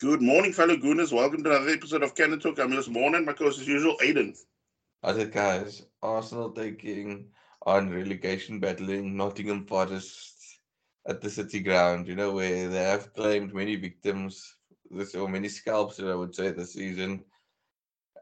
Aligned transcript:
Good 0.00 0.22
morning, 0.22 0.54
fellow 0.54 0.78
Gooners. 0.78 1.12
Welcome 1.12 1.44
to 1.44 1.50
another 1.50 1.72
episode 1.72 2.02
of 2.02 2.14
Cannon 2.14 2.40
Talk. 2.40 2.58
I'm 2.58 2.72
your 2.72 2.88
morning, 2.88 3.26
my 3.26 3.34
co-host 3.34 3.60
as 3.60 3.68
usual, 3.68 3.98
Aiden. 4.02 4.34
it 5.04 5.30
guys, 5.30 5.82
Arsenal 6.02 6.52
taking 6.52 7.26
on 7.66 7.90
relegation 7.90 8.60
battling 8.60 9.14
Nottingham 9.14 9.66
Forest 9.66 10.58
at 11.06 11.20
the 11.20 11.28
City 11.28 11.60
Ground, 11.60 12.08
you 12.08 12.14
know, 12.14 12.32
where 12.32 12.70
they 12.70 12.82
have 12.82 13.12
claimed 13.12 13.52
many 13.52 13.76
victims, 13.76 14.56
this 14.90 15.14
or 15.14 15.28
many 15.28 15.48
scalps, 15.48 15.98
that 15.98 16.10
I 16.10 16.14
would 16.14 16.34
say, 16.34 16.50
this 16.50 16.72
season. 16.72 17.22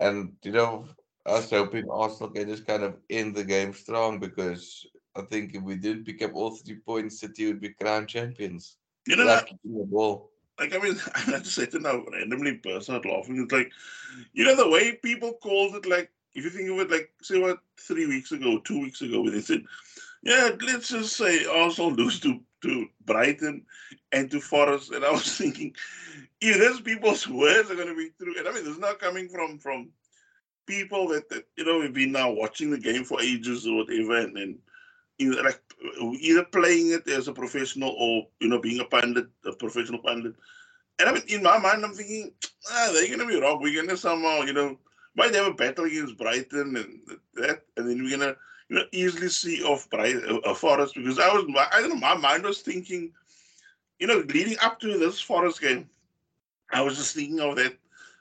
And, 0.00 0.32
you 0.42 0.50
know, 0.50 0.84
I 1.26 1.34
was 1.34 1.48
hoping 1.48 1.88
Arsenal 1.88 2.30
can 2.30 2.48
just 2.48 2.66
kind 2.66 2.82
of 2.82 2.96
end 3.08 3.36
the 3.36 3.44
game 3.44 3.72
strong 3.72 4.18
because 4.18 4.84
I 5.14 5.22
think 5.22 5.54
if 5.54 5.62
we 5.62 5.76
didn't 5.76 6.06
pick 6.06 6.22
up 6.22 6.34
all 6.34 6.56
three 6.56 6.80
points, 6.80 7.20
City 7.20 7.46
would 7.46 7.60
be 7.60 7.72
crowned 7.80 8.08
champions. 8.08 8.78
You 9.06 9.14
know, 9.14 9.26
that, 9.26 9.48
the 9.62 9.86
ball. 9.86 10.32
Like, 10.58 10.74
I 10.74 10.78
mean, 10.78 11.00
I 11.14 11.38
just 11.38 11.54
said 11.54 11.70
to 11.72 11.78
now, 11.78 12.04
randomly 12.12 12.52
burst 12.62 12.90
out 12.90 13.04
laughing. 13.04 13.42
It's 13.42 13.52
like, 13.52 13.72
you 14.32 14.44
know, 14.44 14.56
the 14.56 14.68
way 14.68 14.96
people 14.96 15.34
called 15.42 15.74
it, 15.76 15.86
like, 15.86 16.10
if 16.34 16.44
you 16.44 16.50
think 16.50 16.70
of 16.70 16.78
it, 16.80 16.90
like, 16.90 17.10
say, 17.22 17.38
what, 17.38 17.58
three 17.80 18.06
weeks 18.06 18.32
ago, 18.32 18.58
two 18.60 18.80
weeks 18.80 19.02
ago, 19.02 19.22
when 19.22 19.32
they 19.32 19.40
said, 19.40 19.62
yeah, 20.22 20.50
let's 20.66 20.88
just 20.88 21.16
say 21.16 21.46
Arsenal 21.46 21.92
lose 21.92 22.20
to, 22.20 22.40
to 22.62 22.86
Brighton 23.04 23.64
and 24.12 24.30
to 24.30 24.40
Forest. 24.40 24.92
And 24.92 25.04
I 25.04 25.10
was 25.10 25.32
thinking, 25.38 25.74
if 26.40 26.58
those 26.58 26.80
people's 26.80 27.26
words 27.28 27.70
are 27.70 27.76
going 27.76 27.88
to 27.88 27.96
be 27.96 28.10
true, 28.18 28.34
and 28.38 28.48
I 28.48 28.52
mean, 28.52 28.66
is 28.66 28.78
not 28.78 28.98
coming 28.98 29.28
from 29.28 29.58
from 29.58 29.90
people 30.66 31.08
that, 31.08 31.28
that 31.30 31.44
you 31.56 31.64
know, 31.64 31.78
we've 31.78 31.94
been 31.94 32.12
now 32.12 32.30
watching 32.30 32.70
the 32.70 32.78
game 32.78 33.04
for 33.04 33.20
ages 33.20 33.66
or 33.66 33.76
whatever, 33.76 34.18
and 34.18 34.36
then 34.36 34.58
like 35.20 35.60
either 36.00 36.44
playing 36.44 36.92
it 36.92 37.08
as 37.08 37.28
a 37.28 37.32
professional 37.32 37.94
or 37.98 38.26
you 38.40 38.48
know 38.48 38.60
being 38.60 38.80
a 38.80 38.84
pundit, 38.84 39.28
a 39.44 39.52
professional 39.52 40.00
pundit. 40.00 40.34
And 40.98 41.08
I 41.08 41.12
mean, 41.12 41.22
in 41.28 41.42
my 41.42 41.58
mind, 41.58 41.84
I'm 41.84 41.94
thinking, 41.94 42.32
ah, 42.70 42.90
they're 42.92 43.08
gonna 43.08 43.28
be 43.28 43.40
wrong. 43.40 43.60
We're 43.60 43.80
gonna 43.80 43.96
somehow, 43.96 44.42
you 44.42 44.52
know, 44.52 44.78
might 45.14 45.34
have 45.34 45.46
a 45.46 45.54
battle 45.54 45.84
against 45.84 46.18
Brighton 46.18 46.76
and 46.76 47.20
that, 47.34 47.62
and 47.76 47.88
then 47.88 48.02
we're 48.02 48.16
gonna, 48.16 48.36
you 48.68 48.76
know, 48.76 48.84
easily 48.92 49.28
see 49.28 49.62
off 49.62 49.88
Brighton, 49.90 50.40
uh, 50.44 50.54
Forest 50.54 50.94
because 50.94 51.18
I 51.18 51.32
was, 51.32 51.44
I 51.72 51.80
don't 51.80 51.90
know, 51.90 51.96
my 51.96 52.16
mind 52.16 52.44
was 52.44 52.60
thinking, 52.60 53.12
you 53.98 54.06
know, 54.06 54.24
leading 54.28 54.56
up 54.60 54.80
to 54.80 54.98
this 54.98 55.20
Forest 55.20 55.60
game, 55.60 55.88
I 56.72 56.82
was 56.82 56.96
just 56.96 57.14
thinking 57.14 57.40
of 57.40 57.56
that 57.56 57.76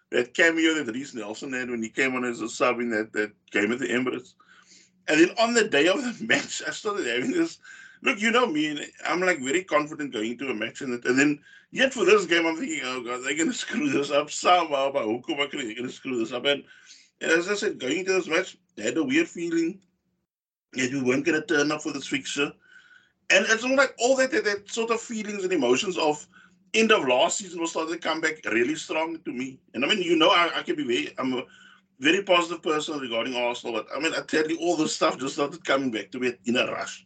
that 0.10 0.34
cameo 0.34 0.74
that 0.76 0.94
Reiss 0.94 1.14
Nelson 1.14 1.54
had 1.54 1.70
when 1.70 1.84
he 1.84 1.90
came 1.90 2.16
on 2.16 2.24
as 2.24 2.42
a 2.42 2.50
sub 2.50 2.80
in 2.80 2.90
that 2.92 3.12
that 3.14 3.32
game 3.52 3.72
at 3.72 3.80
the 3.80 3.88
Emirates. 3.88 4.34
And 5.08 5.20
then 5.20 5.30
on 5.40 5.54
the 5.54 5.64
day 5.64 5.88
of 5.88 6.02
the 6.02 6.26
match, 6.26 6.62
I 6.68 6.72
started 6.72 7.08
having 7.08 7.32
this. 7.32 7.60
Look, 8.04 8.22
you 8.22 8.32
know 8.32 8.46
me, 8.46 8.86
I'm 9.06 9.22
like 9.22 9.40
very 9.40 9.64
confident 9.64 10.14
going 10.14 10.38
to 10.38 10.50
a 10.50 10.54
match, 10.54 10.82
and, 10.82 11.04
and 11.04 11.18
then 11.18 11.40
yet 11.72 11.94
for 11.94 12.06
this 12.06 12.26
game, 12.26 12.46
I'm 12.46 12.56
thinking, 12.56 12.82
oh 12.84 13.02
god, 13.02 13.22
they're 13.24 13.38
gonna 13.38 13.54
screw 13.66 13.90
this 13.90 14.12
up 14.12 14.30
somehow. 14.30 14.90
Ek 14.90 15.52
they're 15.52 15.76
gonna 15.76 15.90
screw 15.90 16.20
this 16.20 16.32
up? 16.32 16.46
And, 16.46 16.64
and 17.22 17.32
as 17.32 17.50
I 17.50 17.56
said, 17.56 17.80
going 17.80 18.06
to 18.06 18.14
this 18.14 18.28
match, 18.28 18.58
I 18.78 18.84
had 18.84 18.98
a 18.98 19.04
weird 19.04 19.28
feeling 19.28 19.80
that 20.74 20.92
we 20.92 21.02
weren't 21.02 21.26
gonna 21.26 21.46
turn 21.46 21.72
up 21.72 21.82
for 21.82 21.92
this 21.92 22.08
fixture. 22.08 22.52
And 23.30 23.46
it's 23.50 23.64
all 23.64 23.76
like 23.76 23.94
all 24.00 24.16
that, 24.18 24.32
that 24.32 24.46
that 24.46 24.70
sort 24.70 24.92
of 24.92 25.02
feelings 25.02 25.44
and 25.44 25.52
emotions 25.52 25.98
of 25.98 26.26
end 26.74 26.92
of 26.92 27.08
last 27.08 27.40
season 27.40 27.60
was 27.60 27.72
starting 27.72 27.94
to 27.94 28.00
come 28.00 28.22
back 28.22 28.46
really 28.46 28.76
strong 28.76 29.20
to 29.26 29.32
me. 29.32 29.60
And 29.74 29.84
I 29.84 29.88
mean, 29.88 30.02
you 30.02 30.16
know, 30.16 30.30
I, 30.30 30.52
I 30.56 30.62
can 30.62 30.76
be 30.76 30.84
very, 30.84 31.14
I'm 31.18 31.34
a 31.34 31.44
very 32.00 32.24
positive 32.24 32.62
person 32.62 33.00
regarding 33.00 33.36
Arsenal, 33.36 33.82
but 33.82 33.88
I 33.96 34.00
mean, 34.00 34.14
I 34.14 34.22
tell 34.22 34.48
you, 34.50 34.58
all 34.60 34.78
this 34.78 34.96
stuff 34.96 35.18
just 35.18 35.36
started 35.36 35.66
coming 35.66 35.92
back 35.92 36.12
to 36.12 36.20
me 36.20 36.34
in 36.46 36.58
a 36.58 36.66
rush. 36.72 37.06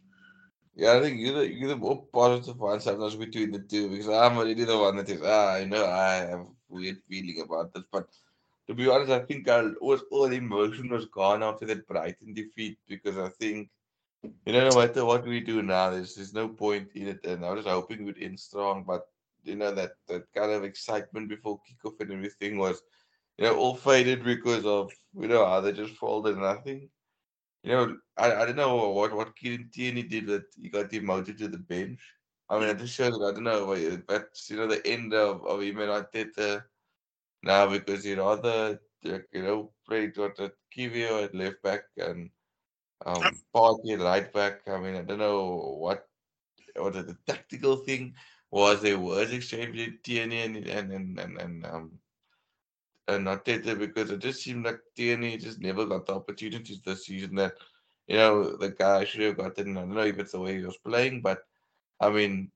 Yeah, 0.74 0.94
I 0.94 1.00
think 1.00 1.20
you're 1.20 1.34
the, 1.34 1.52
you're 1.52 1.68
the 1.68 1.76
more 1.76 2.04
positive 2.12 2.58
one 2.58 2.80
sometimes 2.80 3.14
between 3.16 3.52
the 3.52 3.58
two 3.58 3.90
because 3.90 4.08
I'm 4.08 4.38
already 4.38 4.64
the 4.64 4.78
one 4.78 4.96
that 4.96 5.10
is, 5.10 5.20
ah, 5.22 5.54
I 5.54 5.64
know 5.64 5.84
I 5.86 6.14
have 6.14 6.40
a 6.40 6.46
weird 6.68 6.98
feeling 7.08 7.42
about 7.44 7.74
this. 7.74 7.84
But 7.92 8.08
to 8.66 8.74
be 8.74 8.88
honest, 8.88 9.10
I 9.10 9.20
think 9.20 9.48
I 9.48 9.62
was 9.80 10.02
all 10.10 10.32
emotion 10.32 10.88
was 10.88 11.06
gone 11.06 11.42
after 11.42 11.66
that 11.66 11.86
Brighton 11.86 12.32
defeat 12.32 12.78
because 12.88 13.18
I 13.18 13.28
think, 13.28 13.68
you 14.46 14.52
know, 14.52 14.68
no 14.70 14.78
matter 14.78 15.04
what 15.04 15.26
we 15.26 15.40
do 15.40 15.62
now, 15.62 15.90
there's, 15.90 16.14
there's 16.14 16.32
no 16.32 16.48
point 16.48 16.88
in 16.94 17.08
it. 17.08 17.26
And 17.26 17.44
I 17.44 17.52
was 17.52 17.66
hoping 17.66 18.04
we'd 18.04 18.22
end 18.22 18.40
strong, 18.40 18.84
but, 18.86 19.08
you 19.44 19.56
know, 19.56 19.72
that, 19.72 19.92
that 20.08 20.24
kind 20.34 20.52
of 20.52 20.64
excitement 20.64 21.28
before 21.28 21.60
kickoff 21.60 22.00
and 22.00 22.12
everything 22.12 22.56
was, 22.56 22.80
you 23.38 23.44
know, 23.44 23.56
all 23.56 23.76
faded 23.76 24.24
because 24.24 24.64
of, 24.66 24.92
you 25.14 25.28
know, 25.28 25.44
how 25.46 25.60
they 25.60 25.72
just 25.72 25.94
folded. 25.96 26.36
And 26.36 26.46
I 26.46 26.56
think, 26.56 26.90
you 27.62 27.72
know, 27.72 27.96
I, 28.16 28.34
I 28.34 28.46
don't 28.46 28.56
know 28.56 28.90
what 28.90 29.14
what 29.14 29.36
Kieran 29.36 29.70
Tierney 29.72 30.02
did 30.04 30.26
that 30.26 30.44
he 30.60 30.68
got 30.68 30.90
demoted 30.90 31.38
to 31.38 31.48
the 31.48 31.58
bench. 31.58 32.00
I 32.48 32.58
mean, 32.58 32.68
it 32.68 32.78
just 32.78 32.94
shows 32.94 33.18
that 33.18 33.26
I 33.26 33.32
don't 33.32 33.44
know, 33.44 33.66
but 33.66 34.06
that's 34.08 34.50
you 34.50 34.56
know 34.56 34.66
the 34.66 34.86
end 34.86 35.14
of 35.14 35.44
of 35.46 35.62
him 35.62 35.78
and 35.80 35.90
Arteta 35.90 36.64
now 37.42 37.68
because 37.68 38.04
he'd 38.04 38.18
rather 38.18 38.80
you 39.02 39.22
know 39.42 39.72
played 39.88 40.16
what 40.18 40.36
the 40.36 40.52
Kiwior 40.76 41.24
at 41.24 41.34
left 41.34 41.62
back 41.62 41.82
and 41.96 42.30
um 43.06 43.40
Partey 43.54 43.94
at 43.94 44.00
right 44.00 44.32
back. 44.32 44.68
I 44.68 44.78
mean, 44.78 44.96
I 44.96 45.02
don't 45.02 45.18
know 45.18 45.76
what 45.78 46.08
what 46.76 46.94
the 46.94 47.16
tactical 47.26 47.76
thing 47.76 48.14
was. 48.50 48.82
There 48.82 48.98
was 48.98 49.32
exchange 49.32 49.76
with 49.76 50.02
Tierney 50.02 50.42
and 50.42 50.56
and 50.56 50.92
and 50.92 51.18
and, 51.20 51.38
and 51.38 51.66
um 51.66 51.98
and 53.08 53.24
not 53.24 53.44
Tete 53.44 53.78
because 53.78 54.10
it 54.10 54.20
just 54.20 54.42
seemed 54.42 54.64
like 54.64 54.80
Tierney 54.96 55.36
just 55.36 55.60
never 55.60 55.84
got 55.86 56.06
the 56.06 56.14
opportunities 56.14 56.80
this 56.82 57.06
season 57.06 57.34
that 57.36 57.54
you 58.06 58.16
know 58.16 58.56
the 58.56 58.70
guy 58.70 59.04
should 59.04 59.22
have 59.22 59.36
gotten. 59.36 59.76
I 59.76 59.80
don't 59.80 59.94
know 59.94 60.02
if 60.02 60.18
it's 60.18 60.32
the 60.32 60.40
way 60.40 60.58
he 60.58 60.64
was 60.64 60.76
playing, 60.78 61.20
but 61.20 61.44
I 62.00 62.10
mean, 62.10 62.50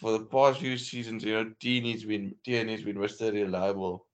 for 0.00 0.12
the 0.12 0.24
past 0.24 0.60
few 0.60 0.76
seasons, 0.78 1.24
you 1.24 1.34
know, 1.34 1.50
Tierney's 1.60 2.04
been 2.04 2.34
Tierney's 2.44 2.82
been 2.82 2.96
Mr. 2.96 3.32
Reliable. 3.32 4.06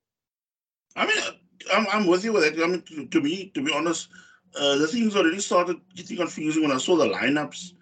I 0.96 1.06
mean, 1.06 1.18
I'm, 1.72 1.86
I'm 1.92 2.06
with 2.06 2.24
you 2.24 2.32
with 2.32 2.44
that. 2.44 2.62
I 2.62 2.66
mean, 2.66 2.82
to, 2.82 3.06
to 3.06 3.20
me, 3.20 3.50
to 3.54 3.64
be 3.64 3.72
honest, 3.72 4.08
uh, 4.58 4.76
the 4.76 4.86
things 4.86 5.16
already 5.16 5.40
started 5.40 5.80
getting 5.94 6.16
confusing 6.16 6.62
when 6.62 6.72
I 6.72 6.78
saw 6.78 6.96
the 6.96 7.06
lineups. 7.06 7.72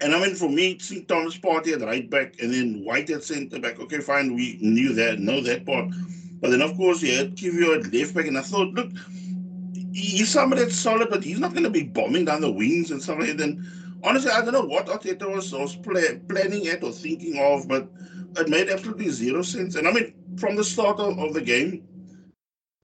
And 0.00 0.14
I 0.14 0.20
mean, 0.20 0.34
for 0.34 0.50
me, 0.50 0.78
seeing 0.78 1.06
Thomas 1.06 1.38
Partey 1.38 1.72
at 1.72 1.80
right 1.80 2.08
back 2.10 2.34
and 2.40 2.52
then 2.52 2.84
White 2.84 3.08
at 3.10 3.24
centre 3.24 3.58
back, 3.58 3.80
okay, 3.80 4.00
fine, 4.00 4.34
we 4.34 4.58
knew 4.60 4.92
that, 4.94 5.20
know 5.20 5.40
that 5.40 5.64
part. 5.64 5.88
But 6.40 6.50
then, 6.50 6.62
of 6.62 6.76
course, 6.76 7.02
you 7.02 7.16
had 7.16 7.36
Kiwior 7.36 7.78
at 7.78 7.92
left 7.92 8.14
back, 8.14 8.26
and 8.26 8.38
I 8.38 8.42
thought, 8.42 8.74
look, 8.74 8.90
he's 9.92 10.28
somebody 10.28 10.62
that's 10.62 10.76
solid, 10.76 11.08
but 11.08 11.24
he's 11.24 11.40
not 11.40 11.52
going 11.52 11.64
to 11.64 11.70
be 11.70 11.84
bombing 11.84 12.26
down 12.26 12.42
the 12.42 12.50
wings 12.50 12.90
and 12.90 13.02
stuff 13.02 13.18
like 13.18 13.36
that. 13.36 13.40
And 13.40 13.66
honestly, 14.04 14.30
I 14.30 14.42
don't 14.42 14.52
know 14.52 14.66
what 14.66 14.86
Arteta 14.86 15.32
was, 15.32 15.52
was 15.52 15.76
planning 15.76 16.68
at 16.68 16.82
or 16.82 16.92
thinking 16.92 17.38
of, 17.38 17.66
but 17.66 17.88
it 18.36 18.48
made 18.48 18.68
absolutely 18.68 19.08
zero 19.08 19.42
sense. 19.42 19.76
And 19.76 19.88
I 19.88 19.92
mean, 19.92 20.14
from 20.36 20.56
the 20.56 20.64
start 20.64 21.00
of, 21.00 21.18
of 21.18 21.32
the 21.32 21.40
game, 21.40 21.82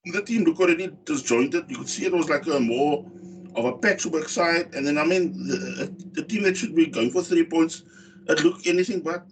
the 0.06 0.22
team 0.22 0.44
looked 0.44 0.60
already 0.60 0.90
disjointed. 1.04 1.70
You 1.70 1.78
could 1.78 1.88
see 1.88 2.06
it 2.06 2.12
was 2.12 2.28
like 2.28 2.46
a 2.46 2.58
more 2.58 3.04
of 3.54 3.66
a 3.66 3.76
patchwork 3.76 4.28
side. 4.28 4.74
And 4.74 4.86
then, 4.86 4.98
I 4.98 5.04
mean, 5.04 5.32
the, 5.46 5.94
the 6.12 6.24
team 6.24 6.42
that 6.44 6.56
should 6.56 6.74
be 6.74 6.86
going 6.86 7.10
for 7.10 7.22
three 7.22 7.44
points, 7.44 7.84
it 8.28 8.42
looked 8.42 8.66
anything 8.66 9.00
but. 9.00 9.26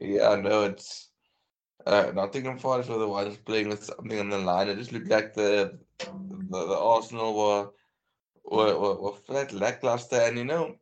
Yeah, 0.00 0.36
no, 0.36 0.64
it's 0.64 1.11
uh, 1.86 2.12
Nottingham 2.14 2.58
Forest 2.58 2.90
were 2.90 2.98
the 2.98 3.08
ones 3.08 3.36
playing 3.38 3.68
with 3.68 3.84
something 3.84 4.18
on 4.18 4.30
the 4.30 4.38
line. 4.38 4.68
It 4.68 4.78
just 4.78 4.92
looked 4.92 5.08
like 5.08 5.34
the 5.34 5.78
the, 5.98 6.66
the 6.66 6.78
Arsenal 6.78 7.34
were, 7.34 7.68
were 8.44 8.78
were 8.78 9.00
were 9.00 9.12
flat 9.12 9.52
lackluster. 9.52 10.16
And 10.16 10.38
you 10.38 10.44
know, 10.44 10.76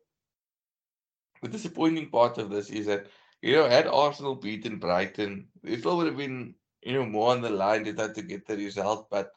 the 1.43 1.49
disappointing 1.49 2.11
part 2.11 2.39
of 2.39 2.51
this 2.51 2.71
is 2.71 2.87
that 2.87 3.07
you 3.43 3.55
know, 3.55 3.69
had 3.69 3.87
Arsenal 3.87 4.35
beaten 4.35 4.79
Brighton, 4.79 5.49
it 5.65 5.81
still 5.81 5.97
would 5.97 6.07
have 6.07 6.17
been 6.17 6.55
you 6.83 6.95
know 6.95 7.07
more 7.07 7.33
on 7.33 7.41
the 7.41 7.51
line. 7.51 7.85
They 7.85 8.01
had 8.01 8.15
to 8.15 8.23
get 8.23 8.47
the 8.47 8.57
result, 8.57 9.09
but 9.11 9.33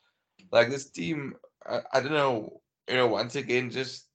like 0.51 0.69
this 0.69 0.89
team, 0.89 1.35
I, 1.65 1.81
I 1.93 1.99
don't 2.01 2.13
know. 2.13 2.61
You 2.89 2.95
know, 2.95 3.07
once 3.07 3.35
again, 3.35 3.69
just 3.69 4.07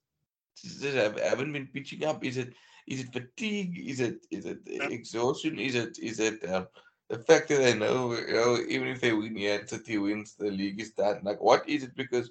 just 0.57 0.83
have, 0.83 1.19
haven't 1.19 1.53
been 1.53 1.69
pitching 1.69 2.05
up. 2.05 2.25
Is 2.25 2.37
it 2.37 2.53
is 2.87 3.01
it 3.01 3.13
fatigue? 3.13 3.79
Is 3.79 4.01
it 4.01 4.27
is 4.31 4.45
it 4.45 4.59
exhaustion? 4.67 5.59
Is 5.59 5.75
it 5.75 5.99
is 5.99 6.21
it 6.21 6.45
uh, 6.45 6.67
the 7.09 7.19
fact 7.19 7.49
that 7.49 7.59
they 7.59 7.75
know, 7.75 8.13
you 8.15 8.35
know, 8.35 8.59
even 8.69 8.89
if 8.89 9.01
they 9.01 9.13
win 9.13 9.37
here, 9.37 9.67
City 9.67 9.99
wins, 9.99 10.35
the 10.35 10.51
league 10.51 10.81
is 10.81 10.91
done. 10.93 11.21
Like, 11.23 11.41
what 11.41 11.69
is 11.69 11.83
it? 11.85 11.97
Because 11.97 12.31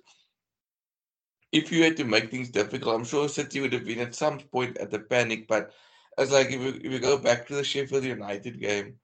if 1.51 1.71
you 1.71 1.83
had 1.83 1.97
to 1.97 2.03
make 2.03 2.29
things 2.29 2.49
difficult, 2.49 2.95
I'm 2.95 3.05
sure 3.05 3.27
City 3.27 3.59
would 3.59 3.73
have 3.73 3.85
been 3.85 3.99
at 3.99 4.15
some 4.15 4.39
point 4.39 4.77
at 4.77 4.91
the 4.91 4.99
panic. 4.99 5.47
But 5.47 5.71
it's 6.17 6.31
like 6.31 6.47
if 6.47 6.61
you, 6.61 6.79
if 6.83 6.91
you 6.91 6.99
go 6.99 7.17
back 7.17 7.47
to 7.47 7.55
the 7.55 7.63
Sheffield 7.63 8.03
United 8.03 8.59
game, 8.59 8.99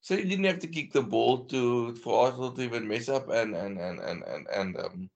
so 0.00 0.14
you 0.14 0.24
didn't 0.24 0.44
have 0.44 0.60
to 0.60 0.68
kick 0.68 0.92
the 0.92 1.02
ball 1.02 1.44
to 1.46 1.94
for 1.96 2.26
Arsenal 2.26 2.52
to 2.52 2.62
even 2.62 2.88
mess 2.88 3.08
up 3.08 3.28
and 3.28 3.54
and 3.54 3.78
and 3.78 4.00
and 4.00 4.22
and, 4.22 4.46
and 4.54 4.76
um, 4.78 5.10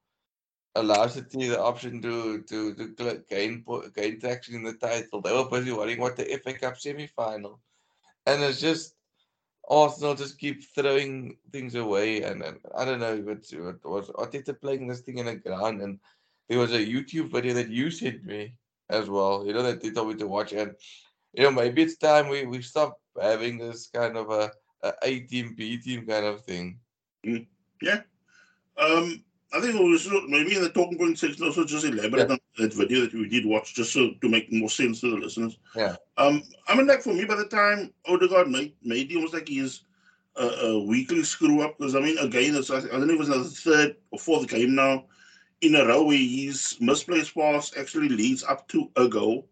allow 0.74 1.06
City 1.06 1.48
the 1.48 1.60
option 1.60 2.02
to 2.02 2.42
to 2.42 2.74
to 2.74 3.24
gain 3.30 3.64
gain 3.94 4.20
traction 4.20 4.56
in 4.56 4.64
the 4.64 4.74
title. 4.74 5.22
They 5.22 5.32
were 5.32 5.48
busy 5.48 5.72
worrying 5.72 6.00
what 6.00 6.16
the 6.16 6.24
FA 6.44 6.52
Cup 6.52 6.78
semi 6.78 7.06
final, 7.06 7.60
and 8.26 8.42
it's 8.42 8.60
just 8.60 8.96
Arsenal 9.72 10.14
just 10.14 10.38
keep 10.38 10.62
throwing 10.74 11.38
things 11.50 11.74
away, 11.74 12.22
and, 12.22 12.42
and 12.42 12.58
I 12.76 12.84
don't 12.84 13.00
know 13.00 13.16
what 13.16 13.50
it 13.50 13.84
was 13.84 14.10
Arteta 14.10 14.60
playing 14.60 14.86
this 14.86 15.00
thing 15.00 15.18
in 15.18 15.26
the 15.26 15.36
ground, 15.36 15.80
and 15.80 15.98
there 16.48 16.58
was 16.58 16.72
a 16.72 16.86
YouTube 16.94 17.32
video 17.32 17.54
that 17.54 17.70
you 17.70 17.90
sent 17.90 18.24
me 18.24 18.54
as 18.90 19.08
well. 19.08 19.46
You 19.46 19.54
know 19.54 19.62
that 19.62 19.80
they 19.80 19.90
told 19.90 20.08
me 20.08 20.14
to 20.16 20.26
watch, 20.26 20.52
and 20.52 20.74
you 21.32 21.44
know 21.44 21.50
maybe 21.50 21.82
it's 21.82 21.96
time 21.96 22.28
we 22.28 22.44
we 22.44 22.60
stop 22.60 23.00
having 23.20 23.56
this 23.56 23.86
kind 23.86 24.16
of 24.16 24.30
a 24.30 24.50
a 24.82 24.92
A 25.02 25.20
team, 25.20 25.54
B 25.56 25.78
team 25.78 26.06
kind 26.06 26.26
of 26.26 26.44
thing. 26.44 26.78
Mm. 27.24 27.46
Yeah. 27.80 28.02
Um, 28.76 29.24
I 29.54 29.60
think 29.60 29.78
we 29.78 29.98
should 29.98 30.28
maybe 30.28 30.56
in 30.56 30.62
the 30.62 30.70
talking 30.70 30.98
point 30.98 31.18
section 31.18 31.44
also 31.44 31.64
just 31.64 31.84
elaborate 31.84 32.28
yeah. 32.28 32.34
on 32.34 32.40
that 32.58 32.72
video 32.72 33.02
that 33.02 33.12
we 33.12 33.28
did 33.28 33.44
watch, 33.44 33.74
just 33.74 33.92
so 33.92 34.12
to 34.20 34.28
make 34.28 34.52
more 34.52 34.70
sense 34.70 35.00
to 35.00 35.10
the 35.10 35.16
listeners. 35.16 35.58
Yeah. 35.76 35.96
Um, 36.16 36.42
I 36.68 36.74
mean, 36.74 36.86
like 36.86 37.02
for 37.02 37.12
me, 37.12 37.24
by 37.24 37.36
the 37.36 37.44
time 37.44 37.92
Odegaard 38.06 38.48
made 38.48 38.74
made 38.82 39.10
it 39.10 39.16
almost 39.16 39.34
like 39.34 39.48
his 39.48 39.82
uh, 40.36 40.56
a 40.62 40.84
weekly 40.84 41.22
screw 41.22 41.62
up 41.62 41.76
because 41.78 41.94
I 41.94 42.00
mean, 42.00 42.16
again, 42.18 42.56
it's 42.56 42.70
I 42.70 42.80
don't 42.80 43.06
know 43.06 43.14
if 43.14 43.20
it's 43.20 43.28
the 43.64 43.70
third 43.70 43.96
or 44.10 44.18
fourth 44.18 44.48
game 44.48 44.74
now 44.74 45.04
in 45.60 45.76
a 45.76 45.86
row 45.86 46.02
where 46.04 46.16
his 46.16 46.76
misplaced 46.80 47.34
pass 47.34 47.72
actually 47.78 48.08
leads 48.08 48.44
up 48.44 48.66
to 48.68 48.90
a 48.96 49.08
goal. 49.08 49.46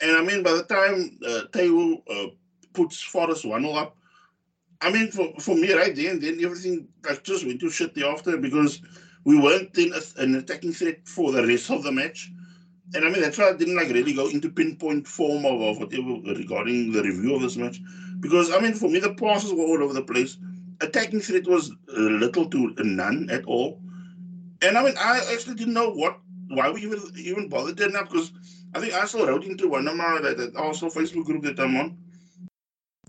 And 0.00 0.12
I 0.12 0.22
mean, 0.22 0.42
by 0.42 0.52
the 0.52 0.64
time 0.64 1.18
uh, 1.26 1.42
Teo 1.52 2.02
uh, 2.10 2.28
puts 2.72 3.00
Forest 3.02 3.44
1 3.44 3.64
up, 3.66 3.96
I 4.80 4.90
mean, 4.90 5.10
for, 5.10 5.32
for 5.40 5.54
me, 5.54 5.72
right 5.72 5.94
then, 5.94 6.20
then 6.20 6.42
everything 6.42 6.88
like 7.06 7.22
just 7.22 7.46
went 7.46 7.60
to 7.60 7.70
shit 7.70 7.94
the 7.94 8.06
after 8.06 8.36
because 8.36 8.80
we 9.26 9.36
weren't 9.36 9.74
then 9.74 9.92
an 10.18 10.36
attacking 10.36 10.72
threat 10.72 11.00
for 11.04 11.32
the 11.32 11.44
rest 11.44 11.68
of 11.68 11.82
the 11.82 11.90
match. 11.90 12.30
And 12.94 13.04
I 13.04 13.10
mean, 13.10 13.20
that's 13.20 13.36
why 13.36 13.48
I 13.48 13.54
didn't 13.54 13.74
like 13.74 13.88
really 13.88 14.12
go 14.14 14.28
into 14.28 14.48
pinpoint 14.48 15.08
form 15.08 15.44
of, 15.44 15.60
of 15.60 15.78
whatever 15.80 16.14
regarding 16.38 16.92
the 16.92 17.02
review 17.02 17.34
of 17.34 17.42
this 17.42 17.56
match. 17.56 17.80
Because 18.20 18.54
I 18.54 18.60
mean, 18.60 18.74
for 18.74 18.88
me, 18.88 19.00
the 19.00 19.14
passes 19.14 19.52
were 19.52 19.64
all 19.64 19.82
over 19.82 19.92
the 19.92 20.02
place. 20.02 20.38
Attacking 20.80 21.20
threat 21.20 21.48
was 21.48 21.72
little 21.88 22.48
to 22.48 22.74
none 22.78 23.28
at 23.28 23.44
all. 23.46 23.80
And 24.62 24.78
I 24.78 24.84
mean, 24.84 24.94
I 24.96 25.20
actually 25.32 25.56
didn't 25.56 25.74
know 25.74 25.90
what 25.90 26.20
why 26.50 26.70
we 26.70 26.82
even 26.82 27.00
even 27.16 27.48
bothered 27.48 27.76
doing 27.76 27.94
that 27.94 28.08
because 28.08 28.30
I 28.74 28.80
think 28.80 28.94
I 28.94 29.06
still 29.06 29.26
wrote 29.26 29.44
into 29.44 29.66
one 29.66 29.88
of 29.88 29.96
my 29.96 30.20
that, 30.22 30.36
that 30.38 30.54
also 30.54 30.86
Facebook 30.86 31.24
group 31.24 31.42
that 31.42 31.58
I'm 31.58 31.76
on, 31.76 31.98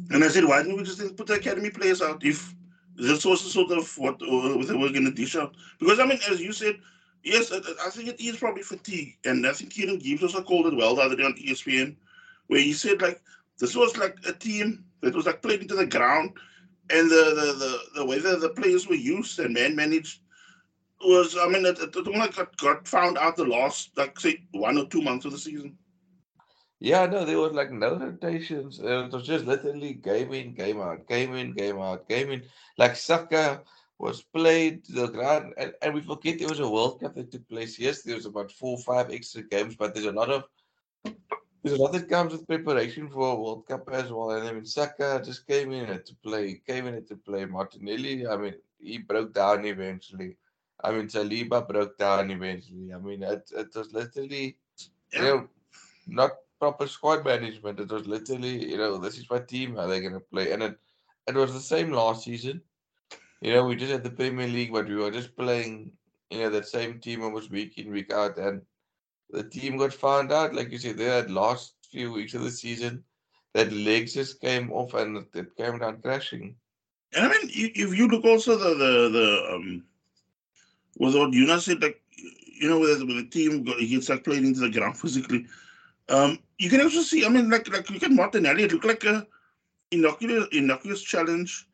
and 0.09 0.23
I 0.23 0.29
said, 0.29 0.45
why 0.45 0.63
didn't 0.63 0.77
we 0.77 0.83
just 0.83 1.15
put 1.15 1.27
the 1.27 1.35
academy 1.35 1.69
players 1.69 2.01
out 2.01 2.25
if 2.25 2.55
this 2.97 3.25
was 3.25 3.41
sort 3.41 3.71
of 3.71 3.97
what 3.97 4.15
uh, 4.15 4.63
they 4.65 4.75
were 4.75 4.89
going 4.89 5.05
to 5.05 5.11
dish 5.11 5.35
out? 5.35 5.55
Because 5.79 5.99
I 5.99 6.05
mean, 6.05 6.19
as 6.29 6.41
you 6.41 6.51
said, 6.51 6.75
yes, 7.23 7.51
I, 7.51 7.57
I 7.85 7.89
think 7.89 8.09
it 8.09 8.19
is 8.19 8.37
probably 8.37 8.63
fatigue, 8.63 9.17
and 9.25 9.45
I 9.45 9.53
think 9.53 9.71
Kieran 9.71 9.99
Gibbs 9.99 10.23
also 10.23 10.41
called 10.41 10.67
it 10.67 10.75
well 10.75 10.95
the 10.95 11.01
other 11.03 11.15
day 11.15 11.23
on 11.23 11.33
ESPN, 11.33 11.95
where 12.47 12.59
he 12.59 12.73
said 12.73 13.01
like 13.01 13.21
this 13.59 13.75
was 13.75 13.97
like 13.97 14.17
a 14.27 14.33
team 14.33 14.83
that 15.01 15.15
was 15.15 15.25
like 15.25 15.41
played 15.41 15.61
into 15.61 15.75
the 15.75 15.85
ground, 15.85 16.31
and 16.89 17.09
the 17.09 17.33
the 17.35 17.53
the, 17.53 17.79
the 17.95 18.05
way 18.05 18.19
that 18.19 18.41
the 18.41 18.49
players 18.49 18.87
were 18.87 18.95
used 18.95 19.39
and 19.39 19.53
man 19.53 19.75
managed 19.75 20.21
was 21.05 21.37
I 21.39 21.47
mean 21.47 21.65
it, 21.65 21.79
it 21.79 21.95
only 21.95 22.29
got, 22.29 22.57
got 22.57 22.87
found 22.87 23.17
out 23.17 23.35
the 23.35 23.45
last 23.45 23.91
like 23.95 24.19
say 24.19 24.41
one 24.51 24.77
or 24.77 24.87
two 24.87 25.01
months 25.01 25.25
of 25.25 25.31
the 25.31 25.37
season. 25.37 25.77
Yeah, 26.79 27.07
no, 27.07 27.25
there 27.25 27.39
was 27.39 27.53
like 27.53 27.71
no 27.71 27.97
rotations. 27.97 28.79
It 28.79 29.11
was 29.11 29.25
just 29.25 29.45
literally 29.45 29.93
game 29.93 30.31
in, 30.33 30.53
game 30.53 30.79
out, 30.79 31.07
game 31.07 31.33
in, 31.33 31.53
game 31.53 31.79
out, 31.79 32.07
game 32.07 32.31
in. 32.31 32.43
Like 32.77 32.95
Saka 32.95 33.63
was 33.97 34.21
played 34.21 34.85
to 34.85 34.91
the 34.91 35.07
ground, 35.07 35.53
and, 35.57 35.73
and 35.81 35.93
we 35.95 36.01
forget 36.01 36.37
there 36.37 36.47
was 36.47 36.59
a 36.59 36.69
World 36.69 37.01
Cup 37.01 37.15
that 37.15 37.31
took 37.31 37.47
place. 37.49 37.79
Yes, 37.79 38.03
there 38.03 38.15
was 38.15 38.27
about 38.27 38.51
four, 38.51 38.77
five 38.77 39.09
extra 39.11 39.41
games, 39.41 39.75
but 39.75 39.95
there's 39.95 40.05
a 40.05 40.11
lot 40.11 40.29
of 40.29 40.43
there's 41.63 41.79
a 41.79 41.81
lot 41.81 41.93
that 41.93 42.07
comes 42.07 42.31
with 42.31 42.47
preparation 42.47 43.09
for 43.09 43.31
a 43.31 43.35
World 43.35 43.67
Cup 43.67 43.89
as 43.91 44.11
well. 44.11 44.31
And 44.31 44.47
I 44.47 44.51
mean, 44.51 44.65
Saka 44.65 45.19
just 45.25 45.47
came 45.47 45.71
in 45.71 45.87
to 45.87 46.15
play, 46.23 46.61
came 46.67 46.85
in 46.85 47.03
to 47.05 47.15
play. 47.15 47.45
Martinelli, 47.45 48.27
I 48.27 48.37
mean, 48.37 48.53
he 48.79 48.99
broke 48.99 49.33
down 49.33 49.65
eventually. 49.65 50.37
I 50.83 50.91
mean, 50.91 51.07
Saliba 51.07 51.67
broke 51.67 51.97
down 51.97 52.29
eventually. 52.29 52.93
I 52.93 52.99
mean, 52.99 53.23
it, 53.23 53.49
it 53.55 53.75
was 53.75 53.91
literally, 53.93 54.57
you 55.11 55.21
know, 55.21 55.49
not 56.05 56.31
proper 56.59 56.87
squad 56.87 57.25
management. 57.25 57.79
It 57.79 57.91
was 57.91 58.07
literally, 58.07 58.69
you 58.71 58.77
know, 58.77 58.97
this 58.97 59.17
is 59.17 59.29
my 59.29 59.39
team, 59.39 59.75
how 59.75 59.87
they're 59.87 60.01
going 60.01 60.13
to 60.13 60.19
play. 60.19 60.51
And 60.51 60.63
it, 60.63 60.79
it 61.27 61.35
was 61.35 61.53
the 61.53 61.59
same 61.59 61.91
last 61.91 62.23
season. 62.23 62.61
You 63.41 63.53
know, 63.53 63.65
we 63.65 63.75
just 63.75 63.91
had 63.91 64.03
the 64.03 64.09
Premier 64.09 64.47
League, 64.47 64.73
but 64.73 64.87
we 64.87 64.95
were 64.95 65.11
just 65.11 65.35
playing, 65.35 65.91
you 66.29 66.39
know, 66.39 66.49
that 66.49 66.67
same 66.67 66.99
team 66.99 67.23
almost 67.23 67.51
week 67.51 67.77
in, 67.77 67.91
week 67.91 68.11
out. 68.11 68.37
And 68.37 68.61
the 69.29 69.43
team 69.43 69.77
got 69.77 69.93
found 69.93 70.31
out, 70.31 70.55
like 70.55 70.71
you 70.71 70.77
said, 70.77 70.97
they 70.97 71.05
had 71.05 71.29
last 71.29 71.73
few 71.91 72.11
weeks 72.11 72.33
of 72.33 72.43
the 72.43 72.51
season, 72.51 73.03
that 73.53 73.71
legs 73.71 74.13
just 74.13 74.41
came 74.41 74.71
off 74.71 74.93
and 74.93 75.25
it 75.33 75.55
came 75.55 75.79
down 75.79 76.01
crashing. 76.01 76.55
And 77.13 77.25
I 77.25 77.29
mean, 77.29 77.49
if 77.53 77.97
you 77.97 78.07
look 78.07 78.25
also 78.25 78.57
the 78.57 78.75
the 78.75 79.09
the 79.09 79.55
um 79.55 79.83
was 80.99 81.15
what 81.15 81.31
Yuna 81.31 81.59
said, 81.59 81.81
like, 81.81 82.01
you 82.15 82.69
know, 82.69 82.79
with 82.79 82.99
the 82.99 83.27
team 83.31 83.63
gets 83.63 84.09
like 84.09 84.23
played 84.23 84.43
into 84.43 84.59
the 84.59 84.69
ground 84.69 84.97
physically, 84.99 85.45
um, 86.09 86.39
you 86.57 86.69
can 86.69 86.81
also 86.81 87.01
see, 87.01 87.25
I 87.25 87.29
mean, 87.29 87.49
like, 87.49 87.67
like 87.69 87.89
look 87.89 88.03
at 88.03 88.11
Martinelli, 88.11 88.63
it 88.63 88.71
looked 88.71 88.85
like 88.85 89.03
a 89.03 89.27
innocuous, 89.91 90.47
innocuous 90.51 91.01
challenge, 91.01 91.67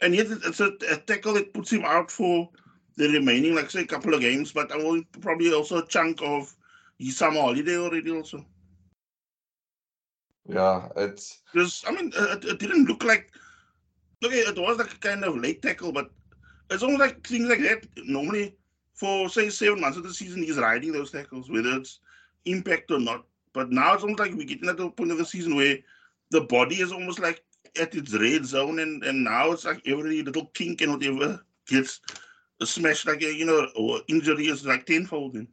and 0.00 0.14
yet 0.14 0.26
it's 0.30 0.60
a, 0.60 0.72
a 0.90 0.96
tackle 0.96 1.34
that 1.34 1.54
puts 1.54 1.72
him 1.72 1.84
out 1.84 2.10
for 2.10 2.48
the 2.96 3.08
remaining, 3.08 3.54
like, 3.54 3.70
say, 3.70 3.82
a 3.82 3.86
couple 3.86 4.14
of 4.14 4.20
games, 4.20 4.52
but 4.52 4.72
I 4.72 4.76
will 4.76 5.02
probably 5.20 5.52
also 5.52 5.78
a 5.78 5.86
chunk 5.86 6.20
of 6.22 6.54
his 6.98 7.16
summer 7.16 7.40
holiday 7.40 7.76
already, 7.76 8.10
also. 8.10 8.44
Yeah, 10.48 10.88
it's 10.96 11.42
because 11.52 11.84
I 11.86 11.92
mean, 11.92 12.12
it, 12.14 12.44
it 12.44 12.58
didn't 12.58 12.86
look 12.86 13.04
like. 13.04 13.30
Okay, 14.24 14.38
it 14.38 14.58
was 14.58 14.78
like 14.78 14.92
a 14.92 14.98
kind 14.98 15.24
of 15.24 15.36
late 15.36 15.62
tackle, 15.62 15.92
but 15.92 16.10
it's 16.70 16.82
almost 16.82 17.00
like 17.00 17.26
things 17.26 17.48
like 17.48 17.60
that. 17.60 17.86
Normally, 18.04 18.56
for 18.94 19.28
say 19.28 19.48
seven 19.48 19.80
months 19.80 19.96
of 19.96 20.02
the 20.02 20.12
season, 20.12 20.42
he's 20.42 20.58
riding 20.58 20.92
those 20.92 21.12
tackles, 21.12 21.50
whether 21.50 21.76
it's 21.76 22.00
impact 22.46 22.90
or 22.90 22.98
not. 22.98 23.24
But 23.52 23.70
now 23.70 23.94
it's 23.94 24.02
almost 24.02 24.20
like 24.20 24.32
we're 24.32 24.46
getting 24.46 24.68
at 24.68 24.76
the 24.76 24.90
point 24.90 25.10
of 25.10 25.18
the 25.18 25.24
season 25.24 25.56
where 25.56 25.78
the 26.30 26.42
body 26.42 26.76
is 26.76 26.92
almost 26.92 27.18
like 27.18 27.42
at 27.80 27.94
its 27.94 28.14
red 28.14 28.44
zone, 28.44 28.78
and, 28.78 29.02
and 29.04 29.24
now 29.24 29.52
it's 29.52 29.64
like 29.64 29.80
every 29.86 30.22
little 30.22 30.46
kink 30.46 30.80
and 30.80 30.92
whatever 30.92 31.44
gets 31.66 32.00
smashed 32.62 33.06
like 33.06 33.22
you 33.22 33.44
know, 33.44 33.66
or 33.76 34.00
injury 34.08 34.46
is 34.46 34.66
like 34.66 34.86
tenfold. 34.86 35.36
In. 35.36 35.48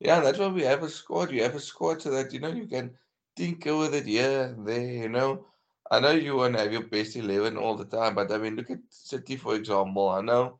Yeah, 0.00 0.20
that's 0.20 0.38
why 0.38 0.48
we 0.48 0.62
have 0.62 0.82
a 0.82 0.88
squad. 0.88 1.30
You 1.30 1.42
have 1.42 1.54
a 1.54 1.60
squad 1.60 2.02
so 2.02 2.10
that 2.10 2.32
you 2.32 2.40
know 2.40 2.48
you 2.48 2.66
can 2.66 2.90
tinker 3.36 3.76
with 3.76 3.94
it 3.94 4.06
here 4.06 4.42
and 4.42 4.66
there. 4.66 4.80
You 4.80 5.08
know, 5.08 5.46
I 5.90 6.00
know 6.00 6.10
you 6.10 6.36
want 6.36 6.54
to 6.54 6.62
have 6.62 6.72
your 6.72 6.86
best 6.86 7.16
eleven 7.16 7.56
all 7.56 7.76
the 7.76 7.84
time, 7.84 8.14
but 8.14 8.30
I 8.32 8.38
mean, 8.38 8.56
look 8.56 8.70
at 8.70 8.80
City 8.90 9.36
for 9.36 9.54
example. 9.54 10.08
I 10.08 10.20
know 10.20 10.58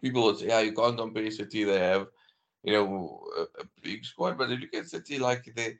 people 0.00 0.24
would 0.24 0.38
say, 0.38 0.48
yeah, 0.48 0.60
you 0.60 0.72
can't 0.72 0.98
compare 0.98 1.30
City. 1.30 1.64
They 1.64 1.78
have, 1.78 2.08
you 2.62 2.72
know, 2.72 3.24
a, 3.36 3.42
a 3.62 3.64
big 3.82 4.04
squad. 4.04 4.38
But 4.38 4.50
if 4.52 4.60
you 4.60 4.68
get 4.68 4.88
City 4.88 5.18
like 5.18 5.44
the 5.44 5.76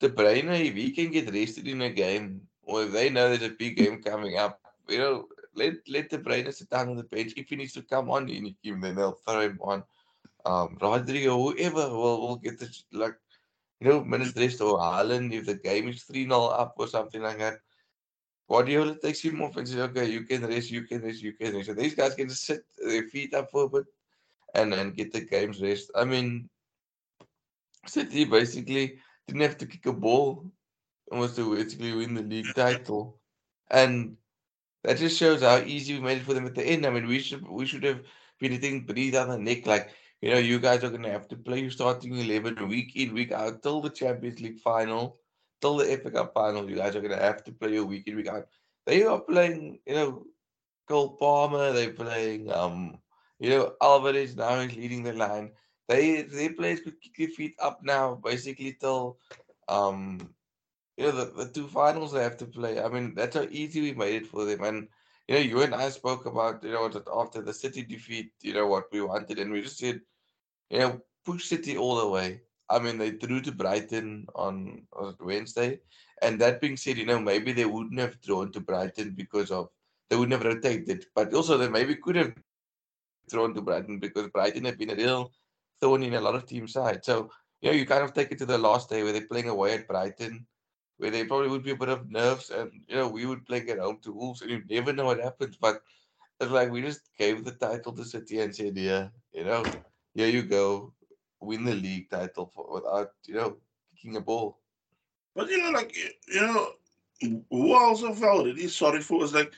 the 0.00 0.10
brainer, 0.10 0.58
if 0.58 0.74
he 0.74 0.90
can 0.90 1.10
get 1.10 1.32
rested 1.32 1.68
in 1.68 1.82
a 1.82 1.90
game, 1.90 2.42
or 2.62 2.84
if 2.84 2.92
they 2.92 3.08
know 3.08 3.28
there's 3.28 3.50
a 3.50 3.54
big 3.54 3.76
game 3.76 4.02
coming 4.02 4.36
up, 4.36 4.60
you 4.88 4.98
know, 4.98 5.28
let 5.54 5.74
let 5.88 6.10
the 6.10 6.18
brainer 6.18 6.52
sit 6.52 6.70
down 6.70 6.88
on 6.88 6.96
the 6.96 7.04
bench. 7.04 7.32
If 7.36 7.48
he 7.48 7.56
needs 7.56 7.74
to 7.74 7.82
come 7.82 8.10
on 8.10 8.28
in 8.28 8.54
game, 8.64 8.80
then 8.80 8.96
they'll 8.96 9.12
throw 9.12 9.40
him 9.40 9.58
on. 9.62 9.84
Um, 10.44 10.76
Rodrigo, 10.80 11.36
whoever 11.36 11.88
will 11.88 12.20
will 12.20 12.36
get 12.36 12.58
the 12.58 12.68
like, 12.92 13.14
you 13.80 13.88
know, 13.88 14.02
minutes 14.02 14.36
rest 14.36 14.60
or 14.60 14.78
Haaland 14.78 15.32
if 15.32 15.46
the 15.46 15.54
game 15.54 15.88
is 15.88 16.02
3 16.02 16.24
0 16.24 16.46
up 16.46 16.74
or 16.78 16.88
something 16.88 17.22
like 17.22 17.38
that. 17.38 17.58
Guardiola 18.48 18.98
takes 18.98 19.20
him 19.20 19.40
off 19.40 19.56
and 19.56 19.66
says, 19.68 19.78
okay, 19.78 20.10
you 20.10 20.24
can 20.24 20.44
rest, 20.44 20.70
you 20.70 20.82
can 20.82 21.00
rest, 21.00 21.22
you 21.22 21.32
can 21.32 21.54
rest. 21.54 21.68
So 21.68 21.74
these 21.74 21.94
guys 21.94 22.14
can 22.14 22.28
just 22.28 22.44
sit 22.44 22.64
their 22.76 23.04
feet 23.04 23.32
up 23.34 23.50
for 23.50 23.64
a 23.64 23.68
bit 23.68 23.84
and, 24.54 24.72
and 24.74 24.96
get 24.96 25.12
the 25.12 25.20
games 25.20 25.60
rest. 25.60 25.90
I 25.94 26.04
mean, 26.04 26.48
City 27.86 28.24
basically 28.24 28.98
didn't 29.26 29.42
have 29.42 29.58
to 29.58 29.66
kick 29.66 29.86
a 29.86 29.92
ball 29.92 30.50
almost 31.10 31.36
to 31.36 31.54
basically 31.54 31.92
win 31.94 32.14
the 32.14 32.22
league 32.22 32.54
title. 32.54 33.18
And 33.70 34.16
that 34.84 34.98
just 34.98 35.18
shows 35.18 35.42
how 35.42 35.58
easy 35.58 35.94
we 35.94 36.00
made 36.00 36.18
it 36.18 36.24
for 36.24 36.34
them 36.34 36.46
at 36.46 36.54
the 36.54 36.64
end. 36.64 36.86
I 36.86 36.90
mean, 36.90 37.06
we 37.06 37.18
should 37.18 37.46
we 37.48 37.66
should 37.66 37.84
have 37.84 38.02
been 38.40 38.52
hitting 38.52 38.84
breathe 38.84 39.16
on 39.16 39.28
the 39.28 39.38
neck 39.38 39.66
like, 39.66 39.90
you 40.20 40.30
know, 40.30 40.38
you 40.38 40.58
guys 40.58 40.84
are 40.84 40.90
going 40.90 41.02
to 41.02 41.10
have 41.10 41.28
to 41.28 41.36
play 41.36 41.60
your 41.60 41.70
starting 41.70 42.16
11 42.16 42.68
week 42.68 42.94
in, 42.96 43.14
week 43.14 43.32
out 43.32 43.62
till 43.62 43.80
the 43.80 43.90
Champions 43.90 44.40
League 44.40 44.58
final 44.58 45.18
till 45.62 45.76
the 45.76 45.96
FA 45.96 46.10
Cup 46.10 46.34
final, 46.34 46.68
you 46.68 46.76
guys 46.76 46.94
are 46.94 47.00
going 47.00 47.16
to 47.16 47.24
have 47.24 47.42
to 47.44 47.52
play 47.52 47.76
a 47.76 47.84
week 47.84 48.06
in, 48.08 48.16
week 48.16 48.28
out. 48.28 48.46
They 48.84 49.04
are 49.04 49.20
playing, 49.20 49.78
you 49.86 49.94
know, 49.94 50.24
Cole 50.88 51.16
Palmer, 51.16 51.72
they're 51.72 51.92
playing, 51.92 52.52
um, 52.52 52.98
you 53.42 53.50
know, 53.50 53.74
Alvarez 53.82 54.36
now 54.36 54.54
is 54.60 54.76
leading 54.76 55.02
the 55.02 55.12
line. 55.12 55.50
They 55.88 56.22
they 56.22 56.48
players 56.50 56.80
could 56.80 57.00
kick 57.00 57.16
their 57.18 57.28
feet 57.28 57.54
up 57.58 57.80
now, 57.82 58.14
basically 58.14 58.76
till 58.80 59.18
um 59.68 60.30
you 60.96 61.06
know 61.06 61.12
the, 61.12 61.24
the 61.44 61.50
two 61.50 61.66
finals 61.66 62.12
they 62.12 62.22
have 62.22 62.36
to 62.38 62.46
play. 62.46 62.80
I 62.80 62.88
mean, 62.88 63.14
that's 63.16 63.34
how 63.36 63.46
easy 63.50 63.80
we 63.80 63.94
made 63.94 64.22
it 64.22 64.28
for 64.28 64.44
them. 64.44 64.62
And 64.62 64.88
you 65.26 65.34
know, 65.34 65.40
you 65.40 65.62
and 65.62 65.74
I 65.74 65.88
spoke 65.90 66.26
about, 66.26 66.62
you 66.62 66.72
know, 66.72 66.88
that 66.88 67.08
after 67.12 67.42
the 67.42 67.52
City 67.52 67.82
defeat, 67.82 68.30
you 68.42 68.54
know, 68.54 68.68
what 68.68 68.92
we 68.92 69.00
wanted, 69.02 69.40
and 69.40 69.50
we 69.52 69.62
just 69.62 69.78
said, 69.78 70.00
you 70.70 70.78
know, 70.78 71.00
push 71.24 71.46
City 71.46 71.76
all 71.76 71.96
the 71.96 72.08
way. 72.08 72.42
I 72.70 72.78
mean, 72.78 72.96
they 72.96 73.10
drew 73.10 73.40
to 73.42 73.52
Brighton 73.52 74.26
on, 74.34 74.82
on 74.92 75.16
Wednesday. 75.20 75.80
And 76.22 76.40
that 76.40 76.60
being 76.60 76.76
said, 76.76 76.96
you 76.96 77.06
know, 77.06 77.18
maybe 77.18 77.52
they 77.52 77.66
wouldn't 77.66 78.00
have 78.00 78.20
drawn 78.20 78.52
to 78.52 78.60
Brighton 78.60 79.14
because 79.16 79.50
of 79.50 79.68
they 80.08 80.16
wouldn't 80.16 80.40
have 80.40 80.54
rotated. 80.54 81.06
But 81.14 81.34
also 81.34 81.58
they 81.58 81.68
maybe 81.68 81.96
could 81.96 82.16
have 82.16 82.32
drawn 83.28 83.54
to 83.54 83.62
Brighton 83.62 83.98
because 83.98 84.28
Brighton 84.28 84.64
have 84.64 84.78
been 84.78 84.90
a 84.90 84.96
real 84.96 85.32
thorn 85.80 86.02
in 86.02 86.14
a 86.14 86.20
lot 86.20 86.34
of 86.34 86.46
team 86.46 86.68
sides. 86.68 87.06
So, 87.06 87.30
you 87.60 87.70
know, 87.70 87.76
you 87.76 87.86
kind 87.86 88.04
of 88.04 88.12
take 88.12 88.32
it 88.32 88.38
to 88.38 88.46
the 88.46 88.58
last 88.58 88.88
day 88.88 89.02
where 89.02 89.12
they're 89.12 89.26
playing 89.26 89.48
away 89.48 89.74
at 89.74 89.88
Brighton, 89.88 90.46
where 90.98 91.10
there 91.10 91.26
probably 91.26 91.48
would 91.48 91.64
be 91.64 91.72
a 91.72 91.76
bit 91.76 91.88
of 91.88 92.10
nerves, 92.10 92.50
and 92.50 92.70
you 92.88 92.96
know 92.96 93.08
we 93.08 93.26
would 93.26 93.44
play 93.44 93.60
at 93.68 93.78
home 93.78 93.98
to 94.02 94.12
Wolves, 94.12 94.42
and 94.42 94.50
you 94.50 94.62
never 94.70 94.92
know 94.92 95.06
what 95.06 95.20
happens. 95.20 95.56
But 95.56 95.82
it's 96.40 96.50
like 96.50 96.70
we 96.70 96.82
just 96.82 97.10
gave 97.18 97.44
the 97.44 97.52
title 97.52 97.92
to 97.92 98.04
City 98.04 98.40
and 98.40 98.54
said, 98.54 98.76
"Yeah, 98.76 99.08
you 99.32 99.44
know, 99.44 99.70
here 100.14 100.28
you 100.28 100.42
go, 100.42 100.92
win 101.40 101.64
the 101.64 101.74
league 101.74 102.10
title 102.10 102.52
for, 102.54 102.72
without 102.72 103.12
you 103.26 103.34
know 103.34 103.56
kicking 103.94 104.16
a 104.16 104.20
ball." 104.20 104.58
But 105.34 105.50
you 105.50 105.62
know, 105.62 105.70
like 105.70 105.96
you 106.28 106.40
know, 106.40 106.72
who 107.50 107.72
also 107.72 108.14
felt 108.14 108.44
really 108.44 108.68
sorry 108.68 109.00
for 109.00 109.18
was 109.18 109.34
like 109.34 109.52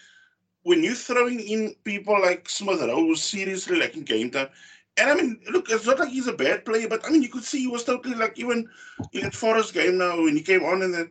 when 0.64 0.83
you're 0.83 0.94
throwing 0.94 1.40
in 1.40 1.75
people 1.85 2.21
like 2.21 2.49
Smith 2.49 2.80
Rowe 2.80 3.14
seriously 3.14 3.80
in 3.94 4.02
game 4.02 4.30
time. 4.30 4.49
And 4.97 5.11
I 5.11 5.14
mean, 5.14 5.40
look, 5.50 5.71
it's 5.71 5.87
not 5.87 5.99
like 5.99 6.09
he's 6.09 6.28
a 6.28 6.33
bad 6.33 6.64
player, 6.64 6.88
but 6.88 7.04
I 7.06 7.11
mean, 7.11 7.23
you 7.23 7.28
could 7.28 7.44
see 7.44 7.61
he 7.61 7.68
was 7.68 7.85
totally 7.85 8.14
like 8.14 8.38
even 8.38 8.68
in 9.12 9.23
that 9.23 9.35
Forest 9.35 9.75
game 9.75 9.99
now 9.99 10.23
when 10.23 10.37
he 10.37 10.42
came 10.42 10.64
on 10.64 10.83
and 10.83 10.94
then 10.94 11.11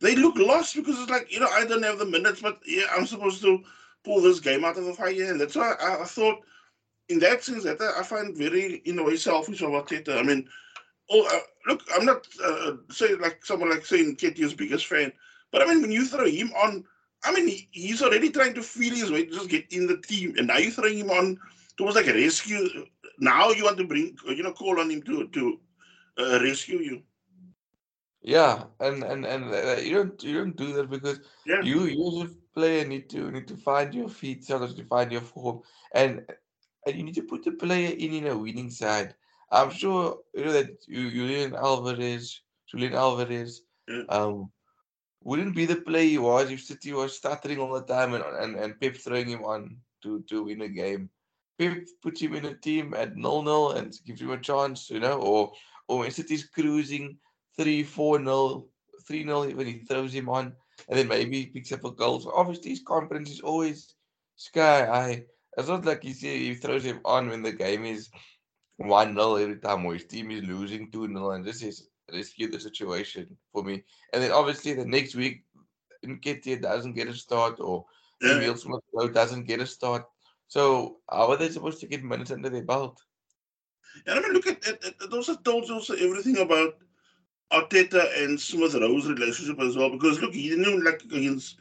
they 0.00 0.14
look 0.14 0.36
lost 0.36 0.76
because 0.76 1.00
it's 1.00 1.10
like 1.10 1.32
you 1.32 1.40
know 1.40 1.48
I 1.48 1.64
don't 1.64 1.82
have 1.82 1.98
the 1.98 2.06
minutes, 2.06 2.40
but 2.40 2.60
yeah, 2.66 2.84
I'm 2.96 3.06
supposed 3.06 3.42
to 3.42 3.62
pull 4.04 4.20
this 4.20 4.40
game 4.40 4.64
out 4.64 4.78
of 4.78 4.84
the 4.84 4.94
fire, 4.94 5.30
and 5.30 5.40
that's 5.40 5.56
why 5.56 5.74
I, 5.80 6.02
I 6.02 6.04
thought 6.04 6.40
in 7.08 7.18
that 7.20 7.42
sense 7.42 7.64
that 7.64 7.80
I 7.80 8.02
find 8.02 8.36
very 8.36 8.76
in 8.84 8.98
a 8.98 9.02
way 9.02 9.16
selfish 9.16 9.62
of 9.62 9.70
Arteta. 9.70 10.18
I 10.18 10.22
mean, 10.22 10.48
oh 11.10 11.26
uh, 11.26 11.40
look, 11.66 11.82
I'm 11.94 12.04
not 12.04 12.26
uh, 12.44 12.72
saying 12.90 13.20
like 13.20 13.44
someone 13.44 13.70
like 13.70 13.84
saying 13.84 14.16
Nketiah's 14.16 14.54
biggest 14.54 14.86
fan, 14.86 15.12
but 15.50 15.62
I 15.62 15.66
mean 15.66 15.82
when 15.82 15.92
you 15.92 16.06
throw 16.06 16.26
him 16.26 16.52
on, 16.52 16.84
I 17.24 17.32
mean 17.32 17.48
he's 17.70 18.02
already 18.02 18.30
trying 18.30 18.54
to 18.54 18.62
feel 18.62 18.94
his 18.94 19.10
way 19.10 19.24
to 19.24 19.32
just 19.32 19.48
get 19.48 19.72
in 19.72 19.86
the 19.86 19.98
team, 19.98 20.34
and 20.36 20.46
now 20.48 20.58
you 20.58 20.70
throw 20.70 20.88
him 20.88 21.10
on 21.10 21.38
towards 21.76 21.96
like 21.96 22.06
a 22.08 22.14
rescue. 22.14 22.68
Now 23.18 23.50
you 23.50 23.64
want 23.64 23.78
to 23.78 23.84
bring 23.86 24.16
you 24.26 24.42
know 24.42 24.52
call 24.52 24.80
on 24.80 24.90
him 24.90 25.02
to 25.02 25.28
to 25.28 25.60
uh, 26.18 26.40
rescue 26.42 26.78
you. 26.78 27.02
Yeah, 28.22 28.64
and 28.80 29.02
and 29.04 29.24
and 29.26 29.44
uh, 29.52 29.76
you 29.80 29.94
don't 29.94 30.22
you 30.22 30.34
don't 30.38 30.56
do 30.56 30.72
that 30.74 30.90
because 30.90 31.20
Yeah, 31.46 31.62
you 31.62 31.84
you 31.84 32.22
as 32.24 32.30
a 32.30 32.34
player 32.54 32.84
need 32.86 33.08
to 33.10 33.30
need 33.30 33.46
to 33.48 33.56
find 33.56 33.94
your 33.94 34.08
feet, 34.08 34.44
sometimes 34.44 34.74
to 34.74 34.84
find 34.84 35.12
your 35.12 35.20
form, 35.22 35.62
and 35.94 36.24
and 36.86 36.96
you 36.96 37.04
need 37.04 37.14
to 37.14 37.22
put 37.22 37.44
the 37.44 37.52
player 37.52 37.90
in 37.90 38.12
in 38.12 38.26
a 38.26 38.36
winning 38.36 38.70
side. 38.70 39.14
I'm 39.50 39.70
sure 39.70 40.18
you 40.34 40.44
know 40.44 40.52
that 40.52 40.84
you 40.86 41.10
Julian 41.10 41.54
Alvarez, 41.54 42.42
Julian 42.66 42.94
Alvarez, 42.94 43.62
yeah, 43.88 44.02
um, 44.08 44.50
wouldn't 45.28 45.54
be 45.54 45.66
the 45.66 45.76
player 45.76 46.08
he 46.08 46.18
was 46.18 46.50
if 46.50 46.62
City 46.64 46.92
was 46.94 47.14
stuttering 47.14 47.58
all 47.58 47.74
the 47.74 47.82
time 47.94 48.14
and 48.14 48.24
and, 48.42 48.56
and 48.56 48.80
Pep 48.80 48.96
throwing 48.96 49.28
him 49.28 49.44
on 49.44 49.76
to 50.02 50.20
to 50.30 50.44
win 50.44 50.62
a 50.62 50.68
game. 50.82 51.10
Pep 51.58 51.84
puts 52.02 52.22
him 52.22 52.34
in 52.38 52.46
a 52.46 52.54
team 52.66 52.94
at 52.94 53.16
nil 53.24 53.42
nil 53.42 53.72
and 53.72 53.92
gives 54.06 54.22
him 54.22 54.30
a 54.30 54.40
chance, 54.50 54.88
you 54.88 55.00
know, 55.00 55.20
or 55.20 55.52
or 55.88 55.98
when 55.98 56.10
City's 56.10 56.44
cruising 56.46 57.18
three, 57.58 57.82
four 57.82 58.18
nil, 58.18 58.68
three 59.06 59.22
nil 59.24 59.44
when 59.58 59.66
he 59.66 59.76
throws 59.90 60.14
him 60.14 60.30
on, 60.30 60.54
and 60.88 60.98
then 60.98 61.08
maybe 61.08 61.40
he 61.40 61.46
picks 61.46 61.72
up 61.72 61.84
a 61.84 61.90
goal. 61.90 62.20
So 62.20 62.32
obviously 62.34 62.70
his 62.70 62.88
confidence 62.94 63.30
is 63.30 63.40
always 63.40 63.94
sky 64.36 64.86
high. 64.86 65.24
It's 65.58 65.68
not 65.68 65.84
like 65.84 66.02
he 66.08 66.12
he 66.12 66.54
throws 66.54 66.84
him 66.84 67.00
on 67.04 67.28
when 67.28 67.42
the 67.42 67.52
game 67.52 67.84
is 67.84 68.08
one 68.78 69.14
nil 69.14 69.36
every 69.36 69.58
time 69.58 69.84
or 69.84 69.92
his 69.92 70.06
team 70.06 70.30
is 70.30 70.42
losing 70.54 70.90
two 70.90 71.06
nil, 71.06 71.32
and 71.32 71.44
this 71.44 71.62
is 71.62 71.86
rescue 72.12 72.50
the 72.50 72.60
situation 72.60 73.36
for 73.52 73.62
me. 73.62 73.84
And 74.12 74.22
then 74.22 74.32
obviously 74.32 74.74
the 74.74 74.84
next 74.84 75.14
week 75.14 75.44
Nketiah 76.04 76.62
doesn't 76.62 76.94
get 76.94 77.08
a 77.08 77.14
start 77.14 77.60
or 77.60 77.84
yeah. 78.20 78.32
Emile 78.32 78.56
Smith 78.56 78.80
doesn't 79.14 79.46
get 79.46 79.60
a 79.60 79.66
start. 79.66 80.06
So 80.48 80.98
how 81.10 81.30
are 81.30 81.36
they 81.36 81.50
supposed 81.50 81.80
to 81.80 81.86
get 81.86 82.04
minutes 82.04 82.30
under 82.30 82.48
their 82.48 82.64
belt? 82.64 83.00
And 84.06 84.18
I 84.18 84.22
mean, 84.22 84.32
look 84.32 84.46
at, 84.46 84.66
at, 84.66 84.84
at 84.84 85.10
those 85.10 85.28
are 85.28 85.36
told 85.36 85.70
also 85.70 85.94
everything 85.94 86.38
about 86.38 86.76
Arteta 87.52 88.22
and 88.22 88.40
Smith 88.40 88.74
Rowe's 88.74 89.08
relationship 89.08 89.60
as 89.60 89.76
well. 89.76 89.90
Because 89.90 90.20
look, 90.20 90.34
he 90.34 90.50
didn't 90.50 90.66
even 90.66 90.84
like 90.84 91.02
against 91.04 91.56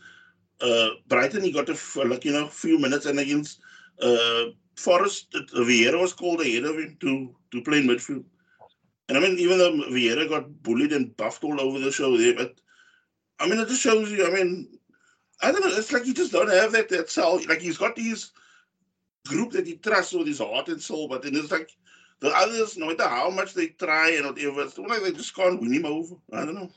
uh, 0.61 0.89
Brighton, 1.07 1.43
he 1.43 1.51
got 1.51 1.69
a 1.69 1.73
f- 1.73 1.97
like 2.05 2.25
you 2.25 2.31
know 2.31 2.47
few 2.47 2.79
minutes, 2.79 3.05
and 3.05 3.19
against 3.19 3.59
uh, 4.01 4.45
Forest, 4.75 5.27
uh, 5.35 5.59
Vieira 5.61 5.99
was 5.99 6.13
called 6.13 6.41
ahead 6.41 6.63
of 6.63 6.77
him 6.77 6.97
to 7.01 7.35
to 7.51 7.61
play 7.61 7.79
in 7.79 7.87
midfield. 7.87 8.23
And 9.07 9.17
I 9.17 9.21
mean, 9.21 9.37
even 9.39 9.57
though 9.57 9.71
Vieira 9.71 10.27
got 10.27 10.63
bullied 10.63 10.91
and 10.91 11.15
buffed 11.15 11.43
all 11.43 11.59
over 11.61 11.79
the 11.79 11.91
show 11.91 12.17
there, 12.17 12.35
but 12.35 12.59
I 13.39 13.47
mean, 13.47 13.59
it 13.59 13.69
just 13.69 13.81
shows 13.81 14.11
you. 14.11 14.27
I 14.27 14.31
mean, 14.31 14.67
I 15.41 15.51
don't 15.51 15.61
know. 15.61 15.75
It's 15.75 15.91
like 15.91 16.05
you 16.05 16.13
just 16.13 16.31
don't 16.31 16.49
have 16.49 16.71
that 16.73 16.89
that 16.89 17.09
soul. 17.09 17.39
Like 17.47 17.61
he's 17.61 17.77
got 17.77 17.95
these 17.95 18.31
group 19.27 19.51
that 19.51 19.67
he 19.67 19.75
trusts 19.77 20.13
with 20.13 20.27
his 20.27 20.39
heart 20.39 20.67
and 20.67 20.81
soul, 20.81 21.07
but 21.07 21.21
then 21.21 21.35
it's 21.35 21.51
like 21.51 21.69
the 22.19 22.29
others, 22.29 22.77
no 22.77 22.87
matter 22.87 23.07
how 23.07 23.29
much 23.29 23.53
they 23.53 23.67
try 23.67 24.11
and 24.11 24.25
whatever, 24.25 24.63
it's 24.63 24.77
like 24.77 25.03
they 25.03 25.11
just 25.11 25.35
can't 25.35 25.61
win 25.61 25.73
him 25.73 25.85
over. 25.85 26.15
I 26.33 26.45
don't 26.45 26.55
know. 26.55 26.71